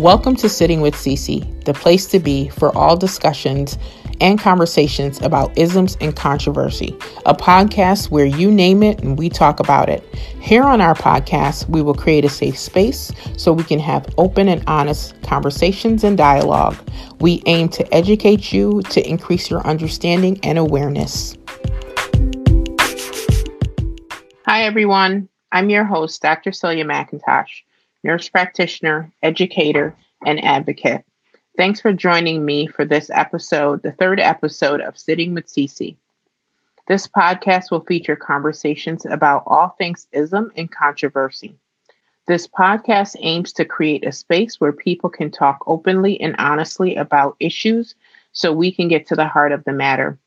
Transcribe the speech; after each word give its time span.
Welcome 0.00 0.34
to 0.36 0.48
Sitting 0.48 0.80
with 0.80 0.94
Cece, 0.94 1.62
the 1.66 1.74
place 1.74 2.06
to 2.06 2.18
be 2.18 2.48
for 2.48 2.74
all 2.74 2.96
discussions 2.96 3.76
and 4.22 4.40
conversations 4.40 5.20
about 5.20 5.58
isms 5.58 5.98
and 6.00 6.16
controversy, 6.16 6.96
a 7.26 7.34
podcast 7.34 8.10
where 8.10 8.24
you 8.24 8.50
name 8.50 8.82
it 8.82 9.00
and 9.02 9.18
we 9.18 9.28
talk 9.28 9.60
about 9.60 9.90
it. 9.90 10.02
Here 10.40 10.62
on 10.62 10.80
our 10.80 10.94
podcast, 10.94 11.68
we 11.68 11.82
will 11.82 11.92
create 11.92 12.24
a 12.24 12.30
safe 12.30 12.58
space 12.58 13.12
so 13.36 13.52
we 13.52 13.62
can 13.62 13.78
have 13.78 14.08
open 14.16 14.48
and 14.48 14.64
honest 14.66 15.20
conversations 15.20 16.02
and 16.02 16.16
dialogue. 16.16 16.78
We 17.20 17.42
aim 17.44 17.68
to 17.68 17.94
educate 17.94 18.54
you 18.54 18.80
to 18.88 19.06
increase 19.06 19.50
your 19.50 19.60
understanding 19.66 20.40
and 20.42 20.56
awareness. 20.56 21.36
Hi, 24.46 24.62
everyone. 24.62 25.28
I'm 25.52 25.68
your 25.68 25.84
host, 25.84 26.22
Dr. 26.22 26.52
Celia 26.52 26.86
McIntosh, 26.86 27.64
nurse 28.02 28.28
practitioner, 28.28 29.10
educator, 29.22 29.94
and 30.24 30.42
advocate. 30.44 31.04
Thanks 31.56 31.80
for 31.80 31.92
joining 31.92 32.44
me 32.44 32.66
for 32.66 32.84
this 32.84 33.10
episode, 33.10 33.82
the 33.82 33.92
third 33.92 34.20
episode 34.20 34.80
of 34.80 34.98
Sitting 34.98 35.34
with 35.34 35.46
Cece. 35.46 35.96
This 36.88 37.06
podcast 37.06 37.70
will 37.70 37.84
feature 37.84 38.16
conversations 38.16 39.04
about 39.06 39.44
all 39.46 39.68
things 39.78 40.06
ism 40.12 40.50
and 40.56 40.70
controversy. 40.70 41.54
This 42.26 42.46
podcast 42.46 43.16
aims 43.20 43.52
to 43.54 43.64
create 43.64 44.06
a 44.06 44.12
space 44.12 44.60
where 44.60 44.72
people 44.72 45.10
can 45.10 45.30
talk 45.30 45.62
openly 45.66 46.20
and 46.20 46.34
honestly 46.38 46.94
about 46.96 47.36
issues 47.40 47.94
so 48.32 48.52
we 48.52 48.72
can 48.72 48.88
get 48.88 49.06
to 49.08 49.16
the 49.16 49.26
heart 49.26 49.52
of 49.52 49.64
the 49.64 49.72
matter. 49.72 50.18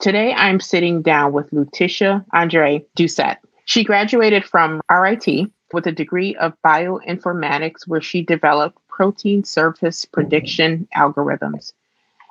Today, 0.00 0.32
I'm 0.34 0.60
sitting 0.60 1.02
down 1.02 1.32
with 1.32 1.52
Letitia 1.52 2.24
Andre 2.32 2.84
Doucette. 2.96 3.38
She 3.64 3.84
graduated 3.84 4.44
from 4.44 4.80
RIT 4.90 5.26
with 5.72 5.86
a 5.86 5.92
degree 5.92 6.34
of 6.36 6.56
bioinformatics, 6.64 7.86
where 7.86 8.00
she 8.00 8.22
developed 8.22 8.78
protein 8.88 9.44
surface 9.44 10.04
prediction 10.04 10.88
algorithms. 10.96 11.72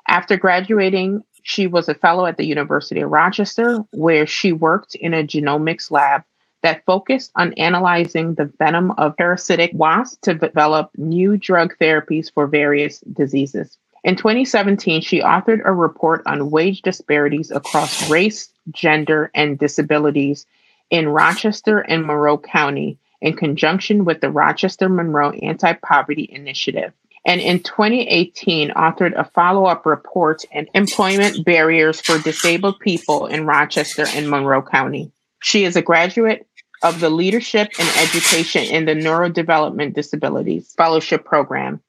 After 0.07 0.37
graduating, 0.37 1.23
she 1.43 1.67
was 1.67 1.87
a 1.87 1.93
fellow 1.93 2.25
at 2.25 2.37
the 2.37 2.45
University 2.45 3.01
of 3.01 3.11
Rochester, 3.11 3.83
where 3.91 4.25
she 4.25 4.51
worked 4.51 4.95
in 4.95 5.13
a 5.13 5.23
genomics 5.23 5.91
lab 5.91 6.23
that 6.63 6.83
focused 6.85 7.31
on 7.35 7.53
analyzing 7.53 8.33
the 8.33 8.51
venom 8.57 8.89
of 8.91 9.15
parasitic 9.17 9.69
wasps 9.73 10.17
to 10.23 10.33
develop 10.33 10.89
new 10.97 11.37
drug 11.37 11.75
therapies 11.79 12.33
for 12.33 12.47
various 12.47 12.99
diseases. 13.13 13.77
In 14.03 14.15
2017, 14.15 15.01
she 15.01 15.21
authored 15.21 15.61
a 15.65 15.71
report 15.71 16.23
on 16.25 16.49
wage 16.49 16.81
disparities 16.81 17.51
across 17.51 18.09
race, 18.09 18.49
gender, 18.71 19.29
and 19.35 19.59
disabilities 19.59 20.47
in 20.89 21.09
Rochester 21.09 21.79
and 21.79 22.05
Monroe 22.05 22.37
County 22.37 22.97
in 23.25 23.35
conjunction 23.35 24.05
with 24.05 24.21
the 24.21 24.29
Rochester 24.29 24.87
Monroe 24.87 25.31
Anti 25.31 25.73
Poverty 25.73 26.29
Initiative. 26.31 26.93
And 27.25 27.41
in 27.41 27.63
2018, 27.63 28.69
authored 28.69 29.19
a 29.19 29.23
follow 29.23 29.65
up 29.65 29.87
report 29.87 30.43
on 30.53 30.67
employment 30.75 31.43
barriers 31.43 31.99
for 31.99 32.19
disabled 32.19 32.79
people 32.79 33.25
in 33.25 33.47
Rochester 33.47 34.05
and 34.05 34.29
Monroe 34.29 34.61
County. 34.61 35.11
She 35.41 35.65
is 35.65 35.75
a 35.75 35.81
graduate 35.81 36.47
of 36.83 36.99
the 36.99 37.09
Leadership 37.09 37.71
and 37.79 37.89
Education 37.97 38.63
in 38.65 38.85
the 38.85 38.93
Neurodevelopment 38.93 39.95
Disabilities 39.95 40.75
Fellowship 40.77 41.25
Program 41.25 41.81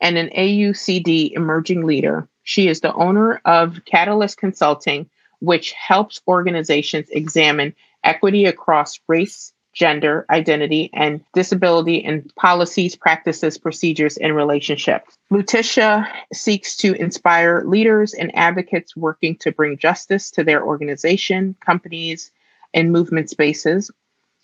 and 0.00 0.16
an 0.16 0.30
AUCD 0.30 1.32
Emerging 1.32 1.84
Leader. 1.84 2.26
She 2.44 2.66
is 2.66 2.80
the 2.80 2.94
owner 2.94 3.42
of 3.44 3.84
Catalyst 3.84 4.38
Consulting, 4.38 5.10
which 5.40 5.72
helps 5.72 6.22
organizations 6.26 7.10
examine 7.10 7.74
equity 8.02 8.46
across 8.46 8.98
race, 9.06 9.52
gender, 9.78 10.26
identity, 10.28 10.90
and 10.92 11.24
disability 11.34 11.98
in 11.98 12.28
policies, 12.34 12.96
practices, 12.96 13.56
procedures, 13.56 14.16
and 14.16 14.34
relationships. 14.34 15.16
Letitia 15.30 16.06
seeks 16.32 16.76
to 16.76 16.94
inspire 16.94 17.62
leaders 17.64 18.12
and 18.12 18.34
advocates 18.34 18.96
working 18.96 19.36
to 19.36 19.52
bring 19.52 19.78
justice 19.78 20.32
to 20.32 20.42
their 20.42 20.64
organization, 20.64 21.54
companies, 21.64 22.32
and 22.74 22.90
movement 22.90 23.30
spaces. 23.30 23.88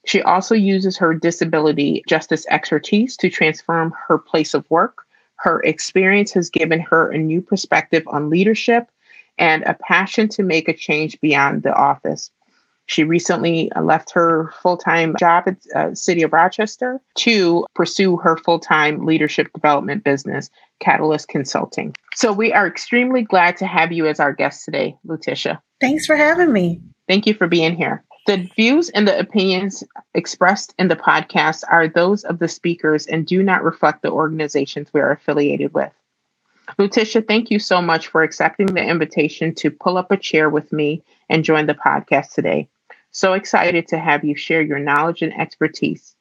She 0.06 0.22
also 0.22 0.54
uses 0.54 0.96
her 0.98 1.12
disability 1.14 2.04
justice 2.08 2.46
expertise 2.48 3.16
to 3.16 3.28
transform 3.28 3.92
her 4.06 4.18
place 4.18 4.54
of 4.54 4.70
work. 4.70 5.04
Her 5.36 5.60
experience 5.62 6.30
has 6.32 6.48
given 6.48 6.78
her 6.78 7.10
a 7.10 7.18
new 7.18 7.42
perspective 7.42 8.04
on 8.06 8.30
leadership 8.30 8.88
and 9.36 9.64
a 9.64 9.74
passion 9.74 10.28
to 10.28 10.44
make 10.44 10.68
a 10.68 10.74
change 10.74 11.20
beyond 11.20 11.64
the 11.64 11.74
office. 11.74 12.30
She 12.86 13.02
recently 13.02 13.72
uh, 13.72 13.82
left 13.82 14.12
her 14.12 14.52
full 14.62 14.76
time 14.76 15.14
job 15.18 15.44
at 15.46 15.56
uh, 15.74 15.94
City 15.94 16.22
of 16.22 16.32
Rochester 16.32 17.00
to 17.16 17.66
pursue 17.74 18.16
her 18.18 18.36
full 18.36 18.58
time 18.58 19.06
leadership 19.06 19.52
development 19.54 20.04
business, 20.04 20.50
Catalyst 20.80 21.28
Consulting. 21.28 21.94
So 22.14 22.32
we 22.32 22.52
are 22.52 22.66
extremely 22.66 23.22
glad 23.22 23.56
to 23.58 23.66
have 23.66 23.92
you 23.92 24.06
as 24.06 24.20
our 24.20 24.32
guest 24.32 24.64
today, 24.64 24.96
Letitia. 25.04 25.62
Thanks 25.80 26.06
for 26.06 26.16
having 26.16 26.52
me. 26.52 26.80
Thank 27.08 27.26
you 27.26 27.34
for 27.34 27.46
being 27.46 27.74
here. 27.74 28.04
The 28.26 28.48
views 28.56 28.88
and 28.90 29.06
the 29.06 29.18
opinions 29.18 29.84
expressed 30.14 30.74
in 30.78 30.88
the 30.88 30.96
podcast 30.96 31.62
are 31.70 31.88
those 31.88 32.24
of 32.24 32.38
the 32.38 32.48
speakers 32.48 33.06
and 33.06 33.26
do 33.26 33.42
not 33.42 33.62
reflect 33.62 34.02
the 34.02 34.10
organizations 34.10 34.88
we 34.94 35.00
are 35.00 35.10
affiliated 35.10 35.74
with. 35.74 35.92
Letitia, 36.78 37.22
thank 37.22 37.50
you 37.50 37.58
so 37.58 37.82
much 37.82 38.08
for 38.08 38.22
accepting 38.22 38.66
the 38.66 38.82
invitation 38.82 39.54
to 39.56 39.70
pull 39.70 39.98
up 39.98 40.10
a 40.10 40.16
chair 40.16 40.48
with 40.48 40.72
me 40.72 41.02
and 41.28 41.44
join 41.44 41.66
the 41.66 41.74
podcast 41.74 42.32
today. 42.32 42.68
So 43.14 43.32
excited 43.32 43.86
to 43.88 43.98
have 43.98 44.24
you 44.24 44.34
share 44.34 44.60
your 44.60 44.80
knowledge 44.80 45.22
and 45.22 45.32
expertise. 45.40 46.16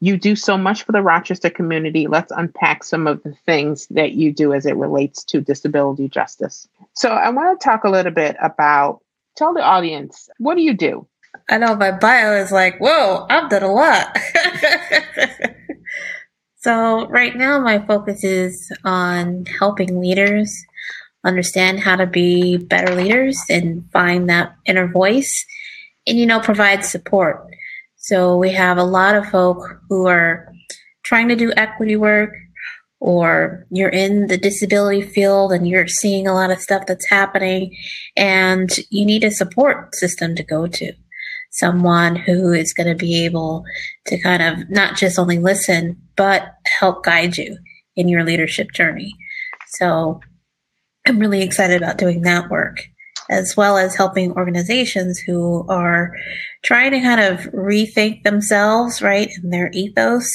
You 0.00 0.16
do 0.16 0.34
so 0.34 0.56
much 0.56 0.82
for 0.82 0.92
the 0.92 1.02
Rochester 1.02 1.50
community. 1.50 2.06
Let's 2.06 2.32
unpack 2.34 2.84
some 2.84 3.06
of 3.06 3.22
the 3.22 3.34
things 3.44 3.86
that 3.88 4.12
you 4.12 4.32
do 4.32 4.54
as 4.54 4.64
it 4.64 4.76
relates 4.76 5.24
to 5.24 5.42
disability 5.42 6.08
justice. 6.08 6.66
So, 6.94 7.10
I 7.10 7.28
want 7.28 7.60
to 7.60 7.64
talk 7.64 7.84
a 7.84 7.90
little 7.90 8.10
bit 8.10 8.36
about, 8.42 9.00
tell 9.36 9.52
the 9.52 9.62
audience, 9.62 10.30
what 10.38 10.54
do 10.56 10.62
you 10.62 10.72
do? 10.72 11.06
I 11.50 11.58
know 11.58 11.76
my 11.76 11.92
bio 11.92 12.34
is 12.42 12.50
like, 12.50 12.80
whoa, 12.80 13.26
I've 13.28 13.50
done 13.50 13.62
a 13.62 13.72
lot. 13.72 14.18
so, 16.56 17.06
right 17.08 17.36
now, 17.36 17.60
my 17.60 17.78
focus 17.84 18.24
is 18.24 18.72
on 18.84 19.44
helping 19.44 20.00
leaders 20.00 20.64
understand 21.24 21.80
how 21.80 21.96
to 21.96 22.06
be 22.06 22.56
better 22.56 22.94
leaders 22.94 23.38
and 23.50 23.84
find 23.92 24.30
that 24.30 24.56
inner 24.64 24.88
voice 24.88 25.44
and 26.06 26.18
you 26.18 26.26
know 26.26 26.40
provide 26.40 26.84
support. 26.84 27.46
So 27.96 28.36
we 28.36 28.50
have 28.52 28.78
a 28.78 28.84
lot 28.84 29.14
of 29.14 29.26
folk 29.26 29.80
who 29.88 30.06
are 30.06 30.52
trying 31.04 31.28
to 31.28 31.36
do 31.36 31.52
equity 31.56 31.96
work 31.96 32.34
or 33.00 33.66
you're 33.70 33.88
in 33.88 34.28
the 34.28 34.36
disability 34.36 35.02
field 35.02 35.52
and 35.52 35.66
you're 35.66 35.88
seeing 35.88 36.26
a 36.26 36.34
lot 36.34 36.50
of 36.50 36.60
stuff 36.60 36.86
that's 36.86 37.08
happening 37.08 37.76
and 38.16 38.70
you 38.90 39.04
need 39.04 39.24
a 39.24 39.30
support 39.30 39.94
system 39.94 40.34
to 40.36 40.42
go 40.42 40.66
to. 40.66 40.92
Someone 41.50 42.16
who 42.16 42.52
is 42.52 42.72
going 42.72 42.88
to 42.88 42.94
be 42.94 43.24
able 43.24 43.64
to 44.06 44.18
kind 44.20 44.42
of 44.42 44.70
not 44.70 44.96
just 44.96 45.18
only 45.18 45.38
listen 45.38 46.00
but 46.16 46.54
help 46.66 47.04
guide 47.04 47.36
you 47.36 47.58
in 47.96 48.08
your 48.08 48.24
leadership 48.24 48.72
journey. 48.72 49.14
So 49.78 50.20
i'm 51.06 51.18
really 51.18 51.42
excited 51.42 51.82
about 51.82 51.98
doing 51.98 52.22
that 52.22 52.48
work 52.48 52.86
as 53.32 53.56
well 53.56 53.78
as 53.78 53.96
helping 53.96 54.32
organizations 54.32 55.18
who 55.18 55.66
are 55.68 56.14
trying 56.62 56.90
to 56.92 57.00
kind 57.00 57.20
of 57.20 57.40
rethink 57.52 58.22
themselves, 58.22 59.00
right, 59.00 59.30
and 59.42 59.52
their 59.52 59.70
ethos. 59.72 60.30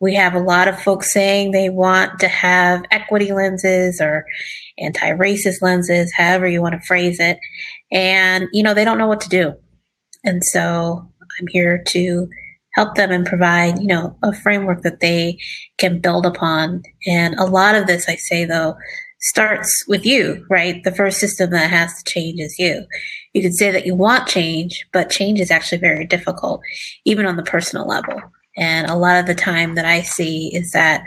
We 0.00 0.14
have 0.14 0.34
a 0.34 0.40
lot 0.40 0.68
of 0.68 0.80
folks 0.82 1.12
saying 1.12 1.52
they 1.52 1.70
want 1.70 2.18
to 2.20 2.28
have 2.28 2.82
equity 2.90 3.32
lenses 3.32 4.00
or 4.00 4.26
anti 4.78 5.12
racist 5.12 5.62
lenses, 5.62 6.12
however 6.12 6.46
you 6.46 6.60
want 6.60 6.74
to 6.74 6.86
phrase 6.86 7.18
it. 7.20 7.38
And, 7.90 8.48
you 8.52 8.62
know, 8.62 8.74
they 8.74 8.84
don't 8.84 8.98
know 8.98 9.06
what 9.06 9.22
to 9.22 9.28
do. 9.28 9.54
And 10.24 10.44
so 10.44 11.08
I'm 11.38 11.46
here 11.48 11.82
to 11.88 12.28
help 12.74 12.94
them 12.96 13.10
and 13.10 13.24
provide, 13.24 13.78
you 13.78 13.86
know, 13.86 14.18
a 14.22 14.34
framework 14.34 14.82
that 14.82 15.00
they 15.00 15.38
can 15.78 16.00
build 16.00 16.26
upon. 16.26 16.82
And 17.06 17.34
a 17.36 17.44
lot 17.44 17.74
of 17.74 17.86
this, 17.86 18.08
I 18.08 18.16
say 18.16 18.44
though, 18.44 18.76
starts 19.20 19.84
with 19.88 20.04
you, 20.04 20.44
right? 20.50 20.82
The 20.84 20.94
first 20.94 21.18
system 21.18 21.50
that 21.50 21.70
has 21.70 22.02
to 22.02 22.10
change 22.10 22.40
is 22.40 22.58
you. 22.58 22.84
You 23.32 23.42
can 23.42 23.52
say 23.52 23.70
that 23.70 23.86
you 23.86 23.94
want 23.94 24.28
change, 24.28 24.86
but 24.92 25.10
change 25.10 25.40
is 25.40 25.50
actually 25.50 25.78
very 25.78 26.06
difficult, 26.06 26.60
even 27.04 27.26
on 27.26 27.36
the 27.36 27.42
personal 27.42 27.86
level. 27.86 28.20
And 28.56 28.88
a 28.88 28.96
lot 28.96 29.18
of 29.18 29.26
the 29.26 29.34
time 29.34 29.74
that 29.74 29.84
I 29.84 30.02
see 30.02 30.54
is 30.54 30.70
that 30.72 31.02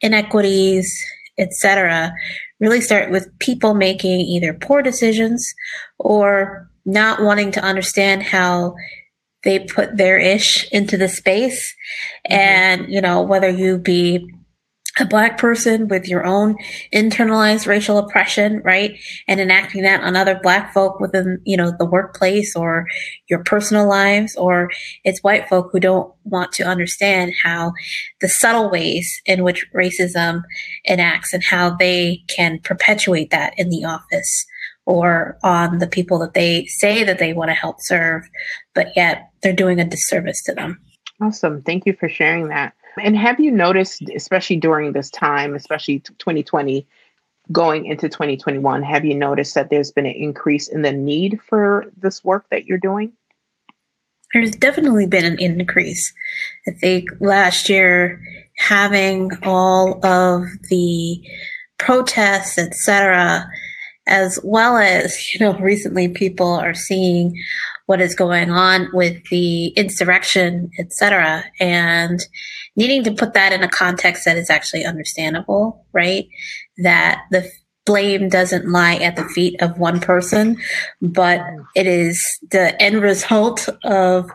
inequities, 0.00 0.92
etc., 1.38 2.12
really 2.60 2.80
start 2.80 3.10
with 3.10 3.36
people 3.40 3.74
making 3.74 4.20
either 4.20 4.54
poor 4.54 4.80
decisions 4.82 5.54
or 5.98 6.70
not 6.84 7.22
wanting 7.22 7.50
to 7.52 7.62
understand 7.62 8.22
how 8.22 8.74
they 9.42 9.58
put 9.58 9.96
their 9.96 10.18
ish 10.18 10.70
into 10.72 10.96
the 10.96 11.08
space. 11.08 11.74
Mm-hmm. 12.30 12.32
And, 12.32 12.92
you 12.92 13.00
know, 13.00 13.22
whether 13.22 13.48
you 13.48 13.78
be 13.78 14.26
a 14.98 15.04
black 15.04 15.38
person 15.38 15.88
with 15.88 16.06
your 16.06 16.24
own 16.24 16.56
internalized 16.92 17.66
racial 17.66 17.98
oppression, 17.98 18.60
right? 18.64 18.96
And 19.26 19.40
enacting 19.40 19.82
that 19.82 20.02
on 20.02 20.14
other 20.14 20.38
black 20.40 20.72
folk 20.72 21.00
within, 21.00 21.40
you 21.44 21.56
know, 21.56 21.72
the 21.78 21.84
workplace 21.84 22.54
or 22.54 22.86
your 23.28 23.42
personal 23.42 23.88
lives, 23.88 24.36
or 24.36 24.70
it's 25.02 25.22
white 25.22 25.48
folk 25.48 25.70
who 25.72 25.80
don't 25.80 26.12
want 26.24 26.52
to 26.52 26.62
understand 26.62 27.32
how 27.42 27.72
the 28.20 28.28
subtle 28.28 28.70
ways 28.70 29.20
in 29.26 29.42
which 29.42 29.66
racism 29.74 30.42
enacts 30.88 31.32
and 31.32 31.42
how 31.42 31.74
they 31.76 32.22
can 32.28 32.60
perpetuate 32.60 33.30
that 33.30 33.52
in 33.58 33.70
the 33.70 33.84
office 33.84 34.46
or 34.86 35.38
on 35.42 35.78
the 35.78 35.86
people 35.86 36.18
that 36.18 36.34
they 36.34 36.66
say 36.66 37.02
that 37.04 37.18
they 37.18 37.32
want 37.32 37.48
to 37.48 37.54
help 37.54 37.76
serve, 37.80 38.22
but 38.74 38.88
yet 38.94 39.30
they're 39.42 39.52
doing 39.52 39.80
a 39.80 39.84
disservice 39.84 40.42
to 40.42 40.52
them. 40.54 40.78
Awesome. 41.20 41.62
Thank 41.62 41.86
you 41.86 41.94
for 41.94 42.08
sharing 42.08 42.48
that. 42.48 42.74
And 43.02 43.16
have 43.16 43.40
you 43.40 43.50
noticed, 43.50 44.02
especially 44.14 44.56
during 44.56 44.92
this 44.92 45.10
time, 45.10 45.54
especially 45.54 46.00
2020, 46.00 46.86
going 47.52 47.86
into 47.86 48.08
2021, 48.08 48.82
have 48.82 49.04
you 49.04 49.14
noticed 49.14 49.54
that 49.54 49.70
there's 49.70 49.92
been 49.92 50.06
an 50.06 50.14
increase 50.14 50.68
in 50.68 50.82
the 50.82 50.92
need 50.92 51.40
for 51.48 51.86
this 51.96 52.24
work 52.24 52.46
that 52.50 52.66
you're 52.66 52.78
doing? 52.78 53.12
There's 54.32 54.52
definitely 54.52 55.06
been 55.06 55.24
an 55.24 55.38
increase. 55.38 56.12
I 56.66 56.72
think 56.72 57.08
last 57.20 57.68
year, 57.68 58.20
having 58.56 59.30
all 59.42 60.04
of 60.04 60.46
the 60.70 61.22
protests, 61.78 62.58
etc., 62.58 63.46
as 64.06 64.38
well 64.42 64.76
as, 64.76 65.16
you 65.34 65.40
know, 65.40 65.56
recently 65.58 66.08
people 66.08 66.48
are 66.48 66.74
seeing 66.74 67.36
what 67.86 68.00
is 68.00 68.14
going 68.14 68.50
on 68.50 68.88
with 68.92 69.22
the 69.30 69.68
insurrection, 69.68 70.70
etc., 70.78 71.44
and 71.60 72.20
needing 72.76 73.04
to 73.04 73.12
put 73.12 73.34
that 73.34 73.52
in 73.52 73.62
a 73.62 73.68
context 73.68 74.24
that 74.24 74.36
is 74.36 74.50
actually 74.50 74.84
understandable, 74.84 75.86
right? 75.92 76.26
That 76.78 77.22
the 77.30 77.50
blame 77.86 78.28
doesn't 78.28 78.70
lie 78.70 78.96
at 78.96 79.16
the 79.16 79.24
feet 79.24 79.60
of 79.60 79.78
one 79.78 80.00
person, 80.00 80.56
but 81.02 81.40
it 81.74 81.86
is 81.86 82.24
the 82.50 82.80
end 82.80 83.02
result 83.02 83.68
of 83.84 84.30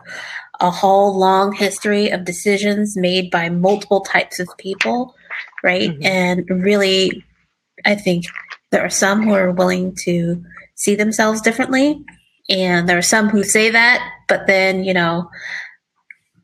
a 0.60 0.70
whole 0.70 1.18
long 1.18 1.52
history 1.52 2.10
of 2.10 2.24
decisions 2.24 2.96
made 2.96 3.30
by 3.30 3.48
multiple 3.48 4.02
types 4.02 4.38
of 4.38 4.48
people, 4.58 5.14
right? 5.62 5.90
Mm-hmm. 5.90 6.04
And 6.04 6.44
really, 6.48 7.24
I 7.84 7.94
think 7.94 8.26
there 8.70 8.82
are 8.82 8.90
some 8.90 9.22
who 9.22 9.32
are 9.32 9.50
willing 9.50 9.96
to 10.04 10.42
see 10.76 10.94
themselves 10.94 11.40
differently. 11.40 12.04
And 12.48 12.88
there 12.88 12.98
are 12.98 13.02
some 13.02 13.28
who 13.28 13.42
say 13.42 13.70
that, 13.70 14.06
but 14.28 14.46
then, 14.46 14.84
you 14.84 14.92
know, 14.94 15.30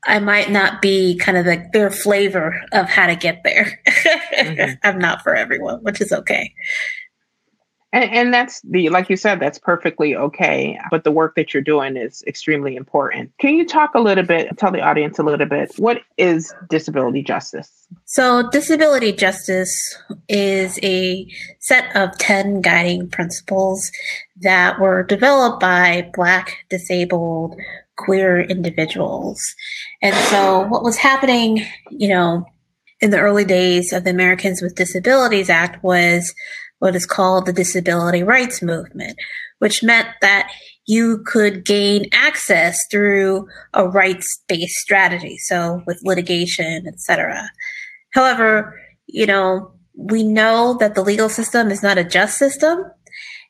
I 0.06 0.20
might 0.20 0.50
not 0.50 0.80
be 0.80 1.16
kind 1.16 1.36
of 1.36 1.46
like 1.46 1.72
their 1.72 1.90
flavor 1.90 2.62
of 2.72 2.88
how 2.88 3.06
to 3.06 3.16
get 3.16 3.42
there. 3.44 3.78
mm-hmm. 3.86 4.74
I'm 4.84 4.98
not 4.98 5.22
for 5.22 5.34
everyone, 5.34 5.82
which 5.82 6.00
is 6.00 6.12
okay. 6.12 6.52
And, 7.92 8.12
and, 8.12 8.34
that's 8.34 8.60
the, 8.62 8.90
like 8.90 9.08
you 9.08 9.16
said, 9.16 9.40
that's 9.40 9.58
perfectly 9.58 10.14
okay. 10.14 10.78
But 10.90 11.04
the 11.04 11.10
work 11.10 11.34
that 11.36 11.54
you're 11.54 11.62
doing 11.62 11.96
is 11.96 12.22
extremely 12.26 12.76
important. 12.76 13.32
Can 13.40 13.54
you 13.54 13.64
talk 13.64 13.94
a 13.94 14.00
little 14.00 14.24
bit, 14.24 14.58
tell 14.58 14.70
the 14.70 14.82
audience 14.82 15.18
a 15.18 15.22
little 15.22 15.46
bit, 15.46 15.72
what 15.78 16.02
is 16.18 16.52
disability 16.68 17.22
justice? 17.22 17.70
So, 18.04 18.50
disability 18.50 19.12
justice 19.12 19.72
is 20.28 20.78
a 20.82 21.26
set 21.60 21.94
of 21.96 22.18
10 22.18 22.60
guiding 22.60 23.08
principles 23.08 23.90
that 24.42 24.78
were 24.78 25.04
developed 25.04 25.60
by 25.60 26.10
Black, 26.12 26.66
disabled, 26.68 27.56
queer 27.96 28.40
individuals. 28.40 29.40
And 30.02 30.14
so 30.14 30.66
what 30.68 30.82
was 30.82 30.96
happening, 30.96 31.66
you 31.90 32.08
know, 32.08 32.44
in 33.00 33.10
the 33.10 33.18
early 33.18 33.44
days 33.44 33.92
of 33.92 34.04
the 34.04 34.10
Americans 34.10 34.62
with 34.62 34.74
Disabilities 34.74 35.50
Act 35.50 35.82
was 35.82 36.34
what 36.78 36.94
is 36.94 37.06
called 37.06 37.46
the 37.46 37.52
Disability 37.52 38.22
Rights 38.22 38.62
Movement, 38.62 39.16
which 39.58 39.82
meant 39.82 40.08
that 40.20 40.50
you 40.86 41.22
could 41.26 41.64
gain 41.64 42.06
access 42.12 42.78
through 42.90 43.48
a 43.74 43.88
rights-based 43.88 44.76
strategy, 44.76 45.36
so 45.38 45.82
with 45.86 46.00
litigation, 46.04 46.86
etc. 46.86 47.50
However, 48.10 48.80
you 49.06 49.26
know, 49.26 49.72
we 49.94 50.22
know 50.22 50.76
that 50.78 50.94
the 50.94 51.02
legal 51.02 51.28
system 51.28 51.70
is 51.70 51.82
not 51.82 51.98
a 51.98 52.04
just 52.04 52.38
system 52.38 52.84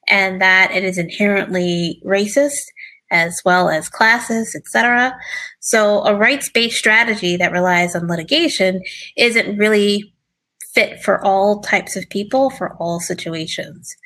and 0.09 0.41
that 0.41 0.71
it 0.71 0.85
is 0.85 0.99
inherently 0.99 2.01
racist 2.05 2.53
as 3.11 3.41
well 3.45 3.69
as 3.69 3.89
classes, 3.89 4.55
etc. 4.55 5.17
So 5.61 6.05
a 6.05 6.15
rights-based 6.15 6.77
strategy 6.77 7.37
that 7.37 7.53
relies 7.53 7.95
on 7.95 8.09
litigation 8.09 8.83
isn't 9.17 9.59
really 9.59 10.13
fit 10.75 11.03
for 11.03 11.25
all 11.25 11.61
types 11.61 11.97
of 11.97 12.09
people 12.11 12.51
for 12.51 12.75
all 12.75 13.01
situations. 13.01 13.97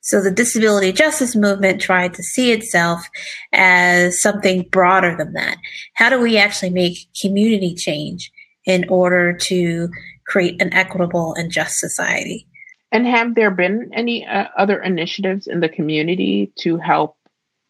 So 0.00 0.22
the 0.22 0.30
disability 0.30 0.92
justice 0.92 1.34
movement 1.34 1.80
tried 1.80 2.14
to 2.14 2.22
see 2.22 2.52
itself 2.52 3.08
as 3.52 4.20
something 4.20 4.62
broader 4.70 5.16
than 5.16 5.32
that. 5.32 5.56
How 5.94 6.10
do 6.10 6.20
we 6.20 6.36
actually 6.36 6.70
make 6.70 7.08
community 7.20 7.74
change 7.74 8.30
in 8.64 8.84
order 8.88 9.32
to 9.32 9.88
create 10.26 10.62
an 10.62 10.72
equitable 10.72 11.34
and 11.34 11.50
just 11.50 11.78
society? 11.78 12.46
And 12.92 13.06
have 13.06 13.34
there 13.34 13.50
been 13.50 13.90
any 13.92 14.24
uh, 14.26 14.46
other 14.56 14.80
initiatives 14.80 15.46
in 15.46 15.60
the 15.60 15.68
community 15.68 16.52
to 16.60 16.76
help 16.76 17.15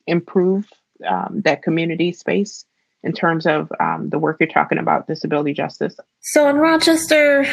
improve 0.07 0.69
um, 1.09 1.43
that 1.45 1.63
community 1.63 2.13
space 2.13 2.65
in 3.03 3.13
terms 3.13 3.47
of 3.47 3.71
um, 3.81 4.09
the 4.11 4.19
work 4.19 4.39
you're 4.41 4.49
talking 4.49 4.79
about, 4.79 5.07
disability 5.07 5.53
justice? 5.53 5.97
So 6.21 6.49
in 6.49 6.57
Rochester, 6.57 7.47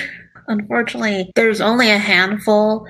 unfortunately, 0.47 1.31
there's 1.35 1.61
only 1.61 1.89
a 1.89 1.97
handful 1.97 2.87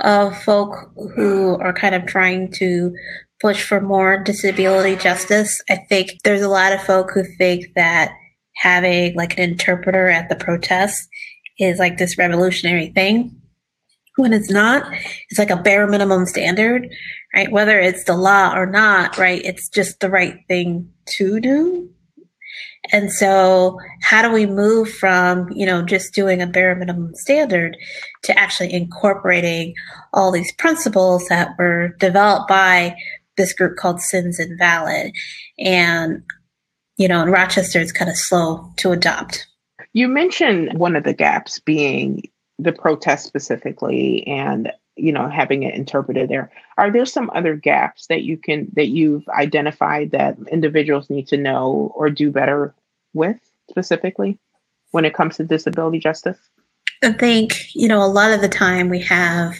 of 0.00 0.40
folk 0.42 0.92
who 1.14 1.56
are 1.58 1.72
kind 1.72 1.94
of 1.94 2.06
trying 2.06 2.52
to 2.52 2.94
push 3.40 3.62
for 3.62 3.80
more 3.80 4.22
disability 4.22 4.96
justice. 4.96 5.60
I 5.68 5.76
think 5.76 6.22
there's 6.24 6.42
a 6.42 6.48
lot 6.48 6.72
of 6.72 6.82
folk 6.82 7.10
who 7.12 7.24
think 7.36 7.66
that 7.74 8.12
having 8.54 9.14
like 9.14 9.36
an 9.36 9.50
interpreter 9.50 10.08
at 10.08 10.28
the 10.28 10.36
protest 10.36 11.08
is 11.58 11.78
like 11.78 11.98
this 11.98 12.18
revolutionary 12.18 12.88
thing 12.88 13.42
when 14.16 14.32
it's 14.32 14.50
not. 14.50 14.90
It's 15.30 15.38
like 15.38 15.50
a 15.50 15.56
bare 15.56 15.86
minimum 15.86 16.26
standard, 16.26 16.88
right? 17.34 17.50
Whether 17.50 17.78
it's 17.78 18.04
the 18.04 18.16
law 18.16 18.54
or 18.54 18.66
not, 18.66 19.18
right? 19.18 19.42
It's 19.44 19.68
just 19.68 20.00
the 20.00 20.10
right 20.10 20.38
thing 20.48 20.90
to 21.16 21.40
do. 21.40 21.90
And 22.92 23.12
so 23.12 23.78
how 24.02 24.22
do 24.22 24.32
we 24.32 24.46
move 24.46 24.90
from, 24.90 25.50
you 25.50 25.66
know, 25.66 25.82
just 25.82 26.14
doing 26.14 26.40
a 26.40 26.46
bare 26.46 26.74
minimum 26.74 27.14
standard 27.14 27.76
to 28.22 28.38
actually 28.38 28.72
incorporating 28.72 29.74
all 30.12 30.30
these 30.30 30.52
principles 30.54 31.26
that 31.28 31.50
were 31.58 31.88
developed 31.98 32.48
by 32.48 32.96
this 33.36 33.52
group 33.52 33.76
called 33.76 34.00
Sins 34.00 34.38
Invalid? 34.38 35.12
And, 35.58 36.22
you 36.96 37.08
know, 37.08 37.22
in 37.22 37.30
Rochester, 37.30 37.80
it's 37.80 37.92
kind 37.92 38.10
of 38.10 38.16
slow 38.16 38.72
to 38.76 38.92
adopt. 38.92 39.46
You 39.92 40.08
mentioned 40.08 40.78
one 40.78 40.94
of 40.94 41.04
the 41.04 41.14
gaps 41.14 41.58
being 41.58 42.22
the 42.58 42.72
protest 42.72 43.26
specifically 43.26 44.26
and 44.26 44.72
you 44.96 45.12
know 45.12 45.28
having 45.28 45.62
it 45.62 45.74
interpreted 45.74 46.28
there. 46.28 46.50
Are 46.78 46.90
there 46.90 47.06
some 47.06 47.30
other 47.34 47.54
gaps 47.54 48.06
that 48.06 48.22
you 48.22 48.36
can 48.36 48.70
that 48.74 48.88
you've 48.88 49.28
identified 49.28 50.12
that 50.12 50.36
individuals 50.50 51.10
need 51.10 51.28
to 51.28 51.36
know 51.36 51.92
or 51.94 52.10
do 52.10 52.30
better 52.30 52.74
with 53.12 53.38
specifically 53.70 54.38
when 54.92 55.04
it 55.04 55.14
comes 55.14 55.36
to 55.36 55.44
disability 55.44 55.98
justice? 55.98 56.38
I 57.02 57.12
think 57.12 57.74
you 57.74 57.88
know 57.88 58.02
a 58.02 58.08
lot 58.08 58.32
of 58.32 58.40
the 58.40 58.48
time 58.48 58.88
we 58.88 59.00
have 59.02 59.54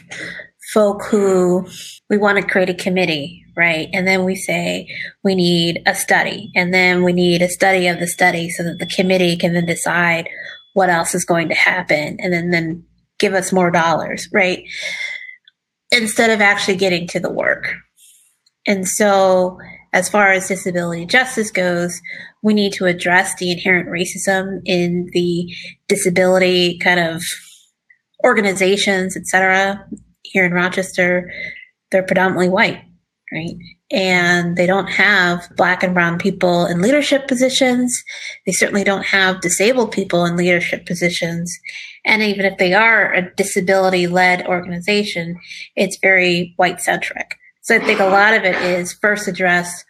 folk 0.72 1.04
who 1.04 1.68
we 2.08 2.16
want 2.16 2.38
to 2.38 2.46
create 2.46 2.70
a 2.70 2.74
committee 2.74 3.46
right? 3.56 3.88
And 3.92 4.06
then 4.06 4.24
we 4.24 4.36
say 4.36 4.86
we 5.24 5.34
need 5.34 5.82
a 5.86 5.94
study 5.94 6.50
and 6.54 6.72
then 6.72 7.02
we 7.02 7.12
need 7.12 7.42
a 7.42 7.48
study 7.48 7.88
of 7.88 7.98
the 7.98 8.06
study 8.06 8.50
so 8.50 8.62
that 8.62 8.78
the 8.78 8.86
committee 8.86 9.36
can 9.36 9.54
then 9.54 9.66
decide 9.66 10.28
what 10.74 10.90
else 10.90 11.14
is 11.14 11.24
going 11.24 11.48
to 11.48 11.54
happen 11.54 12.18
and 12.20 12.32
then 12.32 12.50
then 12.50 12.84
give 13.18 13.34
us 13.34 13.52
more 13.52 13.70
dollars, 13.70 14.28
right? 14.32 14.64
Instead 15.90 16.30
of 16.30 16.40
actually 16.40 16.76
getting 16.76 17.06
to 17.08 17.20
the 17.20 17.30
work. 17.30 17.74
And 18.66 18.86
so 18.86 19.58
as 19.92 20.08
far 20.08 20.32
as 20.32 20.48
disability 20.48 21.06
justice 21.06 21.50
goes, 21.50 22.00
we 22.42 22.52
need 22.52 22.72
to 22.74 22.86
address 22.86 23.34
the 23.36 23.50
inherent 23.50 23.88
racism 23.88 24.60
in 24.64 25.08
the 25.12 25.52
disability 25.88 26.78
kind 26.78 27.00
of 27.00 27.22
organizations, 28.24 29.16
etc. 29.16 29.86
Here 30.24 30.44
in 30.44 30.52
Rochester, 30.52 31.32
they're 31.90 32.02
predominantly 32.02 32.48
white, 32.48 32.82
right? 33.32 33.54
and 33.90 34.56
they 34.56 34.66
don't 34.66 34.88
have 34.88 35.48
black 35.56 35.82
and 35.82 35.94
brown 35.94 36.18
people 36.18 36.66
in 36.66 36.80
leadership 36.80 37.28
positions. 37.28 38.02
They 38.44 38.52
certainly 38.52 38.82
don't 38.82 39.06
have 39.06 39.40
disabled 39.40 39.92
people 39.92 40.24
in 40.24 40.36
leadership 40.36 40.86
positions. 40.86 41.56
And 42.06 42.22
even 42.22 42.46
if 42.46 42.56
they 42.56 42.72
are 42.72 43.12
a 43.12 43.34
disability 43.34 44.06
led 44.06 44.46
organization, 44.46 45.38
it's 45.74 45.98
very 46.00 46.54
white 46.56 46.80
centric. 46.80 47.36
So 47.62 47.74
I 47.74 47.80
think 47.80 47.98
a 47.98 48.06
lot 48.06 48.32
of 48.32 48.44
it 48.44 48.54
is 48.62 48.92
first 48.92 49.26
address 49.26 49.84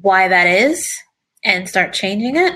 why 0.00 0.28
that 0.28 0.46
is 0.46 0.88
and 1.44 1.68
start 1.68 1.92
changing 1.92 2.36
it, 2.36 2.54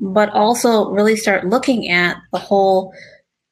but 0.00 0.30
also 0.30 0.90
really 0.90 1.16
start 1.16 1.46
looking 1.46 1.88
at 1.90 2.16
the 2.32 2.38
whole 2.38 2.92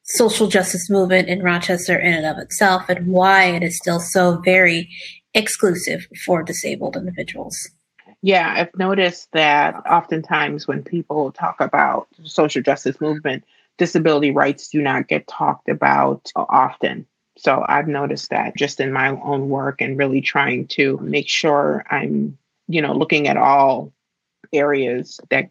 social 0.03 0.49
justice 0.49 0.91
movement 0.91 1.29
in 1.29 1.43
Rochester 1.43 1.97
in 1.97 2.15
and 2.15 2.27
of 2.27 2.39
itself 2.39 2.89
and 2.89 3.07
why 3.07 3.45
it 3.45 3.63
is 3.63 3.77
still 3.77 4.01
so 4.01 4.41
very 4.45 4.89
exclusive 5.35 6.07
for 6.27 6.43
disabled 6.43 6.97
individuals. 6.97 7.57
Yeah, 8.23 8.53
I've 8.57 8.77
noticed 8.77 9.31
that 9.33 9.77
oftentimes 9.89 10.67
when 10.67 10.83
people 10.83 11.31
talk 11.31 11.61
about 11.61 12.09
social 12.25 12.63
justice 12.63 13.01
movement, 13.01 13.45
disability 13.79 14.31
rights 14.31 14.69
do 14.69 14.83
not 14.83 15.09
get 15.09 15.27
talked 15.27 15.69
about 15.69 16.31
often. 16.37 17.07
So 17.39 17.65
I've 17.69 17.89
noticed 17.89 18.31
that 18.31 18.57
just 18.57 18.81
in 18.81 18.93
my 18.93 19.09
own 19.09 19.49
work 19.49 19.81
and 19.81 19.97
really 19.97 20.21
trying 20.21 20.67
to 20.69 20.99
make 20.99 21.29
sure 21.29 21.85
I'm, 21.89 22.37
you 22.67 22.83
know, 22.83 22.93
looking 22.93 23.29
at 23.29 23.37
all 23.37 23.93
areas 24.53 25.21
that 25.31 25.51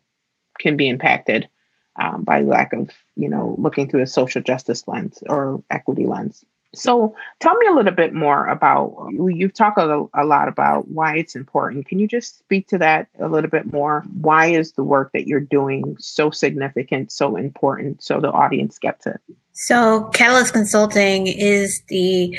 can 0.59 0.75
be 0.75 0.89
impacted 0.89 1.47
um, 1.95 2.23
by 2.23 2.41
lack 2.41 2.73
of, 2.73 2.89
you 3.15 3.29
know, 3.29 3.55
looking 3.57 3.89
through 3.89 4.01
a 4.01 4.07
social 4.07 4.41
justice 4.41 4.87
lens 4.87 5.23
or 5.27 5.63
equity 5.71 6.05
lens. 6.05 6.43
So 6.73 7.15
tell 7.39 7.55
me 7.55 7.67
a 7.67 7.73
little 7.73 7.93
bit 7.93 8.13
more 8.13 8.47
about 8.47 9.09
you've 9.11 9.53
talked 9.53 9.79
a, 9.79 10.05
a, 10.13 10.25
lot 10.25 10.47
about 10.47 10.87
why 10.89 11.15
it's 11.15 11.35
important. 11.35 11.87
Can 11.87 11.97
you 11.97 12.07
just 12.07 12.39
speak 12.39 12.67
to 12.67 12.77
that 12.79 13.07
a 13.19 13.27
little 13.27 13.49
bit 13.49 13.71
more? 13.71 14.03
Why 14.19 14.47
is 14.47 14.73
the 14.73 14.83
work 14.83 15.11
that 15.13 15.27
you're 15.27 15.39
doing 15.39 15.95
so 15.97 16.29
significant, 16.29 17.11
so 17.11 17.35
important, 17.37 18.03
so 18.03 18.19
the 18.19 18.31
audience 18.31 18.77
gets 18.79 19.07
it? 19.07 19.19
So 19.53 20.09
Catalyst 20.13 20.53
Consulting 20.53 21.27
is 21.27 21.81
the 21.87 22.37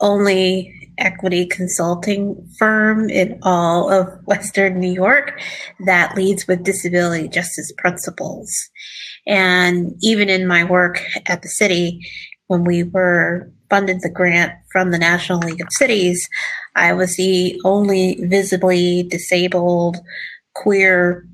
only 0.00 0.92
equity 0.98 1.46
consulting 1.46 2.36
firm 2.58 3.08
in 3.08 3.38
all 3.42 3.90
of 3.90 4.08
Western 4.26 4.78
New 4.78 4.92
York 4.92 5.40
that 5.86 6.14
leads 6.16 6.46
with 6.46 6.62
disability 6.62 7.28
justice 7.28 7.72
principles. 7.78 8.70
And 9.26 9.94
even 10.00 10.28
in 10.28 10.46
my 10.46 10.64
work 10.64 11.02
at 11.26 11.42
the 11.42 11.48
city, 11.48 12.00
when 12.46 12.64
we 12.64 12.82
were 12.82 13.50
funded 13.70 14.00
the 14.02 14.10
grant 14.10 14.52
from 14.72 14.90
the 14.90 14.98
National 14.98 15.38
League 15.38 15.60
of 15.60 15.68
Cities, 15.70 16.28
I 16.74 16.92
was 16.92 17.16
the 17.16 17.60
only 17.64 18.16
visibly 18.20 19.04
disabled, 19.04 19.98
queer, 20.54 21.26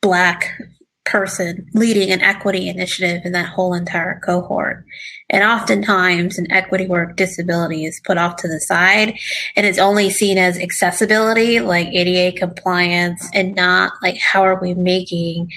black 0.00 0.58
person 1.04 1.66
leading 1.74 2.10
an 2.12 2.20
equity 2.20 2.68
initiative 2.68 3.22
in 3.24 3.32
that 3.32 3.48
whole 3.48 3.74
entire 3.74 4.20
cohort. 4.24 4.84
And 5.28 5.42
oftentimes 5.42 6.38
in 6.38 6.50
equity 6.52 6.86
work, 6.86 7.16
disability 7.16 7.84
is 7.84 8.00
put 8.04 8.16
off 8.16 8.36
to 8.36 8.48
the 8.48 8.60
side 8.60 9.18
and 9.56 9.66
it's 9.66 9.78
only 9.78 10.10
seen 10.10 10.38
as 10.38 10.58
accessibility, 10.58 11.58
like 11.58 11.88
ADA 11.88 12.38
compliance, 12.38 13.28
and 13.34 13.54
not 13.56 13.92
like 14.02 14.18
how 14.18 14.42
are 14.42 14.60
we 14.60 14.74
making 14.74 15.50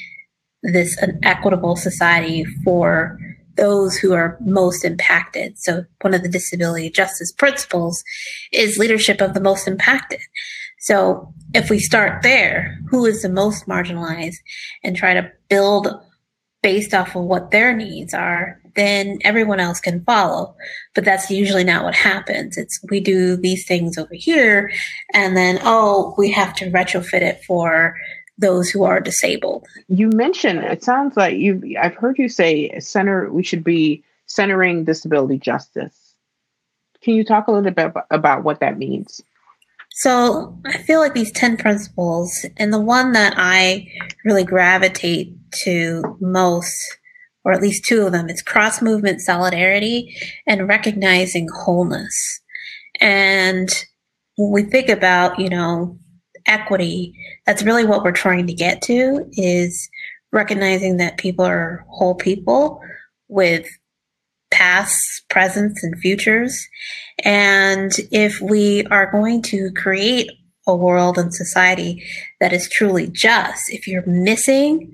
this 0.63 0.97
an 0.97 1.19
equitable 1.23 1.75
society 1.75 2.45
for 2.63 3.19
those 3.55 3.95
who 3.97 4.13
are 4.13 4.37
most 4.41 4.83
impacted. 4.83 5.57
So 5.59 5.85
one 6.01 6.13
of 6.13 6.23
the 6.23 6.29
disability 6.29 6.89
justice 6.89 7.31
principles 7.31 8.03
is 8.51 8.77
leadership 8.77 9.21
of 9.21 9.33
the 9.33 9.41
most 9.41 9.67
impacted. 9.67 10.19
So 10.79 11.33
if 11.53 11.69
we 11.69 11.79
start 11.79 12.23
there, 12.23 12.77
who 12.89 13.05
is 13.05 13.21
the 13.21 13.29
most 13.29 13.67
marginalized 13.67 14.37
and 14.83 14.95
try 14.95 15.13
to 15.13 15.31
build 15.49 15.87
based 16.61 16.93
off 16.93 17.15
of 17.15 17.23
what 17.23 17.51
their 17.51 17.75
needs 17.75 18.13
are, 18.13 18.59
then 18.75 19.19
everyone 19.21 19.59
else 19.59 19.79
can 19.79 20.03
follow. 20.03 20.55
But 20.95 21.05
that's 21.05 21.29
usually 21.29 21.63
not 21.63 21.83
what 21.83 21.95
happens. 21.95 22.57
It's 22.57 22.79
we 22.89 22.99
do 22.99 23.35
these 23.35 23.67
things 23.67 23.97
over 23.97 24.13
here 24.13 24.71
and 25.13 25.37
then, 25.37 25.59
oh, 25.61 26.15
we 26.17 26.31
have 26.31 26.55
to 26.55 26.71
retrofit 26.71 27.21
it 27.21 27.43
for 27.45 27.95
those 28.37 28.69
who 28.69 28.83
are 28.83 28.99
disabled. 28.99 29.65
You 29.87 30.09
mentioned 30.09 30.59
it 30.59 30.83
sounds 30.83 31.15
like 31.15 31.37
you 31.37 31.75
I've 31.79 31.95
heard 31.95 32.17
you 32.17 32.29
say 32.29 32.79
center 32.79 33.31
we 33.31 33.43
should 33.43 33.63
be 33.63 34.03
centering 34.25 34.85
disability 34.85 35.37
justice. 35.37 36.15
Can 37.01 37.15
you 37.15 37.23
talk 37.23 37.47
a 37.47 37.51
little 37.51 37.71
bit 37.71 37.93
about 38.09 38.43
what 38.43 38.59
that 38.61 38.77
means? 38.77 39.21
So, 39.95 40.57
I 40.65 40.79
feel 40.79 40.99
like 40.99 41.13
these 41.13 41.31
10 41.33 41.57
principles 41.57 42.47
and 42.57 42.73
the 42.73 42.81
one 42.81 43.11
that 43.11 43.35
I 43.37 43.87
really 44.25 44.43
gravitate 44.43 45.35
to 45.65 46.17
most 46.19 46.75
or 47.43 47.51
at 47.51 47.61
least 47.61 47.85
two 47.85 48.05
of 48.05 48.11
them, 48.11 48.29
it's 48.29 48.41
cross 48.41 48.81
movement 48.81 49.21
solidarity 49.21 50.15
and 50.47 50.67
recognizing 50.67 51.47
wholeness. 51.49 52.41
And 53.01 53.69
when 54.37 54.51
we 54.51 54.63
think 54.63 54.89
about, 54.89 55.39
you 55.39 55.49
know, 55.49 55.99
equity, 56.47 57.13
that's 57.45 57.63
really 57.63 57.85
what 57.85 58.03
we're 58.03 58.11
trying 58.11 58.47
to 58.47 58.53
get 58.53 58.81
to 58.83 59.29
is 59.33 59.89
recognizing 60.31 60.97
that 60.97 61.17
people 61.17 61.45
are 61.45 61.85
whole 61.89 62.15
people 62.15 62.81
with 63.27 63.67
pasts, 64.51 65.23
presents, 65.29 65.83
and 65.83 65.97
futures. 65.99 66.67
And 67.23 67.91
if 68.11 68.39
we 68.41 68.83
are 68.85 69.11
going 69.11 69.41
to 69.43 69.71
create 69.71 70.29
a 70.67 70.75
world 70.75 71.17
and 71.17 71.33
society 71.33 72.03
that 72.39 72.53
is 72.53 72.69
truly 72.69 73.07
just, 73.07 73.63
if 73.69 73.87
you're 73.87 74.05
missing 74.05 74.91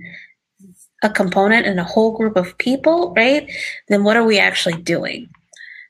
a 1.04 1.10
component 1.10 1.66
in 1.66 1.80
a 1.80 1.84
whole 1.84 2.18
group 2.18 2.36
of 2.36 2.58
people, 2.58 3.14
right, 3.16 3.50
then 3.88 4.04
what 4.04 4.18
are 4.18 4.26
we 4.26 4.40
actually 4.40 4.82
doing? 4.82 5.30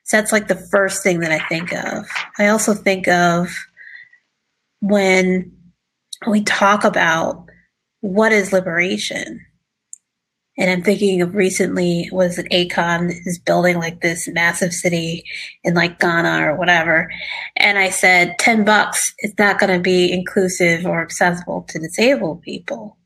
So 0.04 0.16
that's 0.16 0.32
like 0.32 0.48
the 0.48 0.56
first 0.70 1.02
thing 1.02 1.20
that 1.20 1.32
I 1.32 1.38
think 1.46 1.72
of. 1.72 2.08
I 2.38 2.48
also 2.48 2.74
think 2.74 3.08
of 3.08 3.48
when 4.80 5.52
we 6.26 6.42
talk 6.42 6.84
about 6.84 7.48
what 8.00 8.32
is 8.32 8.52
liberation. 8.52 9.44
And 10.58 10.70
I'm 10.70 10.82
thinking 10.82 11.22
of 11.22 11.34
recently 11.34 12.08
was 12.12 12.38
it 12.38 12.50
Akon 12.50 13.10
is 13.24 13.38
building 13.38 13.78
like 13.78 14.00
this 14.00 14.28
massive 14.28 14.72
city 14.72 15.24
in 15.64 15.74
like 15.74 16.00
Ghana 16.00 16.50
or 16.50 16.56
whatever. 16.56 17.10
And 17.56 17.78
I 17.78 17.88
said, 17.88 18.38
10 18.38 18.64
bucks, 18.64 19.14
it's 19.18 19.38
not 19.38 19.58
going 19.58 19.72
to 19.72 19.80
be 19.80 20.12
inclusive 20.12 20.84
or 20.84 21.00
accessible 21.02 21.62
to 21.68 21.78
disabled 21.78 22.42
people. 22.42 22.98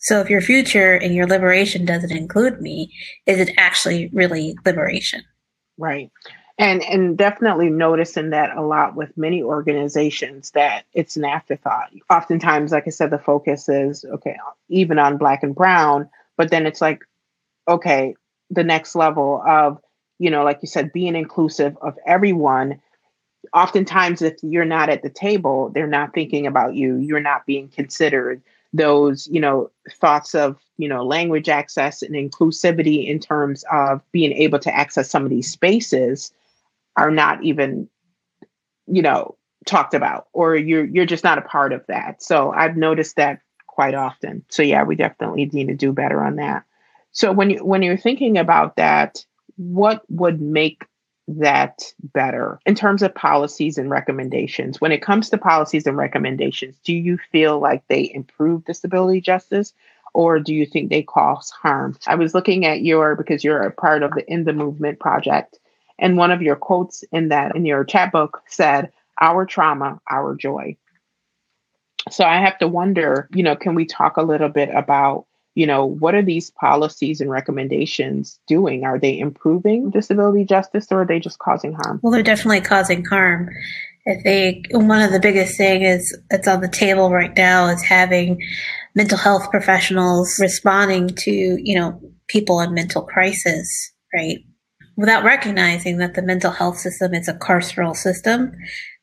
So 0.00 0.20
if 0.20 0.30
your 0.30 0.40
future 0.40 0.94
and 0.94 1.14
your 1.14 1.26
liberation 1.26 1.84
doesn't 1.84 2.16
include 2.16 2.60
me, 2.60 2.92
is 3.26 3.38
it 3.38 3.50
actually 3.56 4.08
really 4.12 4.56
liberation? 4.64 5.22
Right 5.78 6.10
and 6.58 6.82
and 6.84 7.18
definitely 7.18 7.68
noticing 7.68 8.30
that 8.30 8.56
a 8.56 8.62
lot 8.62 8.94
with 8.94 9.16
many 9.16 9.42
organizations 9.42 10.50
that 10.52 10.84
it's 10.94 11.16
an 11.16 11.24
afterthought. 11.24 11.90
Oftentimes 12.10 12.72
like 12.72 12.84
i 12.86 12.90
said 12.90 13.10
the 13.10 13.18
focus 13.18 13.68
is 13.68 14.04
okay 14.04 14.36
even 14.68 14.98
on 14.98 15.18
black 15.18 15.42
and 15.42 15.54
brown 15.54 16.08
but 16.36 16.50
then 16.50 16.66
it's 16.66 16.80
like 16.80 17.04
okay 17.68 18.14
the 18.50 18.64
next 18.64 18.94
level 18.94 19.42
of 19.46 19.78
you 20.18 20.30
know 20.30 20.44
like 20.44 20.58
you 20.62 20.68
said 20.68 20.92
being 20.92 21.16
inclusive 21.16 21.76
of 21.82 21.98
everyone. 22.06 22.80
Oftentimes 23.52 24.22
if 24.22 24.34
you're 24.42 24.64
not 24.64 24.88
at 24.88 25.02
the 25.02 25.10
table 25.10 25.70
they're 25.70 25.86
not 25.86 26.14
thinking 26.14 26.46
about 26.46 26.74
you. 26.74 26.96
You're 26.96 27.20
not 27.20 27.46
being 27.46 27.68
considered. 27.68 28.42
Those 28.72 29.28
you 29.28 29.40
know 29.40 29.70
thoughts 30.00 30.34
of 30.34 30.58
you 30.78 30.88
know 30.88 31.04
language 31.04 31.48
access 31.48 32.02
and 32.02 32.14
inclusivity 32.14 33.06
in 33.06 33.18
terms 33.18 33.64
of 33.70 34.00
being 34.10 34.32
able 34.32 34.58
to 34.60 34.74
access 34.74 35.10
some 35.10 35.24
of 35.24 35.30
these 35.30 35.50
spaces 35.50 36.32
are 36.96 37.10
not 37.10 37.42
even 37.44 37.88
you 38.86 39.02
know 39.02 39.36
talked 39.66 39.94
about 39.94 40.28
or 40.32 40.56
you're 40.56 40.84
you're 40.84 41.06
just 41.06 41.24
not 41.24 41.38
a 41.38 41.42
part 41.42 41.72
of 41.72 41.84
that. 41.88 42.22
So 42.22 42.52
i've 42.52 42.76
noticed 42.76 43.16
that 43.16 43.40
quite 43.66 43.94
often. 43.94 44.44
So 44.48 44.62
yeah 44.62 44.84
we 44.84 44.96
definitely 44.96 45.46
need 45.46 45.68
to 45.68 45.74
do 45.74 45.92
better 45.92 46.22
on 46.24 46.36
that. 46.36 46.64
So 47.12 47.32
when 47.32 47.50
you 47.50 47.64
when 47.64 47.82
you're 47.82 47.96
thinking 47.96 48.38
about 48.38 48.76
that 48.76 49.24
what 49.56 50.02
would 50.10 50.40
make 50.40 50.84
that 51.28 51.82
better 52.14 52.60
in 52.66 52.74
terms 52.76 53.02
of 53.02 53.14
policies 53.14 53.78
and 53.78 53.90
recommendations? 53.90 54.80
When 54.80 54.92
it 54.92 55.02
comes 55.02 55.28
to 55.30 55.38
policies 55.38 55.86
and 55.86 55.96
recommendations 55.96 56.76
do 56.84 56.94
you 56.94 57.18
feel 57.32 57.58
like 57.58 57.82
they 57.88 58.10
improve 58.14 58.64
disability 58.64 59.20
justice 59.20 59.72
or 60.14 60.38
do 60.38 60.54
you 60.54 60.64
think 60.64 60.88
they 60.88 61.02
cause 61.02 61.50
harm? 61.50 61.98
I 62.06 62.14
was 62.14 62.34
looking 62.34 62.64
at 62.64 62.82
your 62.82 63.16
because 63.16 63.42
you're 63.44 63.62
a 63.62 63.72
part 63.72 64.02
of 64.02 64.12
the 64.12 64.24
in 64.32 64.44
the 64.44 64.52
movement 64.52 65.00
project 65.00 65.58
and 65.98 66.16
one 66.16 66.30
of 66.30 66.42
your 66.42 66.56
quotes 66.56 67.04
in 67.12 67.28
that 67.28 67.56
in 67.56 67.64
your 67.64 67.84
chapbook 67.84 68.42
said, 68.46 68.92
Our 69.20 69.46
trauma, 69.46 70.00
our 70.10 70.34
joy. 70.34 70.76
So 72.10 72.24
I 72.24 72.40
have 72.40 72.58
to 72.58 72.68
wonder, 72.68 73.28
you 73.34 73.42
know, 73.42 73.56
can 73.56 73.74
we 73.74 73.84
talk 73.84 74.16
a 74.16 74.22
little 74.22 74.48
bit 74.48 74.68
about, 74.72 75.26
you 75.54 75.66
know, 75.66 75.84
what 75.86 76.14
are 76.14 76.22
these 76.22 76.50
policies 76.50 77.20
and 77.20 77.30
recommendations 77.30 78.38
doing? 78.46 78.84
Are 78.84 78.98
they 78.98 79.18
improving 79.18 79.90
disability 79.90 80.44
justice 80.44 80.86
or 80.90 81.02
are 81.02 81.06
they 81.06 81.18
just 81.18 81.38
causing 81.38 81.72
harm? 81.72 81.98
Well, 82.02 82.12
they're 82.12 82.22
definitely 82.22 82.60
causing 82.60 83.04
harm. 83.04 83.50
I 84.08 84.14
think 84.22 84.66
one 84.70 85.02
of 85.02 85.10
the 85.10 85.18
biggest 85.18 85.56
thing 85.56 85.82
is 85.82 86.16
that's 86.30 86.46
on 86.46 86.60
the 86.60 86.68
table 86.68 87.10
right 87.10 87.36
now 87.36 87.68
is 87.68 87.82
having 87.82 88.40
mental 88.94 89.18
health 89.18 89.50
professionals 89.50 90.38
responding 90.38 91.08
to, 91.08 91.30
you 91.30 91.74
know, 91.74 92.00
people 92.28 92.60
in 92.60 92.72
mental 92.72 93.02
crisis, 93.02 93.92
right? 94.14 94.38
Without 94.96 95.24
recognizing 95.24 95.98
that 95.98 96.14
the 96.14 96.22
mental 96.22 96.50
health 96.50 96.78
system 96.78 97.14
is 97.14 97.28
a 97.28 97.34
carceral 97.34 97.94
system. 97.94 98.52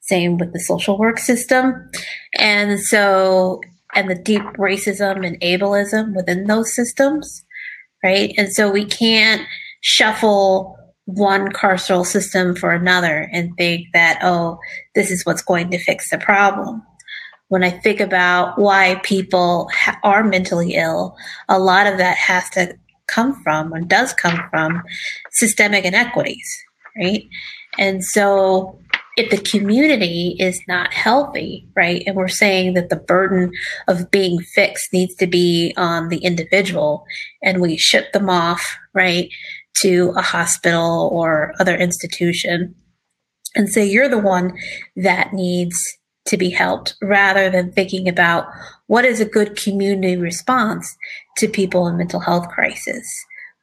Same 0.02 0.38
with 0.38 0.52
the 0.52 0.60
social 0.60 0.98
work 0.98 1.18
system. 1.18 1.90
And 2.38 2.80
so, 2.80 3.62
and 3.96 4.10
the 4.10 4.16
deep 4.16 4.42
racism 4.58 5.26
and 5.26 5.40
ableism 5.42 6.16
within 6.16 6.46
those 6.46 6.76
systems, 6.76 7.46
right? 8.04 8.34
And 8.38 8.52
so 8.52 8.70
we 8.70 8.86
can't 8.86 9.44
shuffle 9.82 10.78
one 11.06 11.50
carceral 11.52 12.06
system 12.06 12.56
for 12.56 12.72
another 12.72 13.30
and 13.32 13.56
think 13.58 13.88
that, 13.94 14.20
oh, 14.24 14.58
this 14.96 15.12
is 15.12 15.26
what's 15.26 15.42
going 15.42 15.70
to 15.72 15.78
fix 15.78 16.10
the 16.10 16.18
problem. 16.18 16.82
When 17.50 17.64
I 17.64 17.70
think 17.70 18.00
about 18.00 18.58
why 18.58 19.00
people 19.04 19.70
ha- 19.74 20.00
are 20.04 20.24
mentally 20.24 20.74
ill, 20.76 21.16
a 21.50 21.60
lot 21.60 21.88
of 21.88 21.98
that 21.98 22.18
has 22.18 22.50
to 22.52 22.76
come 23.14 23.42
from 23.44 23.74
and 23.74 23.90
does 23.90 24.14
come 24.14 24.40
from 24.50 24.82
systemic 25.32 25.86
inequities, 25.86 26.50
right? 26.98 27.28
And 27.78 28.04
so 28.04 28.80
if 29.16 29.30
the 29.30 29.38
community 29.38 30.36
is 30.40 30.60
not 30.68 30.94
healthy, 30.94 31.68
right, 31.76 32.04
and 32.08 32.16
we're 32.16 32.28
saying 32.28 32.74
that 32.74 32.90
the 32.90 32.96
burden 32.96 33.52
of 33.88 34.10
being 34.10 34.40
fixed 34.40 34.92
needs 34.92 35.16
to 35.16 35.28
be 35.28 35.74
on 35.78 36.10
the 36.10 36.18
individual, 36.18 37.06
and 37.44 37.62
we 37.62 37.78
ship 37.78 38.12
them 38.12 38.30
off, 38.30 38.78
right, 38.94 39.30
to 39.82 40.14
a 40.16 40.22
hospital 40.22 41.10
or 41.14 41.54
other 41.60 41.76
institution 41.76 42.76
and 43.56 43.70
say 43.70 43.86
you're 43.86 44.10
the 44.10 44.18
one 44.18 44.58
that 44.96 45.34
needs 45.34 45.78
to 46.26 46.38
be 46.38 46.50
helped 46.50 46.96
rather 47.02 47.50
than 47.50 47.72
thinking 47.72 48.08
about 48.08 48.48
what 48.88 49.06
is 49.06 49.20
a 49.20 49.26
good 49.26 49.56
community 49.58 50.16
response 50.16 50.96
to 51.38 51.48
people 51.48 51.88
in 51.88 51.98
mental 51.98 52.20
health 52.20 52.48
crisis 52.50 53.08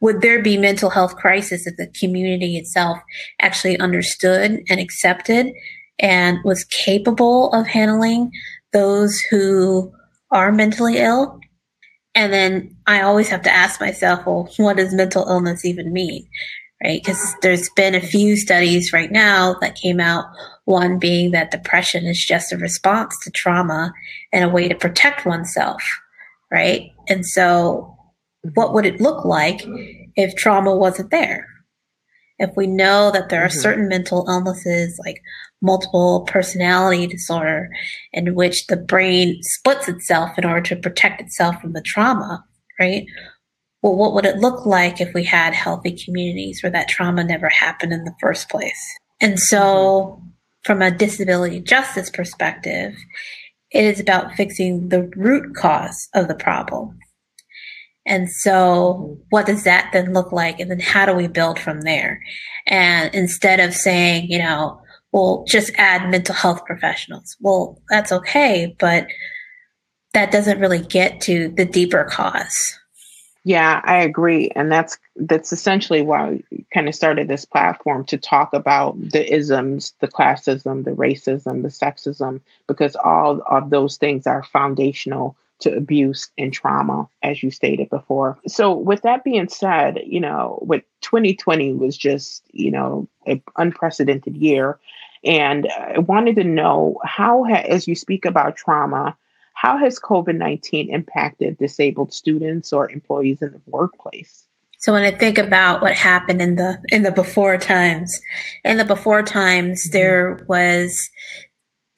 would 0.01 0.23
there 0.23 0.43
be 0.43 0.57
mental 0.57 0.89
health 0.89 1.17
crisis 1.17 1.67
if 1.67 1.77
the 1.77 1.87
community 1.89 2.57
itself 2.57 2.99
actually 3.43 3.79
understood 3.79 4.63
and 4.69 4.81
accepted 4.81 5.53
and 5.99 6.39
was 6.43 6.65
capable 6.65 7.53
of 7.53 7.67
handling 7.67 8.31
those 8.73 9.21
who 9.31 9.93
are 10.31 10.53
mentally 10.53 10.97
ill 10.97 11.39
and 12.15 12.33
then 12.33 12.77
I 12.87 13.03
always 13.03 13.29
have 13.29 13.43
to 13.43 13.53
ask 13.53 13.81
myself, 13.81 14.27
well, 14.27 14.49
what 14.57 14.77
does 14.77 14.93
mental 14.93 15.29
illness 15.29 15.65
even 15.65 15.93
mean? 15.93 16.27
Right? 16.83 17.01
Because 17.03 17.35
there's 17.43 17.69
been 17.71 17.95
a 17.95 18.01
few 18.01 18.37
studies 18.37 18.93
right 18.93 19.13
now 19.13 19.55
that 19.61 19.77
came 19.77 20.01
out. 20.01 20.25
One 20.65 20.99
being 20.99 21.31
that 21.33 21.51
depression 21.51 22.07
is 22.07 22.25
just 22.25 22.53
a 22.53 22.57
response 22.57 23.17
to 23.23 23.31
trauma 23.31 23.93
and 24.33 24.45
a 24.45 24.49
way 24.49 24.67
to 24.69 24.75
protect 24.75 25.27
oneself. 25.27 25.83
Right? 26.51 26.91
And 27.11 27.27
so, 27.27 27.95
what 28.55 28.73
would 28.73 28.87
it 28.87 29.01
look 29.01 29.25
like 29.27 29.61
if 30.17 30.35
trauma 30.37 30.75
wasn't 30.75 31.11
there? 31.11 31.47
If 32.39 32.57
we 32.57 32.67
know 32.67 33.11
that 33.11 33.29
there 33.29 33.45
are 33.45 33.49
mm-hmm. 33.49 33.61
certain 33.61 33.89
mental 33.89 34.25
illnesses 34.29 34.99
like 35.05 35.21
multiple 35.61 36.25
personality 36.27 37.07
disorder 37.07 37.69
in 38.15 38.35
which 38.35 38.67
the 38.69 38.79
brain 38.79 39.43
splits 39.43 39.89
itself 39.89 40.39
in 40.39 40.47
order 40.47 40.63
to 40.63 40.77
protect 40.77 41.21
itself 41.21 41.61
from 41.61 41.75
the 41.75 41.83
trauma, 41.83 42.43
right? 42.79 43.05
Well, 43.83 43.97
what 43.97 44.15
would 44.15 44.25
it 44.25 44.39
look 44.39 44.65
like 44.65 45.01
if 45.01 45.13
we 45.13 45.25
had 45.25 45.53
healthy 45.53 45.99
communities 46.03 46.63
where 46.63 46.73
that 46.73 46.89
trauma 46.89 47.25
never 47.25 47.49
happened 47.49 47.93
in 47.93 48.05
the 48.05 48.15
first 48.21 48.49
place? 48.49 48.97
And 49.21 49.39
so, 49.39 50.23
from 50.65 50.81
a 50.81 50.91
disability 50.91 51.61
justice 51.61 52.11
perspective, 52.11 52.95
it 53.71 53.85
is 53.85 54.01
about 54.01 54.35
fixing 54.35 54.89
the 54.89 55.03
root 55.17 55.55
cause 55.55 56.09
of 56.15 56.29
the 56.29 56.35
problem. 56.35 56.99
And 58.07 58.31
so, 58.31 59.19
what 59.29 59.47
does 59.47 59.65
that 59.65 59.91
then 59.93 60.13
look 60.13 60.33
like? 60.33 60.59
And 60.59 60.71
then, 60.71 60.81
how 60.81 61.07
do 61.07 61.15
we 61.15 61.29
build 61.29 61.59
from 61.59 61.83
there? 61.83 62.21
And 62.67 63.15
instead 63.15 63.61
of 63.61 63.75
saying, 63.75 64.31
you 64.31 64.39
know, 64.39 64.81
well, 65.13 65.45
just 65.47 65.73
add 65.77 66.11
mental 66.11 66.35
health 66.35 66.65
professionals. 66.65 67.37
Well, 67.41 67.81
that's 67.91 68.13
okay, 68.13 68.75
but 68.79 69.07
that 70.13 70.33
doesn't 70.33 70.61
really 70.61 70.81
get 70.81 71.21
to 71.23 71.53
the 71.57 71.65
deeper 71.65 72.05
cause. 72.05 72.79
Yeah, 73.45 73.81
I 73.85 74.03
agree, 74.03 74.51
and 74.55 74.71
that's 74.71 74.99
that's 75.17 75.51
essentially 75.51 76.03
why 76.03 76.43
we 76.51 76.67
kind 76.75 76.89
of 76.89 76.95
started 76.95 77.27
this 77.27 77.47
platform 77.47 78.05
to 78.07 78.19
talk 78.19 78.53
about 78.53 79.01
the 79.01 79.33
isms, 79.35 79.95
the 80.01 80.09
classism, 80.09 80.85
the 80.85 80.91
racism, 80.91 81.63
the 81.63 81.69
sexism, 81.69 82.43
because 82.67 82.97
all 82.97 83.41
of 83.51 83.71
those 83.71 83.97
things 83.97 84.27
are 84.27 84.43
foundational 84.43 85.37
to 85.61 85.75
abuse 85.75 86.31
and 86.37 86.53
trauma, 86.53 87.09
as 87.23 87.43
you 87.43 87.51
stated 87.51 87.89
before. 87.89 88.39
So, 88.47 88.75
with 88.75 89.01
that 89.03 89.25
being 89.25 89.49
said, 89.49 90.01
you 90.07 90.21
know, 90.21 90.59
with 90.61 90.83
2020 91.01 91.73
was 91.73 91.97
just 91.97 92.43
you 92.53 92.71
know 92.71 93.09
an 93.27 93.43
unprecedented 93.57 94.37
year, 94.37 94.79
and 95.25 95.67
uh, 95.67 95.93
I 95.97 95.99
wanted 96.01 96.37
to 96.37 96.45
know 96.45 96.99
how, 97.05 97.45
ha- 97.45 97.65
as 97.69 97.89
you 97.89 97.95
speak 97.95 98.27
about 98.27 98.57
trauma, 98.57 99.17
how 99.61 99.77
has 99.77 99.99
COVID 99.99 100.37
19 100.37 100.89
impacted 100.89 101.59
disabled 101.59 102.15
students 102.15 102.73
or 102.73 102.91
employees 102.91 103.43
in 103.43 103.53
the 103.53 103.61
workplace? 103.67 104.47
So 104.79 104.95
when 104.95 105.03
I 105.03 105.11
think 105.11 105.37
about 105.37 105.83
what 105.83 105.93
happened 105.93 106.41
in 106.41 106.57
the 106.57 106.79
in 106.89 107.03
the 107.03 107.13
before 107.13 107.59
times, 107.59 108.19
in 108.65 108.79
the 108.79 108.87
before 108.87 109.23
times 109.23 109.83
mm-hmm. 109.83 109.93
there 109.93 110.47
was 110.49 111.11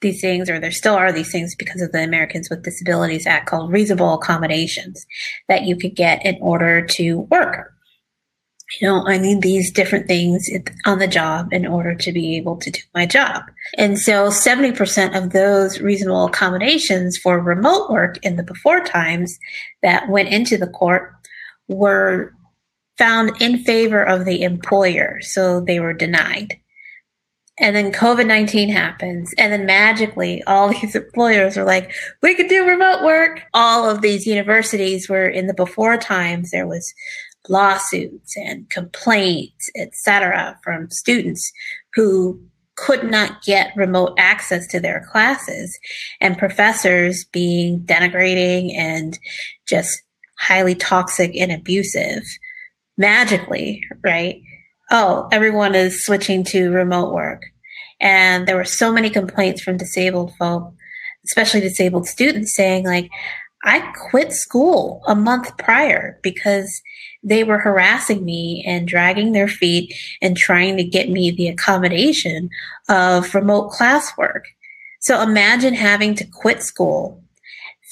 these 0.01 0.19
things, 0.19 0.49
or 0.49 0.59
there 0.59 0.71
still 0.71 0.95
are 0.95 1.13
these 1.13 1.31
things 1.31 1.55
because 1.55 1.81
of 1.81 1.93
the 1.93 2.03
Americans 2.03 2.49
with 2.49 2.63
Disabilities 2.63 3.25
Act 3.25 3.47
called 3.47 3.71
reasonable 3.71 4.13
accommodations 4.13 5.05
that 5.47 5.63
you 5.63 5.77
could 5.77 5.95
get 5.95 6.25
in 6.25 6.37
order 6.41 6.85
to 6.85 7.19
work 7.31 7.71
you 8.79 8.87
know, 8.87 9.05
I 9.05 9.17
need 9.17 9.41
these 9.41 9.71
different 9.71 10.07
things 10.07 10.49
on 10.85 10.99
the 10.99 11.07
job 11.07 11.49
in 11.51 11.65
order 11.65 11.95
to 11.95 12.11
be 12.11 12.37
able 12.37 12.57
to 12.57 12.71
do 12.71 12.79
my 12.93 13.05
job. 13.05 13.43
And 13.77 13.99
so 13.99 14.29
70% 14.29 15.15
of 15.15 15.31
those 15.31 15.79
reasonable 15.79 16.25
accommodations 16.25 17.17
for 17.17 17.39
remote 17.39 17.89
work 17.89 18.17
in 18.23 18.35
the 18.35 18.43
before 18.43 18.83
times 18.83 19.37
that 19.81 20.09
went 20.09 20.29
into 20.29 20.57
the 20.57 20.67
court 20.67 21.13
were 21.67 22.33
found 22.97 23.41
in 23.41 23.63
favor 23.63 24.03
of 24.03 24.25
the 24.25 24.43
employer. 24.43 25.19
So 25.21 25.59
they 25.61 25.79
were 25.79 25.93
denied. 25.93 26.59
And 27.59 27.75
then 27.75 27.91
COVID 27.91 28.25
19 28.25 28.69
happens. 28.69 29.33
And 29.37 29.53
then 29.53 29.65
magically, 29.65 30.41
all 30.43 30.69
these 30.81 30.95
employers 30.95 31.57
are 31.57 31.65
like, 31.65 31.93
we 32.21 32.33
could 32.35 32.47
do 32.49 32.67
remote 32.67 33.03
work. 33.03 33.43
All 33.53 33.89
of 33.89 34.01
these 34.01 34.25
universities 34.25 35.07
were 35.07 35.27
in 35.27 35.47
the 35.47 35.53
before 35.53 35.97
times, 35.97 36.51
there 36.51 36.67
was 36.67 36.93
lawsuits 37.49 38.35
and 38.37 38.69
complaints, 38.69 39.69
etc., 39.75 40.57
from 40.63 40.89
students 40.89 41.51
who 41.93 42.41
could 42.75 43.09
not 43.09 43.43
get 43.43 43.75
remote 43.75 44.15
access 44.17 44.65
to 44.67 44.79
their 44.79 45.07
classes 45.11 45.77
and 46.19 46.37
professors 46.37 47.25
being 47.25 47.81
denigrating 47.81 48.73
and 48.75 49.19
just 49.67 50.01
highly 50.39 50.73
toxic 50.75 51.35
and 51.35 51.51
abusive 51.51 52.23
magically, 52.97 53.81
right? 54.03 54.41
Oh, 54.91 55.27
everyone 55.31 55.75
is 55.75 56.03
switching 56.03 56.43
to 56.45 56.71
remote 56.71 57.13
work. 57.13 57.43
And 57.99 58.47
there 58.47 58.57
were 58.57 58.65
so 58.65 58.91
many 58.91 59.09
complaints 59.09 59.61
from 59.61 59.77
disabled 59.77 60.33
folk, 60.37 60.73
especially 61.25 61.61
disabled 61.61 62.07
students 62.07 62.55
saying 62.55 62.85
like, 62.85 63.09
I 63.63 63.93
quit 64.09 64.33
school 64.33 65.01
a 65.07 65.15
month 65.15 65.57
prior 65.57 66.19
because 66.21 66.81
they 67.23 67.43
were 67.43 67.59
harassing 67.59 68.25
me 68.25 68.63
and 68.67 68.87
dragging 68.87 69.31
their 69.31 69.47
feet 69.47 69.93
and 70.21 70.35
trying 70.35 70.77
to 70.77 70.83
get 70.83 71.09
me 71.09 71.31
the 71.31 71.47
accommodation 71.47 72.49
of 72.89 73.33
remote 73.33 73.71
classwork. 73.71 74.41
So 74.99 75.21
imagine 75.21 75.73
having 75.73 76.15
to 76.15 76.25
quit 76.25 76.61
school, 76.61 77.23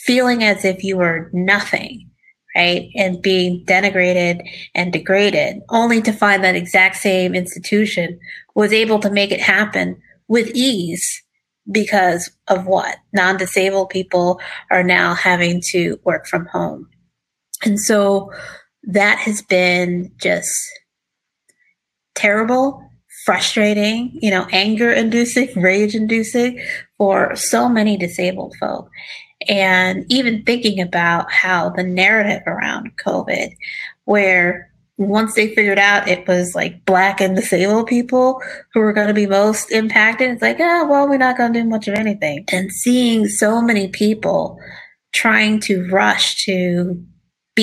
feeling 0.06 0.44
as 0.44 0.66
if 0.66 0.84
you 0.84 0.98
were 0.98 1.30
nothing, 1.34 2.10
right? 2.56 2.90
And 2.96 3.22
being 3.22 3.66
denigrated 3.66 4.48
and 4.76 4.92
degraded, 4.92 5.62
only 5.70 6.02
to 6.02 6.12
find 6.12 6.44
that 6.44 6.56
exact 6.56 6.98
same 6.98 7.34
institution 7.34 8.20
was 8.56 8.74
able 8.74 9.00
to 9.00 9.10
make 9.10 9.32
it 9.32 9.42
happen 9.42 10.02
with 10.28 10.52
ease 10.54 11.24
because 11.70 12.30
of 12.48 12.66
what? 12.66 12.98
Non 13.14 13.38
disabled 13.38 13.90
people 13.90 14.42
are 14.70 14.84
now 14.84 15.14
having 15.14 15.62
to 15.72 16.00
work 16.04 16.28
from 16.28 16.46
home. 16.48 16.90
And 17.64 17.80
so 17.80 18.32
that 18.84 19.20
has 19.20 19.42
been 19.42 20.12
just 20.22 20.52
terrible, 22.16 22.84
frustrating, 23.26 24.18
you 24.22 24.32
know, 24.32 24.48
anger 24.52 24.92
inducing, 24.92 25.50
rage 25.56 25.96
inducing 25.96 26.62
for 26.98 27.36
so 27.36 27.70
many 27.70 27.98
disabled 27.98 28.56
folk. 28.60 28.90
And 29.50 30.06
even 30.10 30.44
thinking 30.44 30.80
about 30.80 31.32
how 31.32 31.70
the 31.70 31.84
narrative 31.84 32.44
around 32.46 32.92
COVID, 33.04 33.56
where 34.06 34.72
once 34.98 35.34
they 35.34 35.54
figured 35.56 35.80
out 35.80 36.08
it 36.08 36.28
was 36.28 36.54
like 36.54 36.86
black 36.86 37.20
and 37.20 37.36
disabled 37.36 37.88
people 37.88 38.42
who 38.74 38.82
were 38.82 38.94
going 38.94 39.08
to 39.08 39.14
be 39.14 39.26
most 39.26 39.72
impacted, 39.72 40.30
it's 40.30 40.42
like, 40.42 40.58
ah, 40.60 40.82
oh, 40.82 40.88
well, 40.88 41.10
we're 41.10 41.18
not 41.18 41.38
going 41.38 41.54
to 41.54 41.62
do 41.62 41.68
much 41.68 41.88
of 41.88 41.96
anything. 41.96 42.46
And 42.52 42.72
seeing 42.72 43.28
so 43.28 43.62
many 43.62 43.88
people 43.88 44.60
trying 45.12 45.60
to 45.62 45.88
rush 45.90 46.46
to 46.46 47.04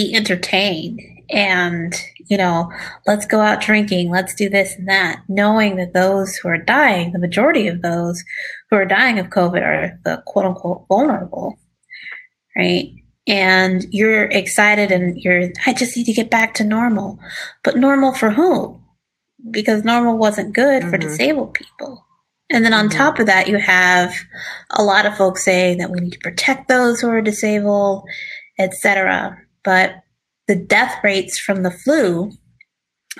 be 0.06 0.14
entertained 0.14 1.00
and 1.30 1.94
you 2.28 2.36
know 2.36 2.70
let's 3.06 3.26
go 3.26 3.40
out 3.40 3.60
drinking 3.60 4.10
let's 4.10 4.34
do 4.34 4.48
this 4.48 4.74
and 4.76 4.88
that 4.88 5.20
knowing 5.28 5.76
that 5.76 5.92
those 5.92 6.36
who 6.36 6.48
are 6.48 6.56
dying 6.58 7.12
the 7.12 7.18
majority 7.18 7.68
of 7.68 7.82
those 7.82 8.24
who 8.70 8.76
are 8.76 8.86
dying 8.86 9.18
of 9.18 9.26
covid 9.26 9.62
are 9.62 9.98
the 10.04 10.22
quote 10.26 10.46
unquote 10.46 10.86
vulnerable 10.88 11.58
right 12.56 12.92
and 13.28 13.84
you're 13.90 14.24
excited 14.24 14.90
and 14.90 15.18
you're, 15.18 15.50
I 15.66 15.74
just 15.74 15.94
need 15.96 16.06
to 16.06 16.14
get 16.14 16.30
back 16.30 16.54
to 16.54 16.64
normal. 16.64 17.18
But 17.62 17.76
normal 17.76 18.14
for 18.14 18.30
whom? 18.30 18.82
Because 19.50 19.84
normal 19.84 20.16
wasn't 20.16 20.54
good 20.54 20.80
mm-hmm. 20.80 20.90
for 20.90 20.96
disabled 20.96 21.52
people. 21.52 22.06
And 22.50 22.64
then 22.64 22.72
on 22.72 22.88
mm-hmm. 22.88 22.96
top 22.96 23.18
of 23.18 23.26
that, 23.26 23.46
you 23.46 23.58
have 23.58 24.14
a 24.70 24.82
lot 24.82 25.04
of 25.04 25.14
folks 25.14 25.44
saying 25.44 25.76
that 25.78 25.90
we 25.90 26.00
need 26.00 26.14
to 26.14 26.18
protect 26.20 26.68
those 26.68 27.00
who 27.00 27.08
are 27.10 27.20
disabled, 27.20 28.04
etc. 28.58 29.38
But 29.64 30.02
the 30.46 30.56
death 30.56 30.96
rates 31.02 31.38
from 31.38 31.62
the 31.62 31.70
flu, 31.70 32.32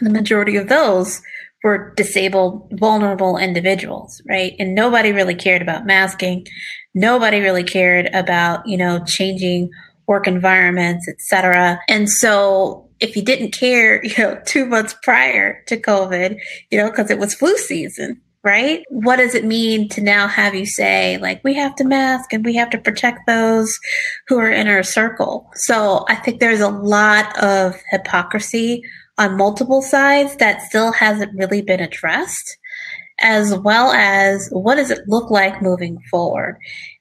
the 0.01 0.11
majority 0.11 0.57
of 0.57 0.68
those 0.68 1.20
were 1.64 1.92
disabled, 1.96 2.72
vulnerable 2.79 3.37
individuals, 3.37 4.22
right? 4.29 4.55
And 4.59 4.74
nobody 4.74 5.12
really 5.12 5.35
cared 5.35 5.62
about 5.62 5.87
masking. 5.87 6.46
Nobody 6.94 7.40
really 7.40 7.64
cared 7.64 8.07
about, 8.14 8.66
you 8.66 8.77
know, 8.77 9.05
changing 9.05 9.70
work 10.07 10.27
environments, 10.27 11.09
etc. 11.09 11.81
And 11.88 12.09
so 12.09 12.88
if 13.01 13.16
you 13.16 13.22
didn't 13.22 13.53
care, 13.53 14.05
you 14.05 14.14
know, 14.18 14.40
two 14.46 14.66
months 14.66 14.94
prior 15.03 15.62
to 15.66 15.77
COVID, 15.77 16.38
you 16.70 16.79
know, 16.79 16.90
because 16.90 17.11
it 17.11 17.18
was 17.18 17.35
flu 17.35 17.57
season, 17.57 18.20
right? 18.48 18.82
What 18.88 19.16
does 19.16 19.34
it 19.34 19.44
mean 19.44 19.90
to 19.90 20.00
now 20.00 20.26
have 20.26 20.54
you 20.54 20.64
say, 20.64 21.18
like, 21.18 21.44
we 21.44 21.52
have 21.52 21.74
to 21.76 21.84
mask 21.84 22.32
and 22.32 22.42
we 22.42 22.54
have 22.54 22.70
to 22.70 22.78
protect 22.78 23.26
those 23.26 23.78
who 24.26 24.38
are 24.38 24.50
in 24.50 24.66
our 24.66 24.82
circle? 24.82 25.50
So 25.54 26.06
I 26.08 26.14
think 26.14 26.40
there's 26.40 26.62
a 26.62 26.70
lot 26.70 27.38
of 27.42 27.76
hypocrisy 27.90 28.82
on 29.18 29.37
multiple 29.37 29.82
sides 29.82 30.34
that 30.37 30.62
still 30.62 30.92
hasn't 30.92 31.37
really 31.38 31.61
been 31.61 31.80
addressed, 31.80 32.56
as 33.18 33.54
well 33.58 33.92
as 33.92 34.48
what 34.50 34.76
does 34.76 34.90
it 34.90 35.06
look 35.08 35.30
like 35.30 35.61
moving 35.61 35.98
forward? 36.11 36.56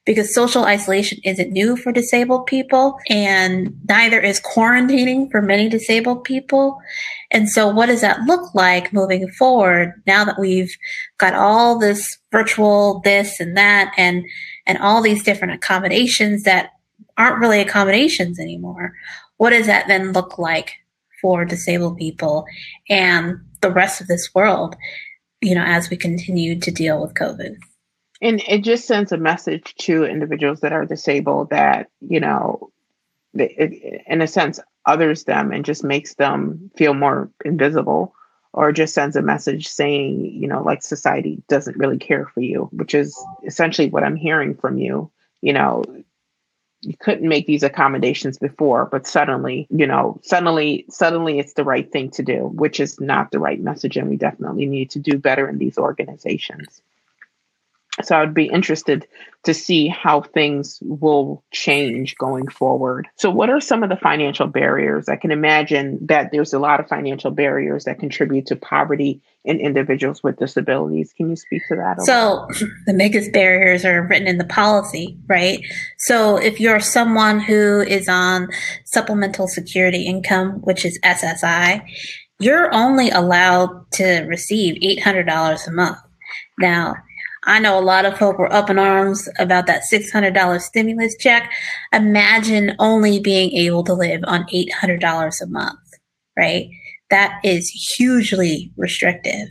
Because 0.08 0.34
social 0.34 0.64
isolation 0.64 1.18
isn't 1.22 1.52
new 1.52 1.76
for 1.76 1.92
disabled 1.92 2.46
people, 2.46 2.98
and 3.10 3.78
neither 3.86 4.18
is 4.18 4.40
quarantining 4.40 5.30
for 5.30 5.42
many 5.42 5.68
disabled 5.68 6.24
people. 6.24 6.80
And 7.30 7.46
so, 7.46 7.68
what 7.68 7.86
does 7.86 8.00
that 8.00 8.22
look 8.22 8.54
like 8.54 8.90
moving 8.90 9.28
forward 9.28 9.92
now 10.06 10.24
that 10.24 10.38
we've 10.38 10.74
got 11.18 11.34
all 11.34 11.78
this 11.78 12.16
virtual 12.32 13.02
this 13.04 13.38
and 13.38 13.54
that 13.58 13.92
and 13.98 14.24
and 14.66 14.78
all 14.78 15.02
these 15.02 15.22
different 15.22 15.52
accommodations 15.52 16.44
that 16.44 16.70
aren't 17.18 17.40
really 17.40 17.60
accommodations 17.60 18.40
anymore? 18.40 18.94
What 19.36 19.50
does 19.50 19.66
that 19.66 19.88
then 19.88 20.12
look 20.12 20.38
like 20.38 20.72
for 21.20 21.44
disabled 21.44 21.98
people 21.98 22.46
and 22.88 23.38
the 23.60 23.70
rest 23.70 24.00
of 24.00 24.06
this 24.06 24.34
world, 24.34 24.74
you 25.40 25.54
know, 25.54 25.64
as 25.64 25.90
we 25.90 25.96
continue 25.96 26.58
to 26.58 26.70
deal 26.70 27.00
with 27.00 27.14
COVID. 27.14 27.56
And 28.20 28.42
it 28.48 28.64
just 28.64 28.86
sends 28.86 29.12
a 29.12 29.16
message 29.18 29.74
to 29.80 30.04
individuals 30.04 30.60
that 30.60 30.72
are 30.72 30.84
disabled 30.84 31.50
that, 31.50 31.88
you 32.00 32.20
know, 32.20 32.70
it, 33.34 34.02
in 34.06 34.20
a 34.20 34.26
sense, 34.26 34.58
others 34.86 35.24
them 35.24 35.52
and 35.52 35.64
just 35.64 35.84
makes 35.84 36.14
them 36.14 36.70
feel 36.76 36.94
more 36.94 37.30
invisible 37.44 38.14
or 38.52 38.72
just 38.72 38.94
sends 38.94 39.14
a 39.14 39.22
message 39.22 39.68
saying, 39.68 40.24
you 40.24 40.48
know, 40.48 40.62
like 40.62 40.82
society 40.82 41.42
doesn't 41.48 41.76
really 41.76 41.98
care 41.98 42.26
for 42.26 42.40
you, 42.40 42.68
which 42.72 42.94
is 42.94 43.16
essentially 43.46 43.90
what 43.90 44.02
I'm 44.02 44.16
hearing 44.16 44.56
from 44.56 44.78
you. 44.78 45.10
You 45.42 45.52
know, 45.52 45.84
you 46.80 46.96
couldn't 46.98 47.28
make 47.28 47.46
these 47.46 47.62
accommodations 47.62 48.38
before 48.38 48.86
but 48.86 49.06
suddenly 49.06 49.66
you 49.70 49.86
know 49.86 50.20
suddenly 50.22 50.84
suddenly 50.88 51.38
it's 51.38 51.54
the 51.54 51.64
right 51.64 51.90
thing 51.90 52.10
to 52.10 52.22
do 52.22 52.46
which 52.54 52.78
is 52.78 53.00
not 53.00 53.30
the 53.30 53.38
right 53.38 53.60
message 53.60 53.96
and 53.96 54.08
we 54.08 54.16
definitely 54.16 54.66
need 54.66 54.90
to 54.90 54.98
do 54.98 55.18
better 55.18 55.48
in 55.48 55.58
these 55.58 55.76
organizations 55.76 56.80
so 58.02 58.16
I 58.16 58.20
would 58.20 58.34
be 58.34 58.46
interested 58.46 59.06
to 59.44 59.54
see 59.54 59.88
how 59.88 60.20
things 60.20 60.78
will 60.82 61.44
change 61.52 62.16
going 62.16 62.48
forward. 62.48 63.08
So, 63.16 63.30
what 63.30 63.50
are 63.50 63.60
some 63.60 63.82
of 63.82 63.88
the 63.88 63.96
financial 63.96 64.46
barriers? 64.46 65.08
I 65.08 65.16
can 65.16 65.30
imagine 65.30 65.98
that 66.06 66.30
there's 66.32 66.52
a 66.52 66.58
lot 66.58 66.80
of 66.80 66.88
financial 66.88 67.30
barriers 67.30 67.84
that 67.84 67.98
contribute 67.98 68.46
to 68.46 68.56
poverty 68.56 69.22
in 69.44 69.60
individuals 69.60 70.22
with 70.22 70.38
disabilities. 70.38 71.12
Can 71.16 71.30
you 71.30 71.36
speak 71.36 71.62
to 71.68 71.76
that? 71.76 72.00
So, 72.02 72.46
the 72.86 72.94
biggest 72.94 73.32
barriers 73.32 73.84
are 73.84 74.02
written 74.02 74.28
in 74.28 74.38
the 74.38 74.44
policy, 74.44 75.16
right? 75.28 75.60
So, 75.98 76.36
if 76.36 76.60
you're 76.60 76.80
someone 76.80 77.40
who 77.40 77.80
is 77.80 78.08
on 78.08 78.48
supplemental 78.84 79.48
security 79.48 80.04
income, 80.04 80.60
which 80.62 80.84
is 80.84 80.98
SSI, 81.04 81.82
you're 82.40 82.72
only 82.74 83.10
allowed 83.10 83.90
to 83.92 84.20
receive 84.22 84.76
$800 85.00 85.66
a 85.66 85.70
month. 85.72 85.98
Now, 86.58 86.96
I 87.44 87.58
know 87.58 87.78
a 87.78 87.80
lot 87.80 88.04
of 88.04 88.18
folk 88.18 88.38
were 88.38 88.52
up 88.52 88.68
in 88.70 88.78
arms 88.78 89.28
about 89.38 89.66
that 89.66 89.82
$600 89.90 90.60
stimulus 90.60 91.16
check. 91.18 91.52
Imagine 91.92 92.74
only 92.78 93.20
being 93.20 93.52
able 93.52 93.84
to 93.84 93.94
live 93.94 94.20
on 94.26 94.44
$800 94.52 95.40
a 95.40 95.46
month, 95.46 95.78
right? 96.36 96.68
That 97.10 97.40
is 97.44 97.68
hugely 97.96 98.72
restrictive. 98.76 99.48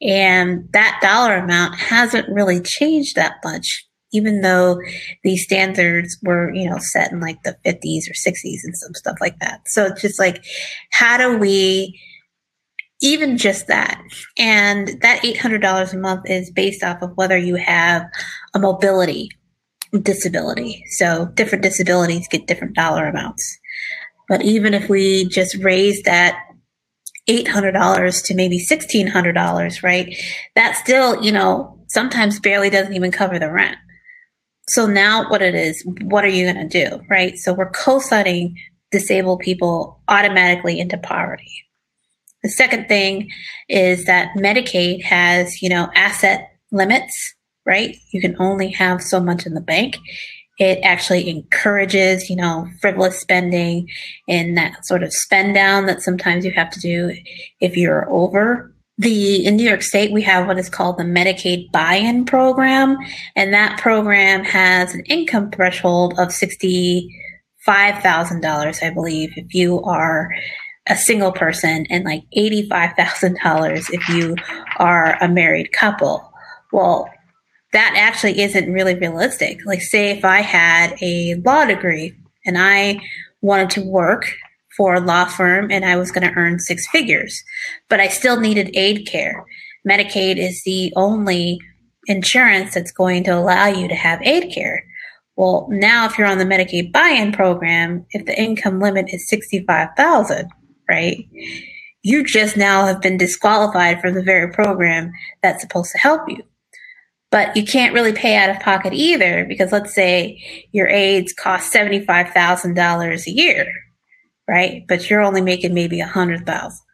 And 0.00 0.68
that 0.72 0.98
dollar 1.02 1.36
amount 1.36 1.76
hasn't 1.76 2.28
really 2.28 2.60
changed 2.60 3.16
that 3.16 3.36
much, 3.44 3.86
even 4.12 4.40
though 4.40 4.80
these 5.24 5.44
standards 5.44 6.18
were, 6.22 6.52
you 6.52 6.68
know, 6.68 6.78
set 6.78 7.12
in 7.12 7.20
like 7.20 7.42
the 7.42 7.56
50s 7.64 8.08
or 8.08 8.14
60s 8.14 8.60
and 8.64 8.76
some 8.76 8.94
stuff 8.94 9.16
like 9.20 9.38
that. 9.40 9.62
So 9.66 9.86
it's 9.86 10.02
just 10.02 10.18
like, 10.18 10.44
how 10.90 11.16
do 11.16 11.38
we 11.38 11.98
even 13.02 13.36
just 13.36 13.66
that. 13.66 14.00
And 14.38 15.00
that 15.02 15.22
$800 15.22 15.92
a 15.92 15.96
month 15.98 16.30
is 16.30 16.50
based 16.50 16.82
off 16.82 17.02
of 17.02 17.10
whether 17.16 17.36
you 17.36 17.56
have 17.56 18.06
a 18.54 18.58
mobility 18.58 19.30
disability. 20.00 20.84
So 20.92 21.26
different 21.34 21.62
disabilities 21.62 22.28
get 22.30 22.46
different 22.46 22.74
dollar 22.74 23.06
amounts. 23.06 23.58
But 24.28 24.42
even 24.42 24.72
if 24.72 24.88
we 24.88 25.26
just 25.26 25.56
raise 25.56 26.02
that 26.04 26.38
$800 27.28 28.24
to 28.24 28.34
maybe 28.34 28.58
$1,600, 28.58 29.82
right? 29.82 30.16
That 30.54 30.76
still, 30.76 31.22
you 31.22 31.32
know, 31.32 31.78
sometimes 31.88 32.40
barely 32.40 32.70
doesn't 32.70 32.94
even 32.94 33.12
cover 33.12 33.38
the 33.38 33.50
rent. 33.50 33.76
So 34.68 34.86
now 34.86 35.28
what 35.28 35.42
it 35.42 35.54
is, 35.54 35.84
what 36.02 36.24
are 36.24 36.28
you 36.28 36.50
going 36.50 36.68
to 36.68 36.88
do, 36.88 37.00
right? 37.10 37.36
So 37.36 37.52
we're 37.52 37.70
co-signing 37.70 38.56
disabled 38.90 39.40
people 39.40 40.00
automatically 40.08 40.78
into 40.80 40.96
poverty. 40.96 41.50
The 42.42 42.50
second 42.50 42.88
thing 42.88 43.30
is 43.68 44.04
that 44.06 44.34
Medicaid 44.36 45.02
has, 45.04 45.62
you 45.62 45.68
know, 45.68 45.90
asset 45.94 46.48
limits, 46.70 47.34
right? 47.64 47.96
You 48.12 48.20
can 48.20 48.36
only 48.40 48.70
have 48.72 49.02
so 49.02 49.20
much 49.20 49.46
in 49.46 49.54
the 49.54 49.60
bank. 49.60 49.98
It 50.58 50.80
actually 50.82 51.28
encourages, 51.30 52.28
you 52.28 52.36
know, 52.36 52.68
frivolous 52.80 53.18
spending 53.20 53.88
and 54.28 54.56
that 54.56 54.84
sort 54.84 55.02
of 55.02 55.12
spend 55.12 55.54
down 55.54 55.86
that 55.86 56.02
sometimes 56.02 56.44
you 56.44 56.50
have 56.52 56.70
to 56.70 56.80
do 56.80 57.14
if 57.60 57.76
you're 57.76 58.10
over. 58.10 58.74
The 58.98 59.46
in 59.46 59.56
New 59.56 59.66
York 59.66 59.82
State 59.82 60.12
we 60.12 60.22
have 60.22 60.46
what 60.46 60.58
is 60.58 60.68
called 60.68 60.98
the 60.98 61.04
Medicaid 61.04 61.72
buy-in 61.72 62.26
program, 62.26 62.98
and 63.34 63.54
that 63.54 63.80
program 63.80 64.44
has 64.44 64.94
an 64.94 65.02
income 65.06 65.50
threshold 65.50 66.14
of 66.18 66.30
sixty 66.30 67.08
five 67.64 68.02
thousand 68.02 68.42
dollars, 68.42 68.80
I 68.82 68.90
believe, 68.90 69.32
if 69.36 69.54
you 69.54 69.82
are 69.82 70.28
a 70.88 70.96
single 70.96 71.32
person 71.32 71.86
and 71.90 72.04
like 72.04 72.24
$85,000 72.36 73.90
if 73.92 74.08
you 74.08 74.36
are 74.78 75.16
a 75.20 75.28
married 75.28 75.72
couple. 75.72 76.32
Well, 76.72 77.08
that 77.72 77.94
actually 77.96 78.40
isn't 78.40 78.72
really 78.72 78.94
realistic. 78.94 79.60
Like, 79.64 79.80
say 79.80 80.10
if 80.10 80.24
I 80.24 80.40
had 80.40 80.96
a 81.00 81.36
law 81.44 81.64
degree 81.64 82.14
and 82.44 82.58
I 82.58 83.00
wanted 83.40 83.70
to 83.70 83.82
work 83.82 84.32
for 84.76 84.94
a 84.94 85.00
law 85.00 85.26
firm 85.26 85.70
and 85.70 85.84
I 85.84 85.96
was 85.96 86.10
going 86.10 86.28
to 86.28 86.34
earn 86.34 86.58
six 86.58 86.86
figures, 86.88 87.42
but 87.88 88.00
I 88.00 88.08
still 88.08 88.40
needed 88.40 88.70
aid 88.74 89.06
care. 89.06 89.44
Medicaid 89.88 90.36
is 90.36 90.62
the 90.64 90.92
only 90.96 91.58
insurance 92.06 92.74
that's 92.74 92.92
going 92.92 93.24
to 93.24 93.30
allow 93.30 93.66
you 93.66 93.88
to 93.88 93.94
have 93.94 94.22
aid 94.22 94.52
care. 94.52 94.84
Well, 95.36 95.66
now 95.70 96.06
if 96.06 96.18
you're 96.18 96.26
on 96.26 96.38
the 96.38 96.44
Medicaid 96.44 96.92
buy-in 96.92 97.32
program, 97.32 98.04
if 98.10 98.26
the 98.26 98.38
income 98.38 98.80
limit 98.80 99.06
is 99.08 99.28
65,000, 99.28 100.50
right? 100.92 101.26
You 102.02 102.22
just 102.22 102.56
now 102.56 102.84
have 102.84 103.00
been 103.00 103.16
disqualified 103.16 104.00
from 104.00 104.14
the 104.14 104.22
very 104.22 104.52
program 104.52 105.10
that's 105.42 105.62
supposed 105.62 105.90
to 105.92 105.98
help 105.98 106.28
you. 106.28 106.42
But 107.30 107.56
you 107.56 107.64
can't 107.64 107.94
really 107.94 108.12
pay 108.12 108.36
out 108.36 108.50
of 108.50 108.60
pocket 108.60 108.92
either 108.92 109.46
because 109.46 109.72
let's 109.72 109.94
say 109.94 110.38
your 110.72 110.86
aids 110.86 111.32
cost 111.32 111.72
$75,000 111.72 113.26
a 113.26 113.30
year, 113.30 113.72
right? 114.46 114.84
But 114.86 115.08
you're 115.08 115.22
only 115.22 115.40
making 115.40 115.72
maybe 115.72 116.00
a 116.00 116.06
hundred 116.06 116.44
thousand, 116.44 116.84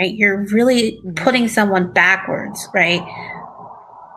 right? 0.00 0.12
You're 0.12 0.46
really 0.48 0.92
mm-hmm. 0.92 1.12
putting 1.14 1.46
someone 1.46 1.92
backwards, 1.92 2.66
right? 2.74 3.02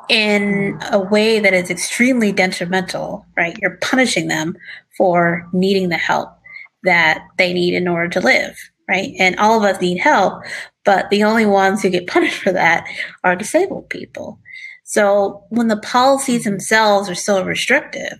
In 0.10 0.80
a 0.92 1.00
way 1.00 1.40
that 1.42 1.54
is 1.54 1.70
extremely 1.70 2.32
detrimental, 2.32 3.24
right? 3.38 3.56
You're 3.62 3.78
punishing 3.82 4.30
them 4.30 4.58
for 4.98 5.48
needing 5.54 5.90
the 5.90 5.98
help 5.98 6.37
that 6.84 7.24
they 7.38 7.54
need 7.54 7.74
in 7.74 7.88
order 7.88 8.10
to 8.10 8.22
live, 8.22 8.56
right? 8.88 9.14
And 9.20 9.38
all 9.38 9.58
of 9.58 9.64
us 9.64 9.82
need 9.82 9.98
help, 9.98 10.44
but 10.86 11.10
the 11.10 11.24
only 11.24 11.46
ones 11.46 11.82
who 11.82 11.90
get 11.90 12.08
punished 12.08 12.42
for 12.42 12.52
that 12.52 12.88
are 13.24 13.36
disabled 13.36 13.90
people. 13.90 14.40
So 14.84 15.44
when 15.50 15.68
the 15.68 15.78
policies 15.78 16.46
themselves 16.46 17.10
are 17.10 17.16
so 17.16 17.44
restrictive, 17.44 18.18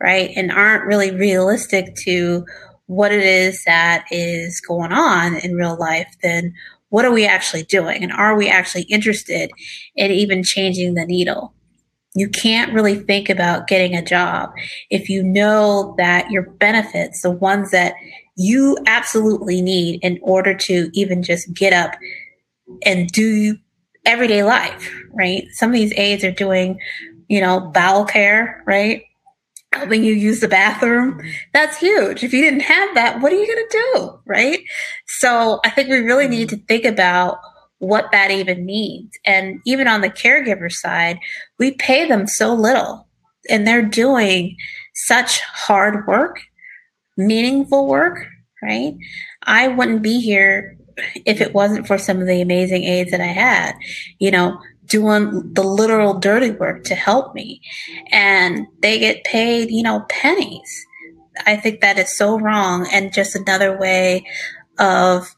right? 0.00 0.30
And 0.36 0.50
aren't 0.50 0.86
really 0.86 1.10
realistic 1.10 1.94
to 2.04 2.46
what 2.86 3.12
it 3.12 3.22
is 3.22 3.62
that 3.64 4.06
is 4.10 4.60
going 4.60 4.92
on 4.92 5.36
in 5.36 5.54
real 5.54 5.76
life, 5.76 6.08
then 6.22 6.54
what 6.88 7.04
are 7.04 7.12
we 7.12 7.26
actually 7.26 7.64
doing? 7.64 8.02
And 8.02 8.12
are 8.12 8.36
we 8.36 8.48
actually 8.48 8.84
interested 8.84 9.50
in 9.94 10.10
even 10.10 10.42
changing 10.42 10.94
the 10.94 11.04
needle? 11.04 11.52
You 12.18 12.28
can't 12.28 12.72
really 12.72 12.96
think 12.96 13.28
about 13.28 13.68
getting 13.68 13.94
a 13.94 14.04
job 14.04 14.50
if 14.90 15.08
you 15.08 15.22
know 15.22 15.94
that 15.98 16.30
your 16.30 16.42
benefits, 16.42 17.22
the 17.22 17.30
ones 17.30 17.70
that 17.70 17.94
you 18.36 18.76
absolutely 18.86 19.60
need 19.60 20.00
in 20.02 20.18
order 20.22 20.54
to 20.54 20.90
even 20.94 21.22
just 21.22 21.52
get 21.54 21.72
up 21.72 21.94
and 22.84 23.08
do 23.08 23.56
everyday 24.04 24.42
life, 24.42 24.92
right? 25.12 25.44
Some 25.52 25.70
of 25.70 25.74
these 25.74 25.92
aides 25.96 26.24
are 26.24 26.30
doing, 26.30 26.78
you 27.28 27.40
know, 27.40 27.60
bowel 27.60 28.04
care, 28.04 28.62
right? 28.66 29.02
Helping 29.72 30.02
you 30.02 30.14
use 30.14 30.40
the 30.40 30.48
bathroom. 30.48 31.20
That's 31.52 31.78
huge. 31.78 32.24
If 32.24 32.32
you 32.32 32.40
didn't 32.40 32.60
have 32.60 32.94
that, 32.94 33.20
what 33.20 33.32
are 33.32 33.36
you 33.36 33.46
going 33.46 33.66
to 33.68 33.78
do, 33.94 34.20
right? 34.24 34.60
So 35.06 35.60
I 35.64 35.70
think 35.70 35.88
we 35.88 35.98
really 35.98 36.28
need 36.28 36.48
to 36.50 36.56
think 36.56 36.84
about 36.84 37.38
what 37.78 38.10
that 38.12 38.30
even 38.30 38.64
means. 38.66 39.12
And 39.24 39.60
even 39.64 39.86
on 39.88 40.00
the 40.00 40.10
caregiver 40.10 40.70
side, 40.70 41.18
we 41.58 41.72
pay 41.72 42.08
them 42.08 42.26
so 42.26 42.54
little 42.54 43.06
and 43.48 43.66
they're 43.66 43.82
doing 43.82 44.56
such 44.94 45.40
hard 45.40 46.06
work, 46.06 46.40
meaningful 47.16 47.86
work, 47.86 48.26
right? 48.62 48.94
I 49.44 49.68
wouldn't 49.68 50.02
be 50.02 50.20
here 50.20 50.76
if 51.24 51.40
it 51.40 51.54
wasn't 51.54 51.86
for 51.86 51.98
some 51.98 52.20
of 52.20 52.26
the 52.26 52.40
amazing 52.40 52.82
aides 52.82 53.12
that 53.12 53.20
I 53.20 53.26
had, 53.26 53.74
you 54.18 54.30
know, 54.30 54.58
doing 54.86 55.52
the 55.52 55.62
literal 55.62 56.14
dirty 56.14 56.50
work 56.50 56.84
to 56.84 56.94
help 56.94 57.34
me. 57.34 57.60
And 58.10 58.66
they 58.80 58.98
get 58.98 59.24
paid, 59.24 59.70
you 59.70 59.82
know, 59.82 60.04
pennies. 60.08 60.86
I 61.46 61.56
think 61.56 61.80
that 61.80 61.98
is 61.98 62.16
so 62.16 62.38
wrong 62.38 62.88
and 62.92 63.12
just 63.12 63.36
another 63.36 63.78
way 63.78 64.24
of 64.78 65.34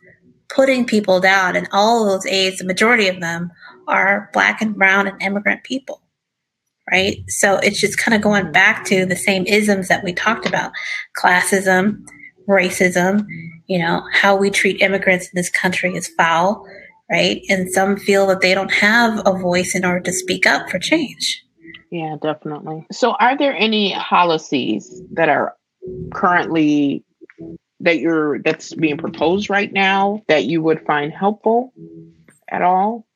putting 0.54 0.84
people 0.84 1.20
down. 1.20 1.56
And 1.56 1.68
all 1.72 2.06
those 2.06 2.26
aides, 2.26 2.58
the 2.58 2.64
majority 2.64 3.08
of 3.08 3.20
them 3.20 3.50
are 3.88 4.30
black 4.32 4.60
and 4.60 4.74
brown 4.74 5.06
and 5.06 5.20
immigrant 5.22 5.64
people. 5.64 6.02
Right. 6.90 7.18
So 7.28 7.56
it's 7.58 7.80
just 7.80 7.98
kind 7.98 8.16
of 8.16 8.20
going 8.20 8.50
back 8.50 8.84
to 8.86 9.06
the 9.06 9.14
same 9.14 9.46
isms 9.46 9.86
that 9.88 10.02
we 10.02 10.12
talked 10.12 10.44
about 10.44 10.72
classism, 11.16 12.04
racism, 12.48 13.24
you 13.68 13.78
know, 13.78 14.02
how 14.12 14.34
we 14.34 14.50
treat 14.50 14.82
immigrants 14.82 15.26
in 15.26 15.32
this 15.34 15.50
country 15.50 15.94
is 15.94 16.08
foul, 16.08 16.66
right? 17.08 17.42
And 17.48 17.70
some 17.70 17.96
feel 17.96 18.26
that 18.26 18.40
they 18.40 18.54
don't 18.54 18.72
have 18.72 19.22
a 19.24 19.38
voice 19.38 19.76
in 19.76 19.84
order 19.84 20.00
to 20.00 20.12
speak 20.12 20.46
up 20.46 20.68
for 20.68 20.80
change. 20.80 21.44
Yeah, 21.92 22.16
definitely. 22.20 22.86
So, 22.90 23.12
are 23.20 23.36
there 23.36 23.54
any 23.54 23.94
policies 23.94 25.02
that 25.12 25.28
are 25.28 25.54
currently 26.12 27.04
that 27.80 27.98
you're 27.98 28.40
that's 28.42 28.74
being 28.74 28.96
proposed 28.96 29.50
right 29.50 29.72
now 29.72 30.22
that 30.28 30.44
you 30.44 30.62
would 30.62 30.84
find 30.86 31.12
helpful 31.12 31.72
at 32.48 32.62
all? 32.62 33.06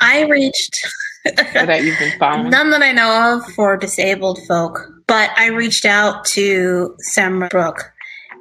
I 0.00 0.24
reached 0.24 0.86
that 1.24 1.82
you've 1.82 1.98
been 1.98 2.12
following. 2.18 2.50
None 2.50 2.70
that 2.70 2.82
I 2.82 2.92
know 2.92 3.36
of 3.36 3.52
for 3.54 3.76
disabled 3.76 4.40
folk, 4.46 4.86
but 5.06 5.30
I 5.36 5.48
reached 5.48 5.84
out 5.84 6.24
to 6.26 6.94
Samra 7.16 7.50
Brouk 7.50 7.93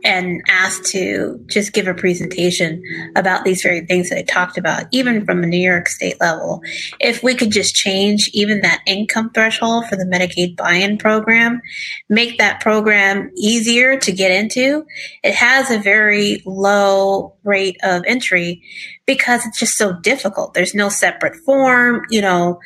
and 0.03 0.41
asked 0.49 0.85
to 0.91 1.39
just 1.47 1.73
give 1.73 1.87
a 1.87 1.93
presentation 1.93 2.81
about 3.15 3.45
these 3.45 3.61
very 3.61 3.85
things 3.85 4.09
that 4.09 4.17
I 4.17 4.23
talked 4.23 4.57
about, 4.57 4.85
even 4.91 5.25
from 5.25 5.43
a 5.43 5.47
New 5.47 5.57
York 5.57 5.87
state 5.87 6.19
level. 6.19 6.61
If 6.99 7.23
we 7.23 7.35
could 7.35 7.51
just 7.51 7.75
change 7.75 8.29
even 8.33 8.61
that 8.61 8.81
income 8.85 9.31
threshold 9.31 9.87
for 9.87 9.95
the 9.95 10.05
Medicaid 10.05 10.55
buy 10.55 10.73
in 10.73 10.97
program, 10.97 11.61
make 12.09 12.37
that 12.37 12.61
program 12.61 13.31
easier 13.37 13.97
to 13.99 14.11
get 14.11 14.31
into, 14.31 14.85
it 15.23 15.33
has 15.35 15.71
a 15.71 15.79
very 15.79 16.41
low 16.45 17.35
rate 17.43 17.77
of 17.83 18.03
entry 18.05 18.61
because 19.05 19.45
it's 19.45 19.59
just 19.59 19.77
so 19.77 19.93
difficult. 20.01 20.53
There's 20.53 20.75
no 20.75 20.89
separate 20.89 21.35
form, 21.45 22.01
you 22.09 22.21
know 22.21 22.59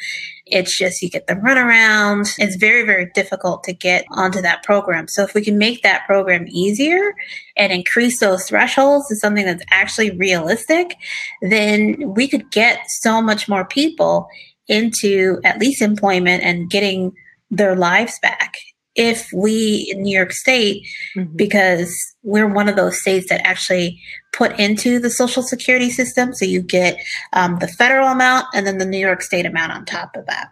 it's 0.50 0.78
just 0.78 1.02
you 1.02 1.10
get 1.10 1.28
the 1.28 1.36
runaround. 1.36 2.28
It's 2.38 2.56
very, 2.56 2.84
very 2.86 3.12
difficult 3.14 3.64
to 3.66 3.74
get 3.74 4.06
onto 4.12 4.42
that 4.42 4.64
program. 4.64 5.08
So 5.08 5.24
if 5.24 5.34
we 5.34 5.44
can 5.44 5.58
make 5.58 5.84
that 5.84 6.06
program 6.06 6.48
easier 6.50 7.14
and 7.56 7.72
increase 7.72 8.20
those 8.20 8.48
thresholds 8.48 9.08
to 9.08 9.16
something 9.16 9.46
that's 9.46 9.64
actually 9.70 10.12
realistic, 10.12 10.96
then 11.42 12.14
we 12.14 12.28
could 12.28 12.52
get 12.52 12.80
so 13.02 13.22
much 13.22 13.48
more 13.48 13.66
people 13.66 14.28
into 14.68 15.40
at 15.44 15.60
least 15.60 15.82
employment 15.82 16.44
and 16.44 16.70
getting 16.70 17.14
their 17.50 17.76
lives 17.76 18.20
back 18.22 18.58
if 18.98 19.30
we 19.32 19.88
in 19.92 20.02
New 20.02 20.18
York 20.18 20.34
State, 20.34 20.84
mm-hmm. 21.16 21.36
because 21.36 21.96
we're 22.28 22.48
one 22.48 22.68
of 22.68 22.76
those 22.76 23.00
states 23.00 23.30
that 23.30 23.48
actually 23.48 24.02
put 24.34 24.60
into 24.60 25.00
the 25.00 25.10
Social 25.10 25.42
Security 25.42 25.90
system. 25.90 26.34
So 26.34 26.44
you 26.44 26.62
get 26.62 27.00
um, 27.32 27.58
the 27.60 27.70
federal 27.70 28.10
amount 28.10 28.48
and 28.54 28.68
then 28.68 28.80
the 28.80 28.86
New 28.86 29.00
York 29.00 29.22
State 29.22 29.46
amount 29.46 29.72
on 29.72 29.86
top 29.86 30.16
of 30.16 30.26
that. 30.26 30.52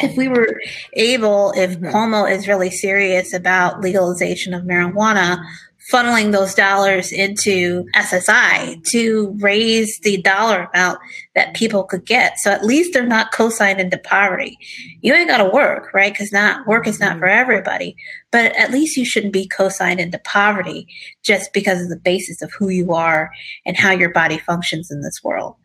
If 0.00 0.16
we 0.16 0.28
were 0.28 0.60
able, 0.92 1.52
if 1.56 1.72
mm-hmm. 1.72 1.86
Cuomo 1.86 2.30
is 2.30 2.46
really 2.46 2.70
serious 2.70 3.32
about 3.32 3.80
legalization 3.80 4.54
of 4.54 4.62
marijuana, 4.62 5.44
funneling 5.92 6.32
those 6.32 6.54
dollars 6.54 7.12
into 7.12 7.84
SSI 7.94 8.82
to 8.84 9.36
raise 9.38 9.98
the 10.00 10.20
dollar 10.22 10.70
amount 10.72 10.98
that 11.34 11.54
people 11.54 11.84
could 11.84 12.06
get. 12.06 12.38
So 12.38 12.50
at 12.50 12.64
least 12.64 12.92
they're 12.92 13.06
not 13.06 13.32
co-signed 13.32 13.80
into 13.80 13.98
poverty. 13.98 14.58
You 15.02 15.12
ain't 15.12 15.28
got 15.28 15.38
to 15.38 15.50
work, 15.50 15.92
right? 15.92 16.12
Because 16.12 16.32
not 16.32 16.66
work 16.66 16.86
is 16.86 17.00
not 17.00 17.18
for 17.18 17.26
mm-hmm. 17.26 17.38
everybody. 17.40 17.96
But 18.30 18.56
at 18.56 18.70
least 18.70 18.96
you 18.96 19.04
shouldn't 19.04 19.32
be 19.32 19.46
co-signed 19.46 20.00
into 20.00 20.18
poverty 20.18 20.88
just 21.22 21.52
because 21.52 21.82
of 21.82 21.90
the 21.90 21.96
basis 21.96 22.40
of 22.40 22.52
who 22.52 22.68
you 22.68 22.92
are 22.92 23.30
and 23.66 23.76
how 23.76 23.90
your 23.90 24.10
body 24.10 24.38
functions 24.38 24.90
in 24.90 25.02
this 25.02 25.22
world. 25.22 25.56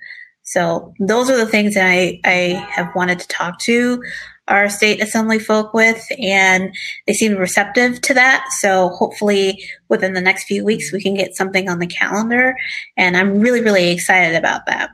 So 0.49 0.95
those 0.99 1.29
are 1.29 1.37
the 1.37 1.45
things 1.45 1.75
that 1.75 1.85
I, 1.85 2.19
I 2.25 2.67
have 2.71 2.89
wanted 2.95 3.19
to 3.19 3.27
talk 3.27 3.59
to 3.59 4.01
our 4.47 4.67
state 4.67 4.99
assembly 4.99 5.37
folk 5.37 5.75
with, 5.75 6.03
and 6.19 6.73
they 7.05 7.13
seem 7.13 7.35
receptive 7.35 8.01
to 8.01 8.15
that. 8.15 8.47
So 8.59 8.89
hopefully 8.89 9.63
within 9.89 10.13
the 10.13 10.21
next 10.21 10.45
few 10.45 10.65
weeks, 10.65 10.91
we 10.91 11.03
can 11.03 11.13
get 11.13 11.35
something 11.35 11.69
on 11.69 11.77
the 11.77 11.85
calendar. 11.85 12.55
And 12.97 13.15
I'm 13.15 13.39
really, 13.39 13.61
really 13.61 13.91
excited 13.91 14.35
about 14.35 14.65
that. 14.65 14.89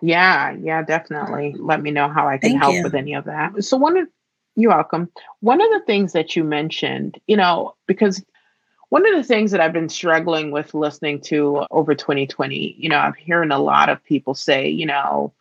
Yeah, 0.00 0.54
yeah, 0.62 0.82
definitely. 0.82 1.56
Let 1.58 1.82
me 1.82 1.90
know 1.90 2.08
how 2.08 2.28
I 2.28 2.38
can 2.38 2.50
Thank 2.50 2.62
help 2.62 2.74
you. 2.74 2.84
with 2.84 2.94
any 2.94 3.14
of 3.14 3.24
that. 3.24 3.64
So 3.64 3.76
one 3.76 3.96
of 3.96 4.06
you're 4.54 4.70
welcome. 4.70 5.10
One 5.40 5.60
of 5.60 5.68
the 5.72 5.82
things 5.86 6.12
that 6.12 6.36
you 6.36 6.44
mentioned, 6.44 7.18
you 7.26 7.36
know, 7.36 7.74
because 7.88 8.24
one 8.94 9.12
of 9.12 9.16
the 9.16 9.24
things 9.24 9.50
that 9.50 9.60
I've 9.60 9.72
been 9.72 9.88
struggling 9.88 10.52
with 10.52 10.72
listening 10.72 11.20
to 11.22 11.66
over 11.72 11.96
2020, 11.96 12.76
you 12.78 12.88
know, 12.88 12.98
I'm 12.98 13.14
hearing 13.14 13.50
a 13.50 13.58
lot 13.58 13.88
of 13.88 14.04
people 14.04 14.36
say, 14.36 14.68
you 14.68 14.86
know, 14.86 15.32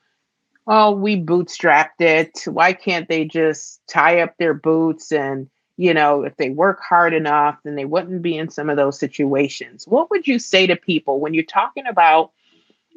oh, 0.66 0.90
we 0.90 1.22
bootstrapped 1.22 2.00
it. 2.02 2.32
Why 2.48 2.74
can't 2.74 3.08
they 3.08 3.26
just 3.26 3.80
tie 3.88 4.22
up 4.22 4.36
their 4.40 4.56
boots 4.56 5.12
and, 5.12 5.48
you 5.78 5.94
know, 5.94 6.24
if 6.24 6.36
they 6.38 6.50
work 6.50 6.80
hard 6.82 7.14
enough, 7.14 7.60
then 7.64 7.76
they 7.76 7.86
wouldn't 7.86 8.24
be 8.24 8.36
in 8.36 8.50
some 8.50 8.72
of 8.72 8.76
those 8.76 8.98
situations. 8.98 9.88
What 9.88 10.10
would 10.10 10.26
you 10.26 10.40
say 10.40 10.66
to 10.66 10.76
people 10.76 11.20
when 11.20 11.36
you're 11.36 11.44
talking 11.44 11.86
about, 11.86 12.32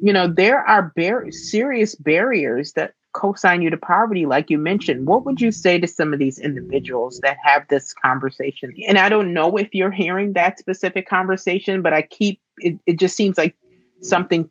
you 0.01 0.11
know, 0.11 0.27
there 0.27 0.61
are 0.61 0.91
bar- 0.95 1.29
serious 1.29 1.93
barriers 1.93 2.73
that 2.73 2.95
co-sign 3.17 3.61
you 3.61 3.69
to 3.69 3.77
poverty 3.77 4.25
like 4.25 4.49
you 4.49 4.57
mentioned 4.57 5.07
what 5.07 5.25
would 5.25 5.41
you 5.41 5.51
say 5.51 5.79
to 5.79 5.87
some 5.87 6.13
of 6.13 6.19
these 6.19 6.37
individuals 6.37 7.19
that 7.23 7.37
have 7.43 7.67
this 7.67 7.93
conversation 7.93 8.71
and 8.87 8.97
i 8.97 9.09
don't 9.09 9.33
know 9.33 9.57
if 9.57 9.73
you're 9.73 9.91
hearing 9.91 10.33
that 10.33 10.59
specific 10.59 11.09
conversation 11.09 11.81
but 11.81 11.93
i 11.93 12.01
keep 12.01 12.39
it, 12.59 12.77
it 12.85 12.99
just 12.99 13.15
seems 13.15 13.37
like 13.37 13.55
something 14.01 14.49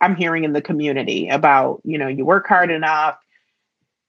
I'm 0.00 0.16
hearing 0.16 0.44
in 0.44 0.52
the 0.52 0.62
community 0.62 1.28
about, 1.28 1.80
you 1.84 1.98
know, 1.98 2.08
you 2.08 2.24
work 2.24 2.48
hard 2.48 2.70
enough, 2.70 3.18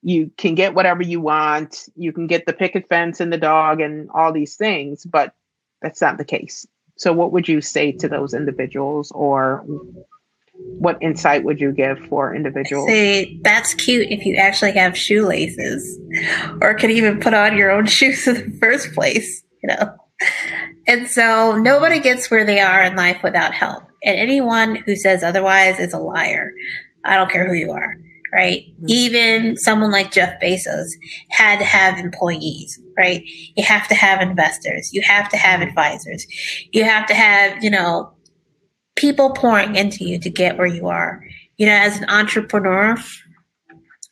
you 0.01 0.31
can 0.37 0.55
get 0.55 0.73
whatever 0.73 1.03
you 1.03 1.19
want, 1.19 1.89
you 1.95 2.13
can 2.13 2.27
get 2.27 2.45
the 2.45 2.53
picket 2.53 2.87
fence 2.87 3.19
and 3.19 3.31
the 3.31 3.37
dog 3.37 3.81
and 3.81 4.09
all 4.11 4.31
these 4.31 4.55
things, 4.55 5.05
but 5.05 5.33
that's 5.81 6.01
not 6.01 6.17
the 6.17 6.25
case. 6.25 6.65
So, 6.95 7.13
what 7.13 7.31
would 7.31 7.47
you 7.47 7.61
say 7.61 7.91
to 7.93 8.07
those 8.07 8.33
individuals, 8.33 9.11
or 9.11 9.65
what 10.81 10.97
insight 10.99 11.43
would 11.43 11.59
you 11.59 11.71
give 11.71 11.99
for 12.09 12.33
individuals? 12.33 12.87
Say 12.87 13.39
that's 13.43 13.75
cute 13.75 14.07
if 14.09 14.25
you 14.25 14.35
actually 14.35 14.71
have 14.71 14.97
shoelaces, 14.97 15.99
or 16.59 16.73
can 16.73 16.89
even 16.89 17.19
put 17.19 17.35
on 17.35 17.55
your 17.55 17.69
own 17.69 17.85
shoes 17.97 18.27
in 18.27 18.33
the 18.33 18.57
first 18.59 18.93
place, 18.93 19.43
you 19.61 19.67
know. 19.67 19.95
And 20.87 21.07
so 21.07 21.55
nobody 21.55 21.99
gets 21.99 22.31
where 22.31 22.45
they 22.45 22.59
are 22.59 22.81
in 22.83 22.95
life 22.95 23.21
without 23.23 23.53
help. 23.53 23.83
And 24.03 24.17
anyone 24.17 24.75
who 24.75 24.95
says 24.95 25.23
otherwise 25.23 25.79
is 25.79 25.93
a 25.93 25.99
liar. 25.99 26.51
I 27.05 27.15
don't 27.15 27.31
care 27.31 27.47
who 27.47 27.53
you 27.53 27.71
are, 27.71 27.95
right? 28.33 28.63
Mm-hmm. 28.63 28.85
Even 28.87 29.57
someone 29.57 29.91
like 29.91 30.11
Jeff 30.11 30.41
Bezos 30.41 30.89
had 31.29 31.59
to 31.59 31.65
have 31.65 31.99
employees, 31.99 32.79
right? 32.97 33.23
You 33.55 33.63
have 33.63 33.87
to 33.89 33.95
have 33.95 34.21
investors. 34.21 34.91
You 34.91 35.01
have 35.03 35.29
to 35.29 35.37
have 35.37 35.61
advisors. 35.61 36.25
You 36.71 36.83
have 36.83 37.05
to 37.07 37.13
have, 37.13 37.63
you 37.63 37.69
know, 37.69 38.11
people 39.01 39.31
pouring 39.31 39.75
into 39.75 40.05
you 40.05 40.19
to 40.19 40.29
get 40.29 40.57
where 40.57 40.67
you 40.67 40.87
are. 40.87 41.25
You 41.57 41.65
know, 41.65 41.73
as 41.73 41.97
an 41.97 42.07
entrepreneur, 42.07 42.95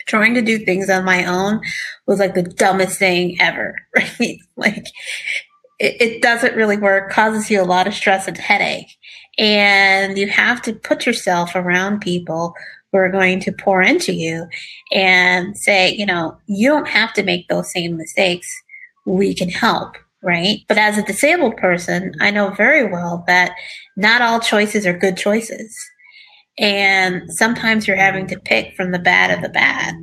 trying 0.07 0.33
to 0.33 0.41
do 0.41 0.57
things 0.57 0.89
on 0.89 1.05
my 1.05 1.23
own 1.25 1.61
was 2.07 2.19
like 2.19 2.33
the 2.33 2.41
dumbest 2.41 2.97
thing 2.97 3.39
ever, 3.39 3.75
right? 3.95 4.39
like 4.57 4.85
it, 5.79 6.01
it 6.01 6.21
doesn't 6.23 6.55
really 6.55 6.77
work, 6.77 7.11
causes 7.11 7.49
you 7.51 7.61
a 7.61 7.63
lot 7.63 7.87
of 7.87 7.93
stress 7.93 8.27
and 8.27 8.37
headache. 8.37 8.97
And 9.37 10.17
you 10.17 10.27
have 10.27 10.61
to 10.63 10.73
put 10.73 11.05
yourself 11.05 11.55
around 11.55 12.01
people 12.01 12.53
who 12.91 12.97
are 12.97 13.09
going 13.09 13.39
to 13.41 13.51
pour 13.51 13.81
into 13.81 14.11
you 14.11 14.47
and 14.91 15.55
say, 15.55 15.93
you 15.93 16.05
know, 16.05 16.37
you 16.47 16.67
don't 16.67 16.87
have 16.87 17.13
to 17.13 17.23
make 17.23 17.47
those 17.47 17.71
same 17.71 17.95
mistakes. 17.95 18.51
We 19.05 19.35
can 19.35 19.49
help, 19.49 19.95
right? 20.21 20.59
But 20.67 20.77
as 20.77 20.97
a 20.97 21.03
disabled 21.03 21.57
person, 21.57 22.13
I 22.19 22.31
know 22.31 22.49
very 22.51 22.85
well 22.85 23.23
that 23.27 23.53
not 23.95 24.21
all 24.21 24.39
choices 24.39 24.85
are 24.85 24.97
good 24.97 25.17
choices. 25.17 25.75
And 26.57 27.31
sometimes 27.33 27.87
you're 27.87 27.95
having 27.95 28.27
to 28.27 28.39
pick 28.39 28.75
from 28.75 28.91
the 28.91 28.99
bad 28.99 29.31
of 29.31 29.41
the 29.41 29.49
bad. 29.49 29.95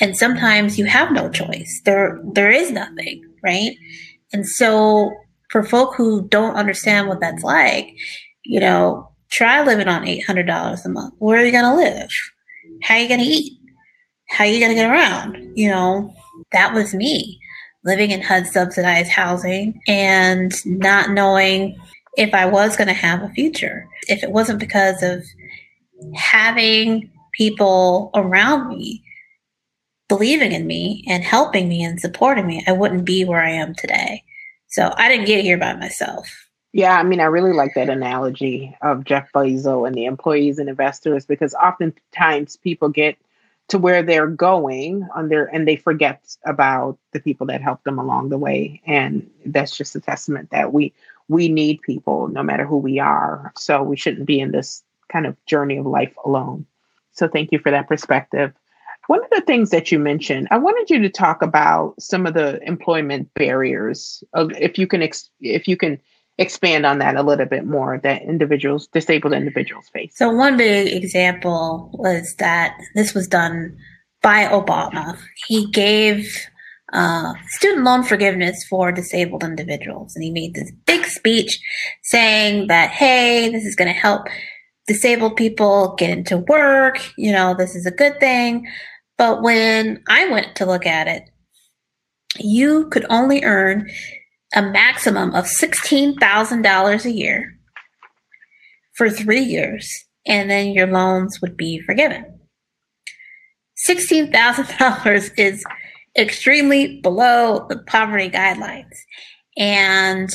And 0.00 0.16
sometimes 0.16 0.78
you 0.78 0.84
have 0.86 1.12
no 1.12 1.28
choice. 1.28 1.82
There 1.84 2.20
there 2.32 2.50
is 2.50 2.70
nothing, 2.70 3.22
right? 3.42 3.76
And 4.32 4.46
so 4.46 5.10
for 5.50 5.64
folk 5.64 5.94
who 5.96 6.28
don't 6.28 6.54
understand 6.54 7.08
what 7.08 7.20
that's 7.20 7.42
like, 7.42 7.88
you 8.44 8.60
know, 8.60 9.10
try 9.30 9.62
living 9.64 9.88
on 9.88 10.04
$800 10.04 10.84
a 10.84 10.88
month. 10.88 11.14
Where 11.18 11.40
are 11.40 11.44
you 11.44 11.52
going 11.52 11.64
to 11.64 11.74
live? 11.74 12.10
How 12.82 12.94
are 12.94 13.00
you 13.00 13.08
going 13.08 13.20
to 13.20 13.26
eat? 13.26 13.58
How 14.28 14.44
are 14.44 14.46
you 14.46 14.60
going 14.60 14.70
to 14.70 14.76
get 14.76 14.90
around? 14.90 15.52
You 15.56 15.70
know, 15.70 16.14
that 16.52 16.72
was 16.72 16.94
me 16.94 17.39
living 17.84 18.10
in 18.10 18.20
HUD 18.20 18.46
subsidized 18.46 19.10
housing 19.10 19.80
and 19.88 20.52
not 20.66 21.10
knowing 21.10 21.80
if 22.16 22.34
I 22.34 22.46
was 22.46 22.76
going 22.76 22.88
to 22.88 22.94
have 22.94 23.22
a 23.22 23.28
future. 23.30 23.88
If 24.08 24.22
it 24.22 24.32
wasn't 24.32 24.58
because 24.58 25.02
of 25.02 25.24
having 26.14 27.10
people 27.32 28.10
around 28.14 28.68
me 28.68 29.02
believing 30.08 30.52
in 30.52 30.66
me 30.66 31.04
and 31.06 31.22
helping 31.22 31.68
me 31.68 31.82
and 31.84 32.00
supporting 32.00 32.46
me, 32.46 32.64
I 32.66 32.72
wouldn't 32.72 33.04
be 33.04 33.24
where 33.24 33.42
I 33.42 33.50
am 33.50 33.74
today. 33.74 34.24
So 34.66 34.92
I 34.96 35.08
didn't 35.08 35.26
get 35.26 35.44
here 35.44 35.56
by 35.58 35.74
myself. 35.74 36.28
Yeah, 36.72 36.96
I 36.96 37.02
mean, 37.02 37.20
I 37.20 37.24
really 37.24 37.52
like 37.52 37.74
that 37.74 37.88
analogy 37.88 38.76
of 38.82 39.04
Jeff 39.04 39.30
Bezos 39.32 39.86
and 39.86 39.96
the 39.96 40.04
employees 40.04 40.58
and 40.58 40.68
investors 40.68 41.26
because 41.26 41.54
oftentimes 41.54 42.56
people 42.56 42.88
get 42.88 43.16
to 43.70 43.78
where 43.78 44.02
they're 44.02 44.26
going 44.26 45.08
on 45.14 45.28
their 45.28 45.46
and 45.46 45.66
they 45.66 45.76
forget 45.76 46.36
about 46.44 46.98
the 47.12 47.20
people 47.20 47.46
that 47.46 47.62
helped 47.62 47.84
them 47.84 47.98
along 47.98 48.28
the 48.28 48.38
way. 48.38 48.82
And 48.86 49.28
that's 49.46 49.76
just 49.76 49.96
a 49.96 50.00
testament 50.00 50.50
that 50.50 50.72
we 50.72 50.92
we 51.28 51.48
need 51.48 51.80
people 51.82 52.28
no 52.28 52.42
matter 52.42 52.66
who 52.66 52.76
we 52.76 52.98
are. 52.98 53.52
So 53.56 53.82
we 53.82 53.96
shouldn't 53.96 54.26
be 54.26 54.40
in 54.40 54.50
this 54.50 54.82
kind 55.10 55.26
of 55.26 55.36
journey 55.46 55.76
of 55.76 55.86
life 55.86 56.12
alone. 56.24 56.66
So 57.12 57.28
thank 57.28 57.52
you 57.52 57.58
for 57.60 57.70
that 57.70 57.88
perspective. 57.88 58.52
One 59.06 59.22
of 59.22 59.30
the 59.30 59.40
things 59.40 59.70
that 59.70 59.90
you 59.90 59.98
mentioned, 59.98 60.48
I 60.50 60.58
wanted 60.58 60.90
you 60.90 61.00
to 61.02 61.08
talk 61.08 61.42
about 61.42 62.00
some 62.00 62.26
of 62.26 62.34
the 62.34 62.62
employment 62.62 63.32
barriers. 63.34 64.22
Of, 64.34 64.52
if 64.52 64.78
you 64.78 64.86
can, 64.86 65.02
if 65.40 65.66
you 65.66 65.76
can 65.76 66.00
expand 66.40 66.86
on 66.86 66.98
that 66.98 67.16
a 67.16 67.22
little 67.22 67.46
bit 67.46 67.64
more, 67.66 67.98
that 68.02 68.22
individuals, 68.22 68.88
disabled 68.88 69.32
individuals 69.32 69.88
face. 69.90 70.16
So 70.16 70.30
one 70.30 70.56
big 70.56 70.92
example 70.92 71.90
was 71.92 72.34
that 72.38 72.76
this 72.94 73.14
was 73.14 73.28
done 73.28 73.76
by 74.22 74.46
Obama. 74.46 75.16
He 75.46 75.66
gave 75.70 76.26
uh, 76.92 77.34
student 77.48 77.84
loan 77.84 78.02
forgiveness 78.02 78.64
for 78.68 78.90
disabled 78.90 79.44
individuals, 79.44 80.16
and 80.16 80.24
he 80.24 80.30
made 80.30 80.54
this 80.54 80.72
big 80.86 81.04
speech 81.04 81.60
saying 82.02 82.66
that, 82.66 82.90
"Hey, 82.90 83.48
this 83.50 83.64
is 83.64 83.76
going 83.76 83.92
to 83.92 84.00
help." 84.00 84.26
disabled 84.90 85.36
people 85.36 85.94
get 85.98 86.10
into 86.10 86.38
work, 86.48 86.98
you 87.16 87.30
know, 87.30 87.54
this 87.54 87.76
is 87.76 87.86
a 87.86 87.92
good 87.92 88.18
thing. 88.18 88.66
But 89.16 89.40
when 89.40 90.02
I 90.08 90.28
went 90.28 90.56
to 90.56 90.66
look 90.66 90.84
at 90.84 91.06
it, 91.06 91.30
you 92.38 92.88
could 92.88 93.06
only 93.08 93.44
earn 93.44 93.88
a 94.54 94.62
maximum 94.62 95.34
of 95.34 95.44
$16,000 95.44 97.04
a 97.04 97.10
year 97.10 97.56
for 98.94 99.08
three 99.08 99.40
years, 99.40 100.04
and 100.26 100.50
then 100.50 100.72
your 100.72 100.86
loans 100.86 101.40
would 101.40 101.56
be 101.56 101.80
forgiven. 101.80 102.40
$16,000 103.88 105.30
is 105.38 105.64
extremely 106.18 107.00
below 107.00 107.66
the 107.68 107.78
poverty 107.78 108.28
guidelines. 108.28 108.96
And 109.56 110.30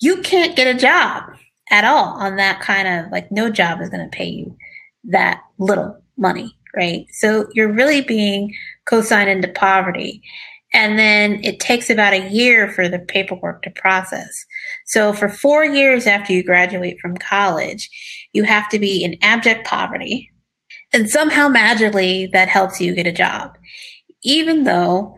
you 0.00 0.22
can't 0.22 0.56
get 0.56 0.74
a 0.74 0.78
job 0.78 1.24
at 1.70 1.84
all 1.84 2.14
on 2.14 2.36
that 2.36 2.60
kind 2.60 2.88
of 2.88 3.12
like 3.12 3.30
no 3.30 3.50
job 3.50 3.80
is 3.80 3.90
going 3.90 4.08
to 4.08 4.16
pay 4.16 4.28
you 4.28 4.56
that 5.04 5.40
little 5.58 5.96
money 6.16 6.56
right? 6.76 7.06
So 7.12 7.48
you're 7.54 7.72
really 7.72 8.00
being 8.00 8.54
co-signed 8.86 9.30
into 9.30 9.48
poverty. 9.48 10.22
And 10.72 10.98
then 10.98 11.42
it 11.42 11.58
takes 11.58 11.90
about 11.90 12.12
a 12.12 12.28
year 12.30 12.70
for 12.70 12.88
the 12.88 12.98
paperwork 12.98 13.62
to 13.62 13.70
process. 13.70 14.44
So 14.86 15.12
for 15.12 15.28
four 15.28 15.64
years 15.64 16.06
after 16.06 16.32
you 16.32 16.44
graduate 16.44 16.98
from 17.00 17.16
college, 17.16 17.90
you 18.32 18.44
have 18.44 18.68
to 18.70 18.78
be 18.78 19.02
in 19.02 19.16
abject 19.22 19.66
poverty. 19.66 20.30
And 20.92 21.10
somehow 21.10 21.48
magically 21.48 22.28
that 22.32 22.48
helps 22.48 22.80
you 22.80 22.94
get 22.94 23.06
a 23.06 23.12
job. 23.12 23.56
Even 24.22 24.64
though 24.64 25.16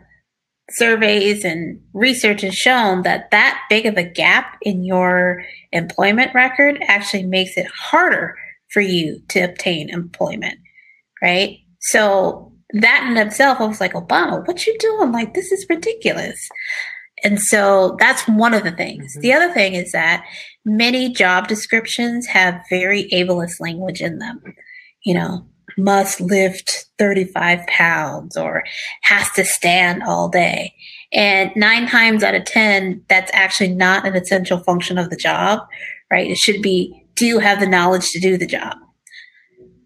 surveys 0.70 1.44
and 1.44 1.80
research 1.92 2.40
has 2.40 2.54
shown 2.54 3.02
that 3.02 3.30
that 3.30 3.60
big 3.68 3.84
of 3.84 3.96
a 3.96 4.02
gap 4.02 4.56
in 4.62 4.84
your 4.84 5.44
employment 5.72 6.32
record 6.34 6.78
actually 6.86 7.24
makes 7.24 7.56
it 7.58 7.66
harder 7.66 8.36
for 8.70 8.80
you 8.80 9.20
to 9.28 9.40
obtain 9.40 9.90
employment 9.90 10.58
right? 11.22 11.60
So 11.80 12.51
that 12.72 13.06
in 13.08 13.16
itself, 13.16 13.60
I 13.60 13.66
was 13.66 13.80
like, 13.80 13.92
Obama, 13.92 14.46
what 14.46 14.66
you 14.66 14.76
doing? 14.78 15.12
Like, 15.12 15.34
this 15.34 15.52
is 15.52 15.66
ridiculous. 15.68 16.48
And 17.24 17.40
so 17.40 17.96
that's 17.98 18.26
one 18.26 18.54
of 18.54 18.64
the 18.64 18.72
things. 18.72 19.12
Mm-hmm. 19.12 19.20
The 19.20 19.32
other 19.32 19.52
thing 19.52 19.74
is 19.74 19.92
that 19.92 20.24
many 20.64 21.12
job 21.12 21.48
descriptions 21.48 22.26
have 22.26 22.64
very 22.68 23.08
ableist 23.12 23.60
language 23.60 24.00
in 24.00 24.18
them. 24.18 24.40
You 25.04 25.14
know, 25.14 25.46
must 25.76 26.20
lift 26.20 26.86
35 26.98 27.66
pounds 27.66 28.36
or 28.36 28.62
has 29.02 29.30
to 29.32 29.44
stand 29.44 30.02
all 30.02 30.28
day. 30.28 30.74
And 31.12 31.50
nine 31.56 31.86
times 31.86 32.22
out 32.22 32.34
of 32.34 32.44
10, 32.44 33.04
that's 33.08 33.30
actually 33.34 33.74
not 33.74 34.06
an 34.06 34.16
essential 34.16 34.58
function 34.58 34.98
of 34.98 35.10
the 35.10 35.16
job, 35.16 35.60
right? 36.10 36.30
It 36.30 36.38
should 36.38 36.62
be, 36.62 37.04
do 37.14 37.26
you 37.26 37.38
have 37.38 37.60
the 37.60 37.66
knowledge 37.66 38.10
to 38.10 38.20
do 38.20 38.36
the 38.36 38.46
job? 38.46 38.76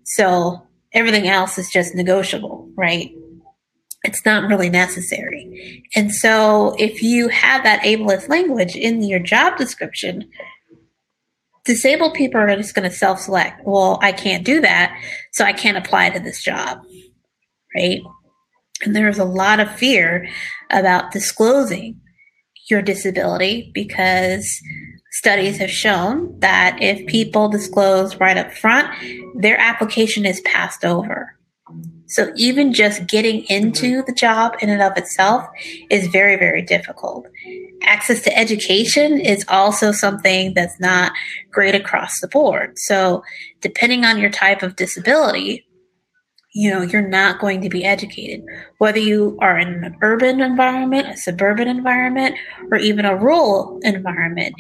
So 0.05 0.65
everything 0.96 1.28
else 1.28 1.59
is 1.59 1.70
just 1.70 1.94
negotiable, 1.94 2.68
right? 2.74 3.11
It's 4.02 4.24
not 4.24 4.48
really 4.48 4.70
necessary. 4.70 5.85
And 5.94 6.12
so 6.12 6.74
if 6.78 7.02
you 7.02 7.28
have 7.28 7.62
that 7.64 7.82
ableist 7.82 8.28
language 8.28 8.74
in 8.74 9.02
your 9.02 9.18
job 9.18 9.59
description, 9.59 10.30
disabled 11.64 12.14
people 12.14 12.40
are 12.40 12.56
just 12.56 12.74
going 12.74 12.88
to 12.88 12.96
self 12.96 13.20
select. 13.20 13.61
Well, 13.64 13.98
I 14.00 14.12
can't 14.12 14.44
do 14.44 14.61
that, 14.62 14.98
so 15.32 15.44
I 15.44 15.52
can't 15.52 15.76
apply 15.76 16.11
to 16.11 16.20
this 16.20 16.42
job, 16.42 16.78
right? 17.74 18.00
And 18.82 18.96
there's 18.96 19.18
a 19.18 19.24
lot 19.24 19.61
of 19.61 19.70
fear 19.70 20.28
about 20.70 21.12
disclosing 21.12 22.00
your 22.70 22.82
disability 22.82 23.70
because 23.74 24.61
studies 25.16 25.57
have 25.57 25.70
shown 25.70 26.38
that 26.40 26.76
if 26.83 27.07
people 27.07 27.48
disclose 27.48 28.16
right 28.16 28.37
up 28.37 28.52
front, 28.52 28.87
their 29.35 29.59
application 29.59 30.26
is 30.26 30.42
passed 30.42 30.85
over. 30.85 31.35
So 32.09 32.33
even 32.37 32.72
just 32.72 33.07
getting 33.07 33.44
into 33.44 34.02
the 34.02 34.12
job 34.12 34.57
in 34.61 34.68
and 34.68 34.83
of 34.83 34.96
itself 34.96 35.44
is 35.90 36.07
very, 36.09 36.37
very 36.37 36.61
difficult. 36.62 37.26
Access 37.83 38.22
to 38.22 38.38
education 38.38 39.18
is 39.18 39.44
also 39.48 39.90
something 39.90 40.52
that's 40.55 40.79
not 40.79 41.12
great 41.50 41.74
across 41.74 42.20
the 42.20 42.29
board. 42.29 42.79
So 42.79 43.22
depending 43.62 44.05
on 44.05 44.18
your 44.18 44.31
type 44.31 44.62
of 44.62 44.76
disability, 44.76 45.66
you 46.55 46.70
know, 46.70 46.83
you're 46.83 47.07
not 47.07 47.40
going 47.40 47.61
to 47.62 47.68
be 47.68 47.85
educated. 47.85 48.44
Whether 48.79 49.00
you 49.00 49.37
are 49.40 49.59
in 49.59 49.85
an 49.85 49.96
urban 50.00 50.40
environment, 50.40 51.09
a 51.09 51.16
suburban 51.16 51.68
environment, 51.68 52.37
or 52.70 52.79
even 52.79 53.05
a 53.05 53.16
rural 53.16 53.79
environment, 53.83 54.55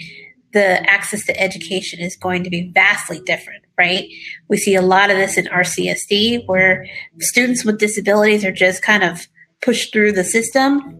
the 0.56 0.88
access 0.88 1.22
to 1.26 1.38
education 1.38 2.00
is 2.00 2.16
going 2.16 2.42
to 2.42 2.48
be 2.48 2.70
vastly 2.72 3.20
different, 3.26 3.62
right? 3.76 4.08
We 4.48 4.56
see 4.56 4.74
a 4.74 4.80
lot 4.80 5.10
of 5.10 5.18
this 5.18 5.36
in 5.36 5.44
RCSD 5.44 6.46
where 6.46 6.86
students 7.20 7.62
with 7.62 7.78
disabilities 7.78 8.42
are 8.42 8.52
just 8.52 8.82
kind 8.82 9.04
of 9.04 9.26
pushed 9.60 9.92
through 9.92 10.12
the 10.12 10.24
system 10.24 10.98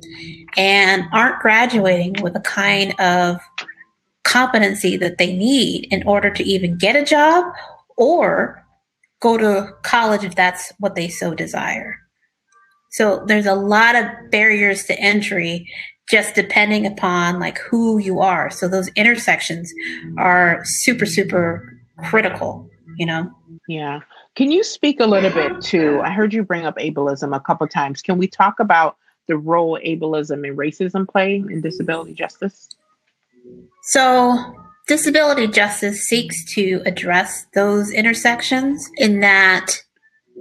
and 0.58 1.04
aren't 1.10 1.40
graduating 1.40 2.22
with 2.22 2.36
a 2.36 2.40
kind 2.40 2.92
of 3.00 3.40
competency 4.24 4.98
that 4.98 5.16
they 5.16 5.34
need 5.34 5.88
in 5.90 6.06
order 6.06 6.28
to 6.28 6.44
even 6.44 6.76
get 6.76 6.94
a 6.94 7.02
job 7.02 7.46
or 7.96 8.62
go 9.20 9.38
to 9.38 9.72
college 9.84 10.22
if 10.22 10.34
that's 10.34 10.70
what 10.80 10.96
they 10.96 11.08
so 11.08 11.32
desire. 11.32 11.96
So 12.90 13.24
there's 13.24 13.46
a 13.46 13.54
lot 13.54 13.96
of 13.96 14.04
barriers 14.30 14.84
to 14.84 15.00
entry 15.00 15.66
just 16.08 16.34
depending 16.34 16.86
upon 16.86 17.40
like 17.40 17.58
who 17.58 17.98
you 17.98 18.20
are. 18.20 18.50
So 18.50 18.68
those 18.68 18.88
intersections 18.88 19.72
are 20.18 20.62
super, 20.64 21.06
super 21.06 21.80
critical, 22.04 22.68
you 22.96 23.06
know? 23.06 23.30
Yeah. 23.68 24.00
Can 24.36 24.52
you 24.52 24.62
speak 24.62 25.00
a 25.00 25.06
little 25.06 25.30
bit 25.30 25.60
to, 25.62 26.00
I 26.02 26.10
heard 26.10 26.32
you 26.32 26.44
bring 26.44 26.66
up 26.66 26.76
ableism 26.76 27.34
a 27.34 27.40
couple 27.40 27.66
times. 27.66 28.02
Can 28.02 28.18
we 28.18 28.28
talk 28.28 28.60
about 28.60 28.96
the 29.26 29.36
role 29.36 29.78
ableism 29.84 30.46
and 30.46 30.56
racism 30.56 31.08
play 31.08 31.36
in 31.36 31.60
disability 31.60 32.14
justice? 32.14 32.68
So, 33.82 34.36
disability 34.86 35.48
justice 35.48 36.00
seeks 36.02 36.44
to 36.54 36.82
address 36.86 37.46
those 37.54 37.90
intersections 37.90 38.88
in 38.96 39.20
that 39.20 39.82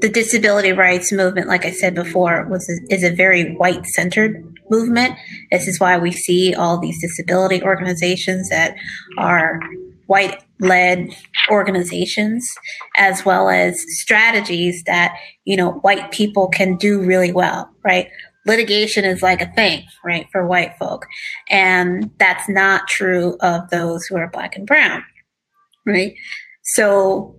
the 0.01 0.09
disability 0.09 0.71
rights 0.71 1.11
movement, 1.11 1.47
like 1.47 1.65
I 1.65 1.71
said 1.71 1.95
before, 1.95 2.45
was 2.49 2.67
is 2.89 3.03
a 3.03 3.15
very 3.15 3.55
white 3.55 3.85
centered 3.85 4.54
movement. 4.69 5.17
This 5.51 5.67
is 5.67 5.79
why 5.79 5.97
we 5.97 6.11
see 6.11 6.53
all 6.53 6.79
these 6.79 7.01
disability 7.01 7.61
organizations 7.63 8.49
that 8.49 8.75
are 9.17 9.59
white 10.07 10.43
led 10.59 11.09
organizations, 11.49 12.47
as 12.95 13.25
well 13.25 13.49
as 13.49 13.83
strategies 13.99 14.83
that 14.83 15.15
you 15.45 15.57
know 15.57 15.71
white 15.71 16.11
people 16.11 16.47
can 16.47 16.75
do 16.75 17.01
really 17.01 17.31
well. 17.31 17.69
Right, 17.83 18.09
litigation 18.45 19.05
is 19.05 19.21
like 19.21 19.41
a 19.41 19.51
thing, 19.53 19.85
right, 20.03 20.27
for 20.31 20.45
white 20.45 20.77
folk, 20.77 21.05
and 21.49 22.11
that's 22.19 22.47
not 22.49 22.87
true 22.87 23.37
of 23.41 23.69
those 23.69 24.05
who 24.05 24.17
are 24.17 24.29
black 24.29 24.55
and 24.55 24.67
brown. 24.67 25.03
Right, 25.85 26.15
so 26.63 27.35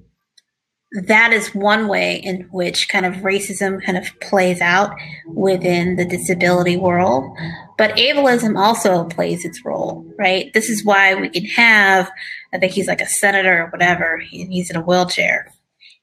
that 0.93 1.33
is 1.33 1.55
one 1.55 1.89
way 1.89 2.17
in 2.17 2.43
which 2.53 2.89
kind 2.89 3.05
of 3.05 3.15
racism 3.17 3.85
kind 3.85 3.99
of 3.99 4.09
plays 4.21 4.61
out 4.61 4.95
within 5.27 5.97
the 5.97 6.05
disability 6.05 6.77
world. 6.77 7.37
But 7.77 7.97
ableism 7.97 8.59
also 8.59 9.05
plays 9.05 9.45
its 9.45 9.65
role, 9.65 10.07
right? 10.19 10.53
This 10.55 10.69
is 10.69 10.85
why 10.85 11.15
we 11.15 11.29
can 11.29 11.45
have, 11.45 12.11
I 12.53 12.59
think 12.59 12.73
he's 12.73 12.89
like 12.89 13.01
a 13.01 13.07
senator 13.07 13.65
or 13.65 13.71
whatever, 13.71 14.15
and 14.15 14.53
he's 14.53 14.71
in 14.71 14.77
a 14.77 14.83
wheelchair. 14.83 15.53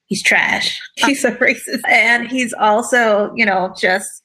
He's 0.06 0.22
trash. 0.22 0.80
He's 0.96 1.24
a 1.24 1.32
racist. 1.32 1.80
And 1.88 2.28
he's 2.28 2.52
also, 2.52 3.32
you 3.34 3.46
know, 3.46 3.74
just 3.76 4.22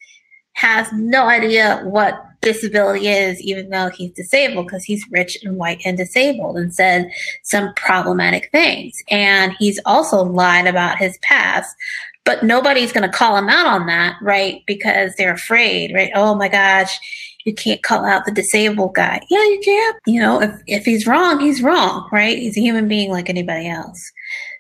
has 0.54 0.92
no 0.94 1.28
idea 1.28 1.82
what 1.84 2.26
disability 2.42 3.08
is, 3.08 3.42
even 3.42 3.70
though 3.70 3.90
he's 3.90 4.12
disabled, 4.12 4.68
because 4.68 4.84
he's 4.84 5.06
rich 5.12 5.38
and 5.44 5.58
white 5.58 5.82
and 5.86 5.98
disabled, 5.98 6.58
and 6.58 6.74
said 6.74 7.12
some 7.44 7.74
problematic 7.76 8.50
things. 8.52 9.02
And 9.10 9.54
he's 9.60 9.80
also 9.86 10.24
lied 10.24 10.68
about 10.68 10.98
his 10.98 11.18
past. 11.20 11.76
But 12.26 12.44
nobody's 12.44 12.92
going 12.92 13.10
to 13.10 13.18
call 13.18 13.38
him 13.38 13.50
out 13.50 13.66
on 13.66 13.88
that, 13.88 14.18
right? 14.22 14.62
Because 14.68 15.16
they're 15.16 15.34
afraid, 15.34 15.94
right? 15.94 16.12
Oh 16.14 16.36
my 16.36 16.48
gosh, 16.48 16.98
you 17.46 17.54
can't 17.54 17.82
call 17.82 18.06
out 18.06 18.26
the 18.26 18.32
disabled 18.32 18.94
guy. 18.94 19.20
Yeah, 19.30 19.44
you 19.44 19.60
can. 19.64 19.94
You 20.06 20.22
know, 20.22 20.42
if, 20.42 20.52
if 20.68 20.86
he's 20.86 21.08
wrong, 21.08 21.40
he's 21.40 21.64
wrong, 21.64 22.08
right? 22.12 22.38
He's 22.38 22.58
a 22.58 22.62
human 22.62 22.88
being 22.88 23.10
like 23.10 23.30
anybody 23.30 23.68
else. 23.68 24.12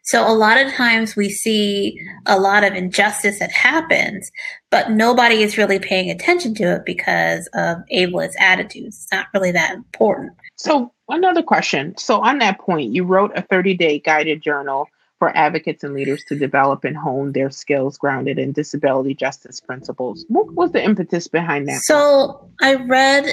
So 0.09 0.27
a 0.27 0.33
lot 0.33 0.59
of 0.59 0.73
times 0.73 1.15
we 1.15 1.29
see 1.29 2.01
a 2.25 2.39
lot 2.39 2.63
of 2.63 2.73
injustice 2.73 3.37
that 3.37 3.51
happens, 3.51 4.31
but 4.71 4.89
nobody 4.89 5.43
is 5.43 5.55
really 5.55 5.77
paying 5.77 6.09
attention 6.09 6.55
to 6.55 6.63
it 6.63 6.83
because 6.83 7.47
of 7.53 7.77
ableist 7.93 8.33
attitudes. 8.39 9.03
It's 9.03 9.11
not 9.11 9.27
really 9.35 9.51
that 9.51 9.75
important. 9.75 10.31
So 10.55 10.91
another 11.09 11.43
question. 11.43 11.95
So 11.99 12.21
on 12.21 12.39
that 12.39 12.57
point, 12.59 12.91
you 12.91 13.03
wrote 13.03 13.37
a 13.37 13.43
30-day 13.43 13.99
guided 13.99 14.41
journal 14.41 14.89
for 15.19 15.29
advocates 15.37 15.83
and 15.83 15.93
leaders 15.93 16.23
to 16.29 16.35
develop 16.35 16.85
and 16.85 16.97
hone 16.97 17.33
their 17.33 17.51
skills 17.51 17.99
grounded 17.99 18.39
in 18.39 18.51
disability 18.51 19.13
justice 19.13 19.59
principles. 19.59 20.25
What 20.27 20.51
was 20.55 20.71
the 20.71 20.83
impetus 20.83 21.27
behind 21.27 21.67
that? 21.67 21.81
So 21.81 22.49
I 22.63 22.75
read 22.75 23.27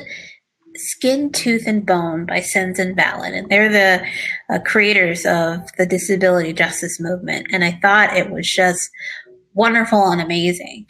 Skin, 0.78 1.30
Tooth, 1.32 1.66
and 1.66 1.84
Bone 1.84 2.26
by 2.26 2.40
Sins 2.40 2.78
Invalid, 2.78 3.34
and 3.34 3.48
they're 3.48 3.68
the 3.68 4.06
uh, 4.54 4.58
creators 4.60 5.24
of 5.26 5.60
the 5.76 5.86
disability 5.86 6.52
justice 6.52 7.00
movement. 7.00 7.48
And 7.50 7.64
I 7.64 7.78
thought 7.82 8.16
it 8.16 8.30
was 8.30 8.48
just 8.48 8.90
wonderful 9.54 10.10
and 10.10 10.20
amazing. 10.20 10.86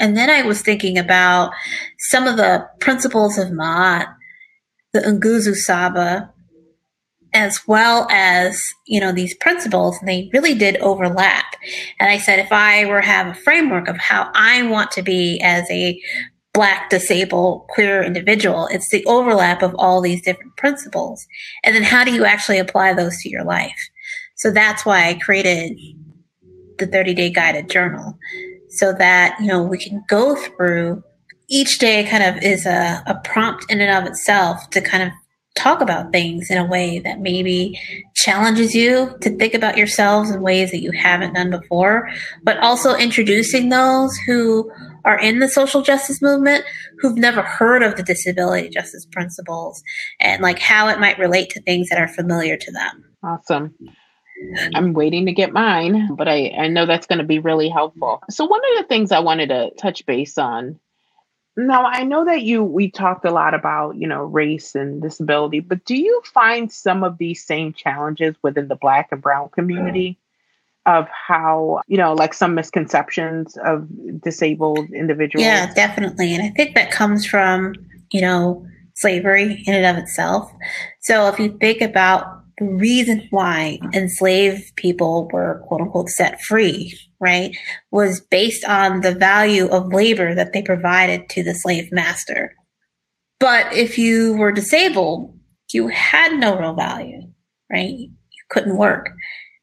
And 0.00 0.16
then 0.16 0.30
I 0.30 0.42
was 0.42 0.62
thinking 0.62 0.98
about 0.98 1.52
some 1.98 2.26
of 2.26 2.36
the 2.36 2.68
principles 2.80 3.38
of 3.38 3.48
Ma'at, 3.48 4.06
the 4.92 5.00
Nguzo 5.00 5.54
Saba, 5.54 6.32
as 7.34 7.60
well 7.66 8.06
as 8.10 8.62
you 8.86 9.00
know 9.00 9.12
these 9.12 9.34
principles 9.34 9.98
and 9.98 10.08
they 10.08 10.30
really 10.32 10.54
did 10.54 10.76
overlap 10.78 11.44
and 12.00 12.10
i 12.10 12.16
said 12.16 12.38
if 12.38 12.50
i 12.50 12.86
were 12.86 13.02
have 13.02 13.26
a 13.26 13.34
framework 13.34 13.86
of 13.86 13.98
how 13.98 14.30
i 14.34 14.62
want 14.62 14.90
to 14.90 15.02
be 15.02 15.38
as 15.42 15.70
a 15.70 16.00
black, 16.58 16.90
disabled, 16.90 17.68
queer 17.68 18.02
individual. 18.02 18.66
It's 18.72 18.88
the 18.88 19.04
overlap 19.04 19.62
of 19.62 19.76
all 19.78 20.00
these 20.00 20.20
different 20.20 20.56
principles. 20.56 21.24
And 21.62 21.72
then 21.72 21.84
how 21.84 22.02
do 22.02 22.12
you 22.12 22.24
actually 22.24 22.58
apply 22.58 22.94
those 22.94 23.16
to 23.22 23.28
your 23.28 23.44
life? 23.44 23.78
So 24.34 24.50
that's 24.50 24.84
why 24.84 25.06
I 25.06 25.14
created 25.14 25.78
the 26.78 26.88
30 26.88 27.14
day 27.14 27.30
guided 27.30 27.70
journal 27.70 28.18
so 28.70 28.92
that, 28.94 29.36
you 29.40 29.46
know, 29.46 29.62
we 29.62 29.78
can 29.78 30.02
go 30.08 30.34
through 30.34 31.04
each 31.48 31.78
day 31.78 32.02
kind 32.02 32.24
of 32.24 32.42
is 32.42 32.66
a, 32.66 33.04
a 33.06 33.14
prompt 33.22 33.70
in 33.70 33.80
and 33.80 33.96
of 33.96 34.10
itself 34.10 34.68
to 34.70 34.80
kind 34.80 35.04
of 35.04 35.10
talk 35.54 35.80
about 35.80 36.10
things 36.10 36.50
in 36.50 36.58
a 36.58 36.66
way 36.66 36.98
that 36.98 37.20
maybe 37.20 37.78
challenges 38.16 38.74
you 38.74 39.16
to 39.20 39.30
think 39.36 39.54
about 39.54 39.76
yourselves 39.76 40.28
in 40.28 40.42
ways 40.42 40.72
that 40.72 40.82
you 40.82 40.90
haven't 40.90 41.34
done 41.34 41.50
before, 41.50 42.10
but 42.42 42.58
also 42.58 42.96
introducing 42.96 43.68
those 43.68 44.16
who 44.26 44.68
are 45.04 45.18
in 45.18 45.38
the 45.38 45.48
social 45.48 45.82
justice 45.82 46.20
movement 46.22 46.64
who've 46.98 47.16
never 47.16 47.42
heard 47.42 47.82
of 47.82 47.96
the 47.96 48.02
disability 48.02 48.68
justice 48.68 49.06
principles 49.10 49.82
and 50.20 50.42
like 50.42 50.58
how 50.58 50.88
it 50.88 51.00
might 51.00 51.18
relate 51.18 51.50
to 51.50 51.62
things 51.62 51.88
that 51.88 52.00
are 52.00 52.08
familiar 52.08 52.56
to 52.56 52.72
them. 52.72 53.04
Awesome. 53.22 53.74
I'm 54.74 54.92
waiting 54.92 55.26
to 55.26 55.32
get 55.32 55.52
mine, 55.52 56.14
but 56.14 56.28
I, 56.28 56.50
I 56.50 56.68
know 56.68 56.86
that's 56.86 57.06
going 57.06 57.18
to 57.18 57.24
be 57.24 57.40
really 57.40 57.68
helpful. 57.68 58.22
So, 58.30 58.44
one 58.44 58.60
of 58.60 58.82
the 58.82 58.88
things 58.88 59.10
I 59.10 59.18
wanted 59.18 59.48
to 59.48 59.70
touch 59.76 60.06
base 60.06 60.38
on 60.38 60.78
now, 61.58 61.86
I 61.86 62.04
know 62.04 62.24
that 62.24 62.42
you 62.42 62.62
we 62.62 62.88
talked 62.88 63.24
a 63.24 63.32
lot 63.32 63.52
about, 63.52 63.96
you 63.96 64.06
know, 64.06 64.22
race 64.22 64.76
and 64.76 65.02
disability, 65.02 65.58
but 65.58 65.84
do 65.84 65.96
you 65.96 66.22
find 66.24 66.70
some 66.70 67.02
of 67.02 67.18
these 67.18 67.44
same 67.44 67.72
challenges 67.72 68.36
within 68.42 68.68
the 68.68 68.76
black 68.76 69.08
and 69.10 69.20
brown 69.20 69.48
community? 69.48 70.20
Of 70.88 71.06
how 71.10 71.82
you 71.86 71.98
know 71.98 72.14
like 72.14 72.32
some 72.32 72.54
misconceptions 72.54 73.56
of 73.64 73.86
disabled 74.20 74.90
individuals. 74.90 75.44
Yeah 75.44 75.72
definitely. 75.74 76.34
And 76.34 76.42
i 76.42 76.48
think 76.56 76.74
that 76.74 76.90
comes 76.90 77.26
from 77.26 77.74
you 78.10 78.20
know 78.20 78.66
slavery 78.94 79.62
in 79.66 79.74
and 79.74 79.86
of 79.86 80.02
itself. 80.02 80.50
So 81.00 81.28
if 81.28 81.38
you 81.38 81.56
think 81.58 81.82
about 81.82 82.42
the 82.58 82.64
reason 82.64 83.24
why 83.30 83.78
enslaved 83.92 84.74
people 84.74 85.28
were 85.32 85.62
quote 85.68 85.82
unquote 85.82 86.08
set 86.08 86.40
free 86.40 86.98
right 87.20 87.56
was 87.92 88.20
based 88.20 88.64
on 88.64 89.02
the 89.02 89.14
value 89.14 89.68
of 89.68 89.92
labor 89.92 90.34
that 90.34 90.52
they 90.52 90.62
provided 90.62 91.28
to 91.28 91.44
the 91.44 91.54
slave 91.54 91.92
master. 91.92 92.54
But 93.38 93.72
if 93.72 93.98
you 93.98 94.36
were 94.36 94.52
disabled 94.52 95.34
you 95.70 95.88
had 95.88 96.32
no 96.32 96.58
real 96.58 96.74
value 96.74 97.20
right? 97.70 97.90
You 97.90 98.44
couldn't 98.48 98.78
work 98.78 99.10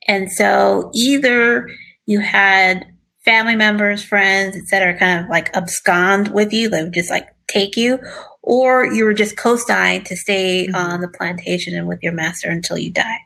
and 0.07 0.31
so 0.31 0.91
either 0.93 1.69
you 2.05 2.19
had 2.19 2.85
family 3.23 3.55
members, 3.55 4.03
friends, 4.03 4.55
etc., 4.55 4.97
kind 4.97 5.23
of 5.23 5.29
like 5.29 5.55
abscond 5.55 6.29
with 6.29 6.53
you, 6.53 6.69
they 6.69 6.83
would 6.83 6.93
just 6.93 7.09
like 7.09 7.27
take 7.47 7.75
you, 7.75 7.99
or 8.43 8.85
you 8.85 9.03
were 9.03 9.13
just 9.13 9.37
co-signed 9.37 10.05
to 10.05 10.15
stay 10.15 10.67
mm-hmm. 10.67 10.75
on 10.75 11.01
the 11.01 11.07
plantation 11.07 11.75
and 11.75 11.87
with 11.87 12.01
your 12.03 12.13
master 12.13 12.49
until 12.49 12.77
you 12.77 12.91
die. 12.91 13.17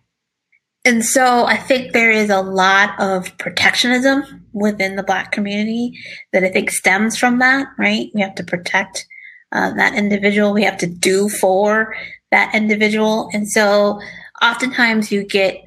And 0.85 1.03
so 1.03 1.45
I 1.45 1.57
think 1.57 1.91
there 1.91 2.11
is 2.11 2.29
a 2.29 2.41
lot 2.41 2.97
of 2.99 3.37
protectionism 3.37 4.47
within 4.53 4.95
the 4.95 5.03
black 5.03 5.31
community 5.31 5.91
that 6.31 6.43
I 6.43 6.49
think 6.49 6.71
stems 6.71 7.17
from 7.17 7.39
that, 7.39 7.67
right? 7.77 8.09
We 8.13 8.21
have 8.21 8.35
to 8.35 8.45
protect 8.45 9.05
uh, 9.51 9.73
that 9.73 9.95
individual. 9.95 10.53
We 10.53 10.63
have 10.63 10.77
to 10.77 10.87
do 10.87 11.27
for 11.27 11.95
that 12.31 12.55
individual. 12.55 13.29
And 13.33 13.49
so 13.49 13.99
oftentimes 14.41 15.11
you 15.11 15.25
get 15.25 15.61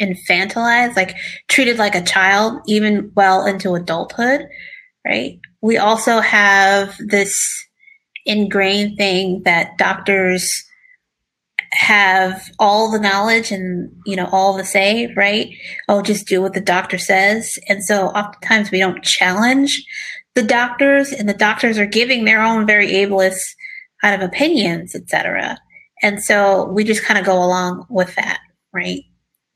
infantilized, 0.00 0.96
like 0.96 1.16
treated 1.48 1.78
like 1.78 1.94
a 1.94 2.04
child, 2.04 2.60
even 2.66 3.12
well 3.14 3.46
into 3.46 3.74
adulthood, 3.74 4.46
right? 5.06 5.38
We 5.62 5.78
also 5.78 6.20
have 6.20 6.96
this 6.98 7.36
ingrained 8.24 8.96
thing 8.96 9.42
that 9.44 9.78
doctors 9.78 10.50
have 11.72 12.50
all 12.58 12.90
the 12.90 12.98
knowledge 12.98 13.50
and 13.50 13.90
you 14.06 14.16
know 14.16 14.28
all 14.32 14.56
the 14.56 14.64
say 14.64 15.12
right? 15.16 15.48
Oh 15.88 16.02
just 16.02 16.26
do 16.26 16.40
what 16.40 16.54
the 16.54 16.60
doctor 16.60 16.98
says. 16.98 17.58
And 17.68 17.84
so 17.84 18.08
oftentimes 18.08 18.70
we 18.70 18.78
don't 18.78 19.02
challenge 19.02 19.84
the 20.34 20.42
doctors 20.42 21.12
and 21.12 21.28
the 21.28 21.34
doctors 21.34 21.78
are 21.78 21.86
giving 21.86 22.24
their 22.24 22.42
own 22.42 22.66
very 22.66 22.88
ableist 22.88 23.40
kind 24.02 24.14
of 24.14 24.28
opinions 24.28 24.94
etc 24.94 25.58
and 26.02 26.22
so 26.22 26.66
we 26.66 26.84
just 26.84 27.02
kind 27.02 27.18
of 27.18 27.24
go 27.24 27.42
along 27.42 27.86
with 27.88 28.14
that 28.14 28.38
right 28.72 29.02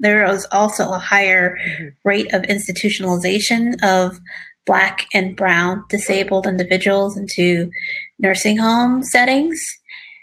there 0.00 0.24
is 0.24 0.46
also 0.50 0.90
a 0.90 0.98
higher 0.98 1.56
mm-hmm. 1.56 1.88
rate 2.04 2.32
of 2.34 2.42
institutionalization 2.42 3.82
of 3.82 4.18
black 4.66 5.06
and 5.14 5.36
brown 5.36 5.84
disabled 5.88 6.46
individuals 6.46 7.16
into 7.16 7.70
nursing 8.18 8.56
home 8.56 9.02
settings. 9.02 9.60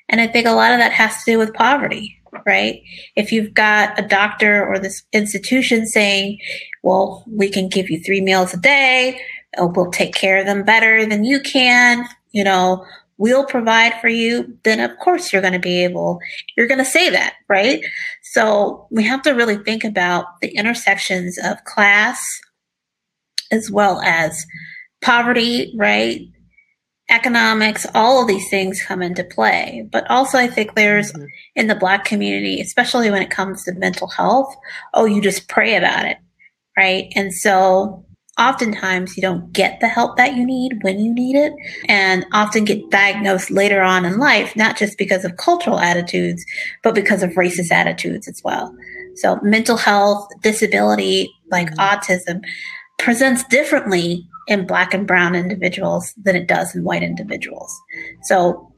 And 0.10 0.22
I 0.22 0.28
think 0.28 0.48
a 0.48 0.52
lot 0.52 0.72
of 0.72 0.80
that 0.80 0.92
has 0.92 1.24
to 1.24 1.32
do 1.32 1.38
with 1.38 1.54
poverty, 1.54 2.18
right? 2.46 2.82
If 3.16 3.32
you've 3.32 3.54
got 3.54 4.00
a 4.00 4.08
doctor 4.08 4.66
or 4.66 4.80
this 4.80 5.04
institution 5.14 5.86
saying, 5.86 6.40
well, 6.84 7.24
we 7.28 7.50
can 7.50 7.68
give 7.68 7.90
you 7.90 8.00
three 8.00 8.22
meals 8.22 8.54
a 8.54 8.58
day, 8.58 9.20
we'll 9.58 9.92
take 9.92 10.14
care 10.14 10.38
of 10.38 10.46
them 10.46 10.64
better 10.64 11.06
than 11.06 11.24
you 11.24 11.40
can, 11.40 12.08
you 12.32 12.44
know, 12.44 12.86
we'll 13.18 13.46
provide 13.46 14.00
for 14.00 14.08
you, 14.08 14.58
then 14.64 14.80
of 14.80 14.98
course 15.00 15.32
you're 15.32 15.42
going 15.42 15.54
to 15.54 15.60
be 15.60 15.84
able, 15.84 16.20
you're 16.56 16.68
going 16.68 16.78
to 16.78 16.86
say 16.86 17.10
that, 17.10 17.34
right? 17.50 17.84
So 18.22 18.88
we 18.92 19.04
have 19.04 19.22
to 19.24 19.32
really 19.32 19.58
think 19.58 19.84
about 19.84 20.40
the 20.42 20.50
intersections 20.50 21.38
of 21.44 21.64
class 21.64 22.40
as 23.52 23.72
well 23.72 24.02
as 24.02 24.46
poverty, 25.02 25.74
right? 25.76 26.22
Economics, 27.10 27.86
all 27.96 28.22
of 28.22 28.28
these 28.28 28.50
things 28.50 28.84
come 28.84 29.02
into 29.02 29.24
play. 29.24 29.88
But 29.92 30.10
also, 30.10 30.38
I 30.38 30.48
think 30.48 30.76
there's 30.76 31.12
mm-hmm. 31.14 31.26
in 31.56 31.68
the 31.68 31.76
Black 31.76 32.04
community, 32.04 32.60
especially 32.60 33.10
when 33.10 33.22
it 33.22 33.30
comes 33.30 33.64
to 33.64 33.74
mental 33.74 34.10
health, 34.10 34.54
oh, 34.94 35.06
you 35.06 35.22
just 35.22 35.48
pray 35.48 35.76
about 35.76 36.06
it, 36.06 36.18
right? 36.78 37.12
And 37.16 37.34
so 37.34 38.06
oftentimes 38.38 39.18
you 39.18 39.22
don't 39.22 39.52
get 39.52 39.80
the 39.80 39.88
help 39.88 40.18
that 40.18 40.36
you 40.36 40.46
need 40.46 40.84
when 40.84 41.00
you 41.00 41.14
need 41.14 41.36
it 41.36 41.54
and 41.88 42.26
often 42.34 42.66
get 42.66 42.90
diagnosed 42.92 43.50
later 43.50 43.82
on 43.82 44.06
in 44.06 44.20
life, 44.20 44.56
not 44.56 44.78
just 44.78 44.98
because 44.98 45.26
of 45.26 45.38
cultural 45.38 45.80
attitudes, 45.80 46.46
but 46.84 46.96
because 46.96 47.24
of 47.24 47.32
racist 47.32 47.72
attitudes 47.72 48.28
as 48.28 48.42
well. 48.44 48.76
So 49.16 49.40
mental 49.42 49.78
health, 49.78 50.28
disability, 50.42 51.32
like 51.50 51.72
mm-hmm. 51.72 51.80
autism 51.80 52.42
presents 53.00 53.44
differently 53.46 54.28
in 54.48 54.68
black 54.68 54.94
and 54.94 55.08
brown 55.08 55.36
individuals 55.36 56.14
than 56.24 56.36
it 56.36 56.48
does 56.48 56.76
in 56.76 56.84
white 56.84 57.04
individuals. 57.04 57.76
So 58.24 58.72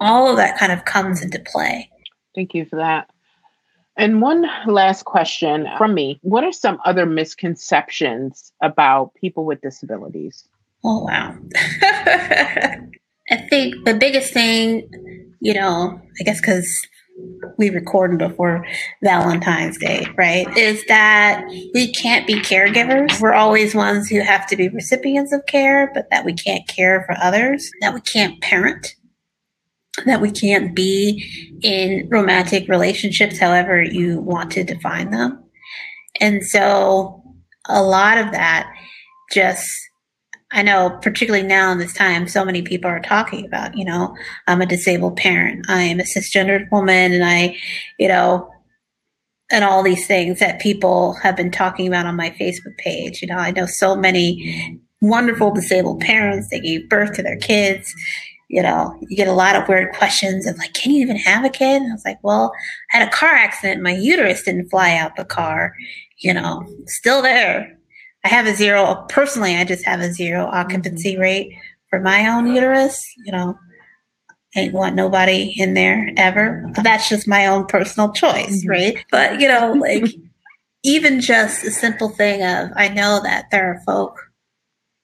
all 0.00 0.28
of 0.28 0.36
that 0.36 0.58
kind 0.58 0.72
of 0.72 0.84
comes 0.84 1.22
into 1.22 1.38
play. 1.38 1.90
Thank 2.34 2.54
you 2.54 2.64
for 2.64 2.76
that. 2.76 3.09
And 4.00 4.22
one 4.22 4.46
last 4.66 5.04
question 5.04 5.68
from 5.76 5.92
me 5.92 6.18
What 6.22 6.42
are 6.42 6.52
some 6.52 6.78
other 6.86 7.04
misconceptions 7.04 8.50
about 8.62 9.12
people 9.14 9.44
with 9.44 9.60
disabilities? 9.60 10.48
Oh, 10.82 11.04
wow. 11.04 11.36
I 11.82 13.36
think 13.50 13.84
the 13.84 13.92
biggest 13.92 14.32
thing, 14.32 14.88
you 15.40 15.52
know, 15.52 16.00
I 16.18 16.24
guess 16.24 16.40
because 16.40 16.66
we 17.58 17.68
recorded 17.68 18.18
before 18.18 18.66
Valentine's 19.02 19.76
Day, 19.76 20.06
right? 20.16 20.48
Is 20.56 20.82
that 20.86 21.44
we 21.74 21.92
can't 21.92 22.26
be 22.26 22.36
caregivers. 22.36 23.20
We're 23.20 23.34
always 23.34 23.74
ones 23.74 24.08
who 24.08 24.20
have 24.20 24.46
to 24.46 24.56
be 24.56 24.70
recipients 24.70 25.30
of 25.34 25.44
care, 25.44 25.90
but 25.92 26.08
that 26.08 26.24
we 26.24 26.32
can't 26.32 26.66
care 26.66 27.04
for 27.04 27.14
others, 27.22 27.70
that 27.82 27.92
we 27.92 28.00
can't 28.00 28.40
parent 28.40 28.96
that 30.06 30.20
we 30.20 30.30
can't 30.30 30.74
be 30.74 31.58
in 31.62 32.08
romantic 32.10 32.68
relationships 32.68 33.38
however 33.38 33.82
you 33.82 34.20
want 34.20 34.50
to 34.52 34.64
define 34.64 35.10
them. 35.10 35.42
And 36.20 36.44
so 36.44 37.22
a 37.68 37.82
lot 37.82 38.18
of 38.18 38.32
that 38.32 38.72
just 39.32 39.68
I 40.52 40.62
know, 40.62 40.98
particularly 41.00 41.46
now 41.46 41.70
in 41.70 41.78
this 41.78 41.92
time, 41.92 42.26
so 42.26 42.44
many 42.44 42.62
people 42.62 42.90
are 42.90 43.00
talking 43.00 43.46
about, 43.46 43.76
you 43.76 43.84
know, 43.84 44.16
I'm 44.48 44.60
a 44.60 44.66
disabled 44.66 45.16
parent, 45.16 45.66
I 45.68 45.82
am 45.82 46.00
a 46.00 46.02
cisgendered 46.02 46.70
woman, 46.72 47.12
and 47.12 47.24
I, 47.24 47.56
you 47.98 48.08
know, 48.08 48.50
and 49.52 49.64
all 49.64 49.82
these 49.82 50.06
things 50.06 50.40
that 50.40 50.60
people 50.60 51.14
have 51.22 51.36
been 51.36 51.52
talking 51.52 51.86
about 51.86 52.06
on 52.06 52.16
my 52.16 52.30
Facebook 52.30 52.76
page. 52.78 53.22
You 53.22 53.28
know, 53.28 53.36
I 53.36 53.52
know 53.52 53.66
so 53.66 53.94
many 53.94 54.80
wonderful 55.00 55.52
disabled 55.52 56.00
parents, 56.00 56.48
they 56.50 56.60
gave 56.60 56.88
birth 56.88 57.12
to 57.14 57.22
their 57.22 57.36
kids, 57.38 57.92
you 58.50 58.60
know, 58.60 58.92
you 59.00 59.16
get 59.16 59.28
a 59.28 59.32
lot 59.32 59.54
of 59.54 59.68
weird 59.68 59.94
questions 59.94 60.44
of 60.44 60.58
like, 60.58 60.74
can 60.74 60.90
you 60.90 61.00
even 61.02 61.16
have 61.16 61.44
a 61.44 61.48
kid? 61.48 61.82
And 61.82 61.92
I 61.92 61.94
was 61.94 62.04
like, 62.04 62.18
well, 62.24 62.52
I 62.92 62.98
had 62.98 63.06
a 63.06 63.10
car 63.12 63.30
accident. 63.30 63.80
My 63.80 63.92
uterus 63.92 64.42
didn't 64.42 64.70
fly 64.70 64.96
out 64.96 65.14
the 65.14 65.24
car, 65.24 65.72
you 66.18 66.34
know, 66.34 66.66
still 66.86 67.22
there. 67.22 67.78
I 68.24 68.28
have 68.28 68.46
a 68.46 68.54
zero, 68.54 69.06
personally, 69.08 69.54
I 69.54 69.62
just 69.62 69.84
have 69.84 70.00
a 70.00 70.12
zero 70.12 70.46
occupancy 70.46 71.12
mm-hmm. 71.12 71.22
rate 71.22 71.52
for 71.90 72.00
my 72.00 72.26
own 72.26 72.52
uterus, 72.52 73.00
you 73.24 73.30
know, 73.30 73.56
I 74.56 74.60
ain't 74.60 74.74
want 74.74 74.96
nobody 74.96 75.54
in 75.56 75.74
there 75.74 76.10
ever. 76.16 76.68
But 76.74 76.82
that's 76.82 77.08
just 77.08 77.28
my 77.28 77.46
own 77.46 77.66
personal 77.66 78.12
choice, 78.12 78.62
mm-hmm. 78.62 78.68
right? 78.68 79.04
But, 79.12 79.40
you 79.40 79.46
know, 79.46 79.74
like, 79.74 80.12
even 80.82 81.20
just 81.20 81.64
a 81.64 81.70
simple 81.70 82.08
thing 82.08 82.42
of, 82.42 82.70
I 82.74 82.88
know 82.88 83.20
that 83.22 83.44
there 83.52 83.70
are 83.70 83.82
folk 83.86 84.18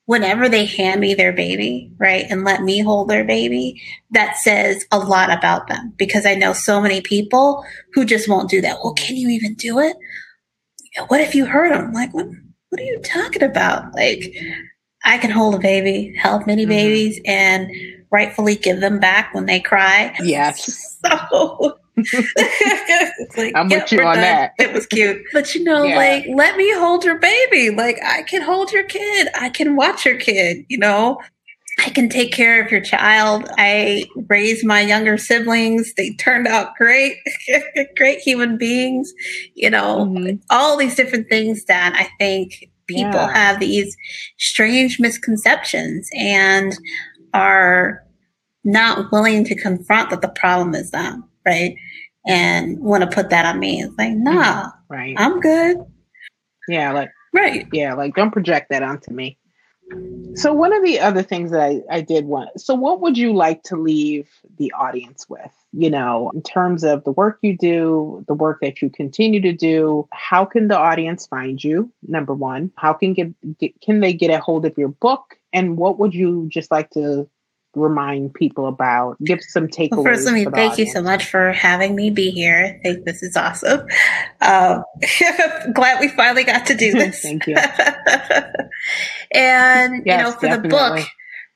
whenever 0.07 0.49
they 0.49 0.65
hand 0.65 1.01
me 1.01 1.15
their 1.15 1.33
baby, 1.33 1.93
right, 1.99 2.27
and 2.31 2.45
let 2.45 2.63
me 2.63 2.81
hold 2.81 3.09
their 3.09 3.25
baby, 3.25 3.83
that 4.13 4.37
says 4.37 4.85
a 4.91 4.99
lot 4.99 5.31
about 5.31 5.69
them 5.69 5.93
because 5.97 6.25
I 6.25 6.35
know 6.35 6.53
so 6.53 6.81
many 6.81 7.01
people 7.01 7.65
who 7.93 8.05
just 8.05 8.29
won't 8.29 8.51
do 8.51 8.61
that. 8.63 8.79
Well, 8.83 8.95
can 8.95 9.17
you 9.17 9.29
even 9.29 9.55
do 9.55 9.79
it? 9.81 9.97
What 11.09 11.21
if 11.21 11.35
you 11.35 11.45
hurt 11.45 11.71
them? 11.71 11.93
Like, 11.93 12.15
what, 12.15 12.27
what 12.71 12.81
are 12.81 12.85
you 12.85 13.01
talking 13.01 13.43
about? 13.43 13.95
Like, 13.95 14.35
I 15.05 15.19
can 15.19 15.31
hold 15.31 15.57
a 15.57 15.59
baby, 15.59 16.15
help 16.17 16.47
many 16.47 16.63
mm-hmm. 16.63 16.71
babies, 16.71 17.21
and 17.27 17.71
rightfully 18.11 18.55
give 18.55 18.81
them 18.81 19.01
back 19.01 19.35
when 19.35 19.47
they 19.47 19.61
cry. 19.61 20.17
Yes. 20.23 20.99
So 21.05 21.79
like, 23.37 23.55
I'm 23.55 23.69
with 23.69 23.91
you 23.91 24.01
on 24.01 24.17
done. 24.17 24.21
that. 24.21 24.53
It 24.59 24.73
was 24.73 24.87
cute. 24.87 25.23
But 25.33 25.55
you 25.55 25.65
know, 25.65 25.85
yeah. 25.85 25.97
like, 25.97 26.27
let 26.29 26.57
me 26.57 26.73
hold 26.75 27.05
your 27.05 27.19
baby. 27.19 27.71
Like, 27.71 27.99
I 28.05 28.23
can 28.23 28.43
hold 28.43 28.73
your 28.73 28.85
kid. 28.85 29.29
I 29.35 29.49
can 29.49 29.77
watch 29.77 30.05
your 30.05 30.17
kid, 30.17 30.65
you 30.69 30.79
know? 30.79 31.21
I 31.79 31.91
can 31.91 32.09
take 32.09 32.33
care 32.33 32.65
of 32.65 32.71
your 32.73 32.81
child. 32.81 33.51
I 33.59 34.07
raised 34.29 34.65
my 34.65 34.81
younger 34.81 35.19
siblings. 35.19 35.93
They 35.95 36.15
turned 36.15 36.47
out 36.47 36.75
great, 36.77 37.19
great 37.97 38.21
human 38.21 38.57
beings. 38.57 39.13
You 39.55 39.71
know, 39.71 40.07
mm-hmm. 40.07 40.37
all 40.49 40.77
these 40.77 40.95
different 40.95 41.29
things 41.29 41.65
that 41.67 41.95
I 41.95 42.09
think 42.19 42.71
people 42.87 43.13
yeah. 43.13 43.33
have 43.33 43.61
these 43.61 43.97
strange 44.39 44.99
misconceptions 44.99 46.09
and 46.15 46.75
are 47.35 48.03
not 48.65 49.11
willing 49.13 49.45
to 49.45 49.55
confront 49.55 50.11
that 50.11 50.23
the 50.23 50.29
problem 50.29 50.75
is 50.75 50.91
them, 50.91 51.25
right? 51.47 51.77
and 52.27 52.79
want 52.81 53.03
to 53.03 53.15
put 53.15 53.31
that 53.31 53.47
on 53.47 53.59
me. 53.59 53.81
It's 53.81 53.97
like, 53.97 54.15
nah, 54.15 54.65
mm-hmm. 54.65 54.93
right. 54.93 55.15
I'm 55.17 55.41
good. 55.41 55.79
Yeah, 56.69 56.93
like 56.93 57.11
right. 57.33 57.67
Yeah, 57.73 57.95
like 57.95 58.15
don't 58.15 58.33
project 58.33 58.71
that 58.71 58.83
onto 58.83 59.13
me. 59.13 59.39
So 60.35 60.53
one 60.53 60.73
of 60.73 60.83
the 60.83 60.99
other 60.99 61.23
things 61.23 61.53
that 61.53 61.61
I, 61.61 61.81
I 61.89 62.01
did 62.01 62.25
want 62.25 62.61
so 62.61 62.75
what 62.75 63.01
would 63.01 63.17
you 63.17 63.33
like 63.33 63.63
to 63.65 63.77
leave 63.77 64.29
the 64.59 64.73
audience 64.73 65.29
with? 65.29 65.53
You 65.73 65.91
know, 65.91 66.33
in 66.35 66.43
terms 66.43 66.83
of 66.83 67.05
the 67.05 67.13
work 67.13 67.39
you 67.43 67.57
do, 67.57 68.25
the 68.27 68.35
work 68.35 68.59
that 68.63 68.83
you 68.83 68.91
continue 68.91 69.41
to 69.43 69.53
do, 69.53 70.09
how 70.13 70.45
can 70.45 70.67
the 70.67 70.77
audience 70.77 71.29
find 71.29 71.63
you? 71.63 71.93
Number 72.09 72.35
one, 72.35 72.73
how 72.77 72.95
can 72.95 73.15
get, 73.15 73.59
get 73.59 73.81
can 73.81 74.01
they 74.01 74.13
get 74.13 74.31
a 74.31 74.41
hold 74.41 74.67
of 74.67 74.77
your 74.77 74.89
book? 74.89 75.39
And 75.53 75.77
what 75.77 76.01
would 76.01 76.15
you 76.15 76.49
just 76.51 76.73
like 76.73 76.91
to 76.91 77.29
remind 77.77 78.35
people 78.35 78.67
about? 78.67 79.23
Give 79.23 79.41
some 79.43 79.69
takeaways. 79.69 79.91
Well, 79.93 80.05
first, 80.05 80.25
let 80.27 80.35
me 80.35 80.45
thank 80.45 80.73
audience. 80.73 80.79
you 80.79 80.87
so 80.87 81.03
much 81.03 81.27
for 81.27 81.53
having 81.53 81.95
me 81.95 82.11
be 82.11 82.31
here. 82.31 82.79
I 82.81 82.83
think 82.83 83.05
this 83.05 83.23
is 83.23 83.37
awesome. 83.37 83.87
Um, 84.41 84.83
glad 85.75 86.01
we 86.01 86.09
finally 86.09 86.45
got 86.45 86.67
to 86.67 86.75
do 86.75 86.93
this. 86.99 87.21
thank 87.21 87.47
you. 87.47 87.57
and 89.33 90.03
yes, 90.05 90.19
you 90.19 90.25
know, 90.25 90.33
for 90.33 90.47
definitely. 90.47 90.63
the 90.63 90.69
book, 90.69 91.07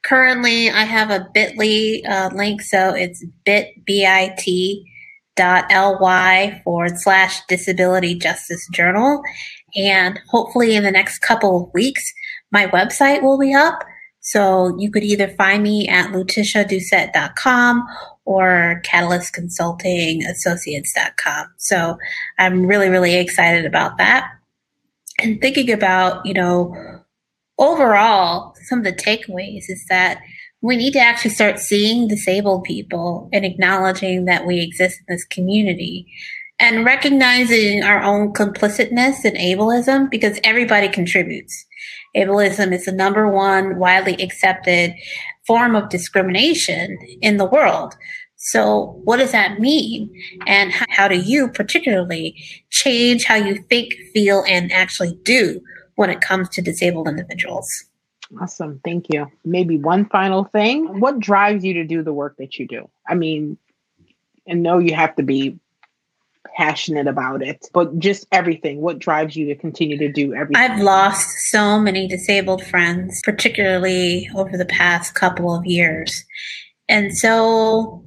currently 0.04 0.70
I 0.70 0.84
have 0.84 1.10
a 1.10 1.26
Bitly 1.34 2.08
uh, 2.08 2.30
link, 2.34 2.62
so 2.62 2.94
it's 2.94 3.24
bit 3.44 3.84
bit 3.84 4.38
dot 5.36 5.70
ly 5.70 6.60
forward 6.64 6.98
slash 6.98 7.40
disability 7.46 8.14
justice 8.14 8.68
journal 8.72 9.22
and 9.76 10.20
hopefully 10.28 10.74
in 10.74 10.82
the 10.82 10.90
next 10.90 11.20
couple 11.20 11.64
of 11.64 11.72
weeks 11.72 12.12
my 12.50 12.66
website 12.66 13.22
will 13.22 13.38
be 13.38 13.54
up 13.54 13.82
so 14.30 14.76
you 14.78 14.90
could 14.92 15.02
either 15.02 15.26
find 15.26 15.64
me 15.64 15.88
at 15.88 16.12
LetitiaDoucette.com 16.12 17.84
or 18.24 18.80
CatalystConsultingAssociates.com. 18.86 21.46
So 21.56 21.98
I'm 22.38 22.64
really, 22.64 22.88
really 22.88 23.16
excited 23.16 23.66
about 23.66 23.98
that. 23.98 24.30
And 25.18 25.40
thinking 25.40 25.72
about, 25.72 26.24
you 26.24 26.32
know, 26.32 27.02
overall, 27.58 28.54
some 28.66 28.78
of 28.78 28.84
the 28.84 28.92
takeaways 28.92 29.64
is 29.68 29.84
that 29.88 30.20
we 30.62 30.76
need 30.76 30.92
to 30.92 31.00
actually 31.00 31.32
start 31.32 31.58
seeing 31.58 32.06
disabled 32.06 32.62
people 32.62 33.28
and 33.32 33.44
acknowledging 33.44 34.26
that 34.26 34.46
we 34.46 34.60
exist 34.60 35.00
in 35.00 35.06
this 35.12 35.24
community 35.24 36.06
and 36.60 36.84
recognizing 36.84 37.82
our 37.82 38.00
own 38.00 38.32
complicitness 38.32 39.24
in 39.24 39.34
ableism 39.34 40.08
because 40.08 40.38
everybody 40.44 40.88
contributes. 40.88 41.66
Ableism 42.16 42.72
is 42.72 42.84
the 42.84 42.92
number 42.92 43.28
one 43.28 43.78
widely 43.78 44.14
accepted 44.22 44.94
form 45.46 45.76
of 45.76 45.88
discrimination 45.88 46.98
in 47.20 47.36
the 47.36 47.44
world. 47.44 47.94
So, 48.36 49.00
what 49.04 49.18
does 49.18 49.32
that 49.32 49.60
mean? 49.60 50.10
And 50.46 50.72
how 50.72 51.08
do 51.08 51.18
you 51.18 51.48
particularly 51.48 52.42
change 52.70 53.24
how 53.24 53.34
you 53.34 53.62
think, 53.68 53.92
feel, 54.14 54.44
and 54.48 54.72
actually 54.72 55.18
do 55.24 55.60
when 55.96 56.08
it 56.08 56.22
comes 56.22 56.48
to 56.50 56.62
disabled 56.62 57.06
individuals? 57.06 57.68
Awesome. 58.40 58.80
Thank 58.84 59.06
you. 59.12 59.26
Maybe 59.44 59.76
one 59.76 60.06
final 60.06 60.44
thing. 60.44 61.00
What 61.00 61.20
drives 61.20 61.64
you 61.64 61.74
to 61.74 61.84
do 61.84 62.02
the 62.02 62.12
work 62.12 62.36
that 62.38 62.58
you 62.58 62.66
do? 62.66 62.88
I 63.06 63.14
mean, 63.14 63.58
and 64.46 64.62
know 64.62 64.78
you 64.78 64.94
have 64.94 65.14
to 65.16 65.22
be 65.22 65.58
passionate 66.56 67.06
about 67.06 67.42
it, 67.42 67.66
but 67.72 67.98
just 67.98 68.26
everything. 68.32 68.80
What 68.80 68.98
drives 68.98 69.36
you 69.36 69.46
to 69.46 69.54
continue 69.54 69.98
to 69.98 70.10
do 70.10 70.34
everything? 70.34 70.56
I've 70.56 70.80
lost 70.80 71.28
so 71.50 71.78
many 71.78 72.06
disabled 72.06 72.64
friends, 72.64 73.20
particularly 73.24 74.28
over 74.34 74.56
the 74.56 74.64
past 74.66 75.14
couple 75.14 75.54
of 75.54 75.66
years. 75.66 76.24
And 76.88 77.16
so, 77.16 78.04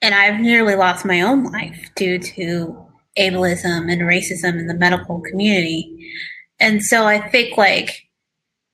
and 0.00 0.14
I've 0.14 0.40
nearly 0.40 0.76
lost 0.76 1.04
my 1.04 1.20
own 1.20 1.44
life 1.44 1.90
due 1.96 2.18
to 2.18 2.86
ableism 3.18 3.90
and 3.92 4.02
racism 4.02 4.58
in 4.58 4.66
the 4.66 4.74
medical 4.74 5.20
community. 5.20 6.12
And 6.60 6.82
so 6.82 7.04
I 7.04 7.20
think 7.20 7.56
like 7.56 8.02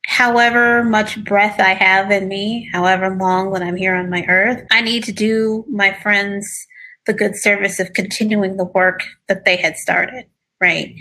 however 0.07 0.85
much 0.85 1.22
breath 1.25 1.59
I 1.59 1.75
have 1.75 2.11
in 2.11 2.29
me, 2.29 2.68
however 2.72 3.16
long 3.16 3.53
that 3.53 3.62
I'm 3.62 3.77
here 3.77 3.95
on 3.95 4.11
my 4.11 4.25
earth, 4.29 4.66
I 4.70 4.83
need 4.83 5.05
to 5.05 5.12
do 5.12 5.64
my 5.68 5.93
friends 6.03 6.66
the 7.07 7.12
good 7.12 7.36
service 7.36 7.80
of 7.80 7.92
continuing 7.92 8.57
the 8.57 8.64
work 8.64 9.02
that 9.28 9.44
they 9.44 9.57
had 9.57 9.76
started, 9.76 10.26
right? 10.61 10.94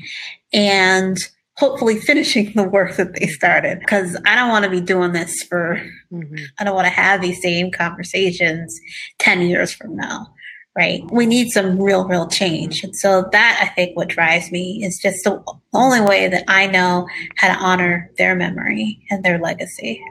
And 0.51 1.17
hopefully 1.57 1.99
finishing 1.99 2.51
the 2.53 2.63
work 2.63 2.95
that 2.95 3.13
they 3.13 3.27
started 3.27 3.79
because 3.79 4.17
I 4.25 4.35
don't 4.35 4.49
want 4.49 4.65
to 4.65 4.71
be 4.71 4.81
doing 4.81 5.11
this 5.11 5.43
for, 5.43 5.81
mm-hmm. 6.11 6.35
I 6.59 6.63
don't 6.63 6.75
want 6.75 6.87
to 6.87 6.93
have 6.93 7.21
these 7.21 7.41
same 7.41 7.71
conversations 7.71 8.79
10 9.19 9.41
years 9.41 9.71
from 9.71 9.95
now 9.95 10.33
right? 10.75 11.03
We 11.11 11.25
need 11.25 11.49
some 11.49 11.79
real, 11.79 12.07
real 12.07 12.27
change. 12.27 12.83
And 12.83 12.95
so 12.95 13.29
that 13.31 13.59
I 13.61 13.67
think 13.73 13.95
what 13.95 14.07
drives 14.07 14.51
me 14.51 14.83
is 14.83 14.99
just 15.01 15.23
the 15.23 15.43
only 15.73 16.01
way 16.01 16.27
that 16.27 16.43
I 16.47 16.67
know 16.67 17.07
how 17.37 17.53
to 17.53 17.59
honor 17.59 18.09
their 18.17 18.35
memory 18.35 19.05
and 19.09 19.23
their 19.23 19.37
legacy. 19.37 20.03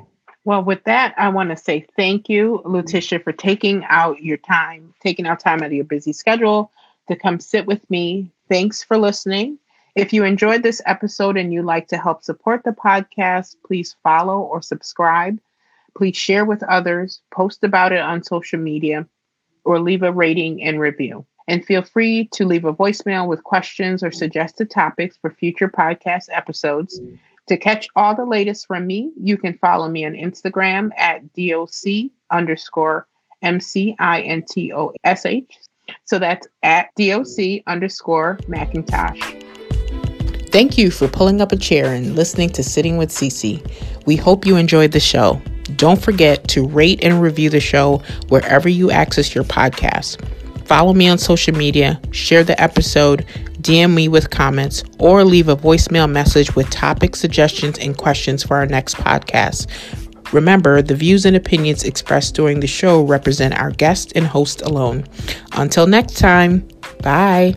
Well, 0.45 0.64
with 0.64 0.82
that, 0.84 1.14
I 1.16 1.28
want 1.28 1.51
to 1.51 1.57
say 1.57 1.86
thank 1.97 2.28
you, 2.28 2.62
Letitia, 2.64 3.20
for 3.20 3.32
taking 3.32 3.84
out 3.88 4.22
your 4.22 4.38
time, 4.38 4.93
taking 5.01 5.26
out 5.26 5.38
time 5.40 5.61
out 5.61 5.66
of 5.66 5.72
your 5.72 5.84
busy 5.84 6.12
schedule 6.12 6.72
to 7.09 7.16
come 7.16 7.38
sit 7.38 7.66
with 7.66 7.88
me. 7.90 8.30
Thanks 8.49 8.82
for 8.82 8.99
listening. 8.99 9.59
If 9.95 10.12
you 10.12 10.24
enjoyed 10.24 10.62
this 10.62 10.82
episode 10.86 11.36
and 11.36 11.53
you'd 11.53 11.64
like 11.64 11.86
to 11.88 11.99
help 11.99 12.24
support 12.24 12.64
the 12.64 12.72
podcast, 12.72 13.57
please 13.64 13.95
follow 14.03 14.40
or 14.40 14.62
subscribe. 14.62 15.38
Please 15.97 16.16
share 16.16 16.45
with 16.45 16.62
others, 16.64 17.20
post 17.30 17.62
about 17.62 17.93
it 17.93 18.01
on 18.01 18.22
social 18.24 18.59
media, 18.59 19.07
or 19.64 19.78
leave 19.78 20.03
a 20.03 20.11
rating 20.11 20.62
and 20.62 20.80
review. 20.80 21.24
And 21.47 21.64
feel 21.64 21.82
free 21.82 22.28
to 22.32 22.47
leave 22.47 22.64
a 22.64 22.72
voicemail 22.72 23.28
with 23.28 23.45
questions 23.45 24.03
or 24.03 24.11
suggested 24.11 24.70
topics 24.70 25.18
for 25.20 25.30
future 25.30 25.68
podcast 25.68 26.24
episodes. 26.30 27.01
To 27.49 27.57
catch 27.57 27.88
all 27.97 28.14
the 28.14 28.24
latest 28.24 28.68
from 28.68 28.86
me, 28.86 29.11
you 29.20 29.36
can 29.36 29.59
follow 29.59 29.88
me 29.88 30.05
on 30.05 30.12
Instagram 30.12 30.90
at 30.97 31.22
DOC 31.32 32.12
underscore 32.30 33.09
M-C-I-N-T-O-S-H. 33.43 33.99
So 36.05 36.18
that's 36.20 36.47
at 36.62 36.90
DOC 36.97 37.62
underscore 37.66 38.38
McIntosh. 38.43 39.40
Thank 40.53 40.78
you 40.78 40.93
for 40.93 41.09
pulling 41.09 41.40
up 41.40 41.51
a 41.51 41.57
chair 41.57 41.93
and 41.93 42.14
listening 42.14 42.51
to 42.51 42.62
Sitting 42.62 42.97
with 42.97 43.09
Cece. 43.09 43.61
We 44.07 44.14
hope 44.16 44.47
you 44.47 44.57
enjoyed 44.57 44.93
the 44.93 45.01
show. 45.01 45.43
Don't 45.76 46.01
forget 46.01 46.47
to 46.49 46.68
rate 46.68 47.03
and 47.03 47.20
review 47.20 47.51
the 47.51 47.59
show 47.59 48.03
wherever 48.28 48.68
you 48.68 48.90
access 48.90 49.34
your 49.34 49.45
podcast. 49.45 50.24
Follow 50.66 50.95
me 50.95 51.09
on 51.09 51.18
social 51.18 51.57
media, 51.57 52.01
share 52.12 52.45
the 52.45 52.61
episode, 52.62 53.26
DM 53.63 53.95
me 53.95 54.09
with 54.09 54.31
comments, 54.31 54.83
or 54.99 55.25
leave 55.25 55.49
a 55.49 55.57
voicemail 55.57 56.11
message 56.11 56.55
with 56.55 56.69
topic 56.71 57.17
suggestions 57.17 57.79
and 57.79 57.97
questions 57.97 58.43
for 58.43 58.57
our 58.57 58.67
next 58.67 58.97
podcast. 58.97 59.69
Remember, 60.33 60.83
the 60.83 60.95
views 60.95 61.27
and 61.27 61.37
opinions 61.37 61.85
expressed 61.85 62.35
during 62.35 62.61
the 62.61 62.67
show 62.67 63.03
represent 63.03 63.59
our 63.59 63.71
guest 63.71 64.13
and 64.17 64.27
host 64.27 64.63
alone. 64.63 65.05
Until 65.53 65.87
next 65.87 66.19
time, 66.19 66.67
bye. 67.03 67.55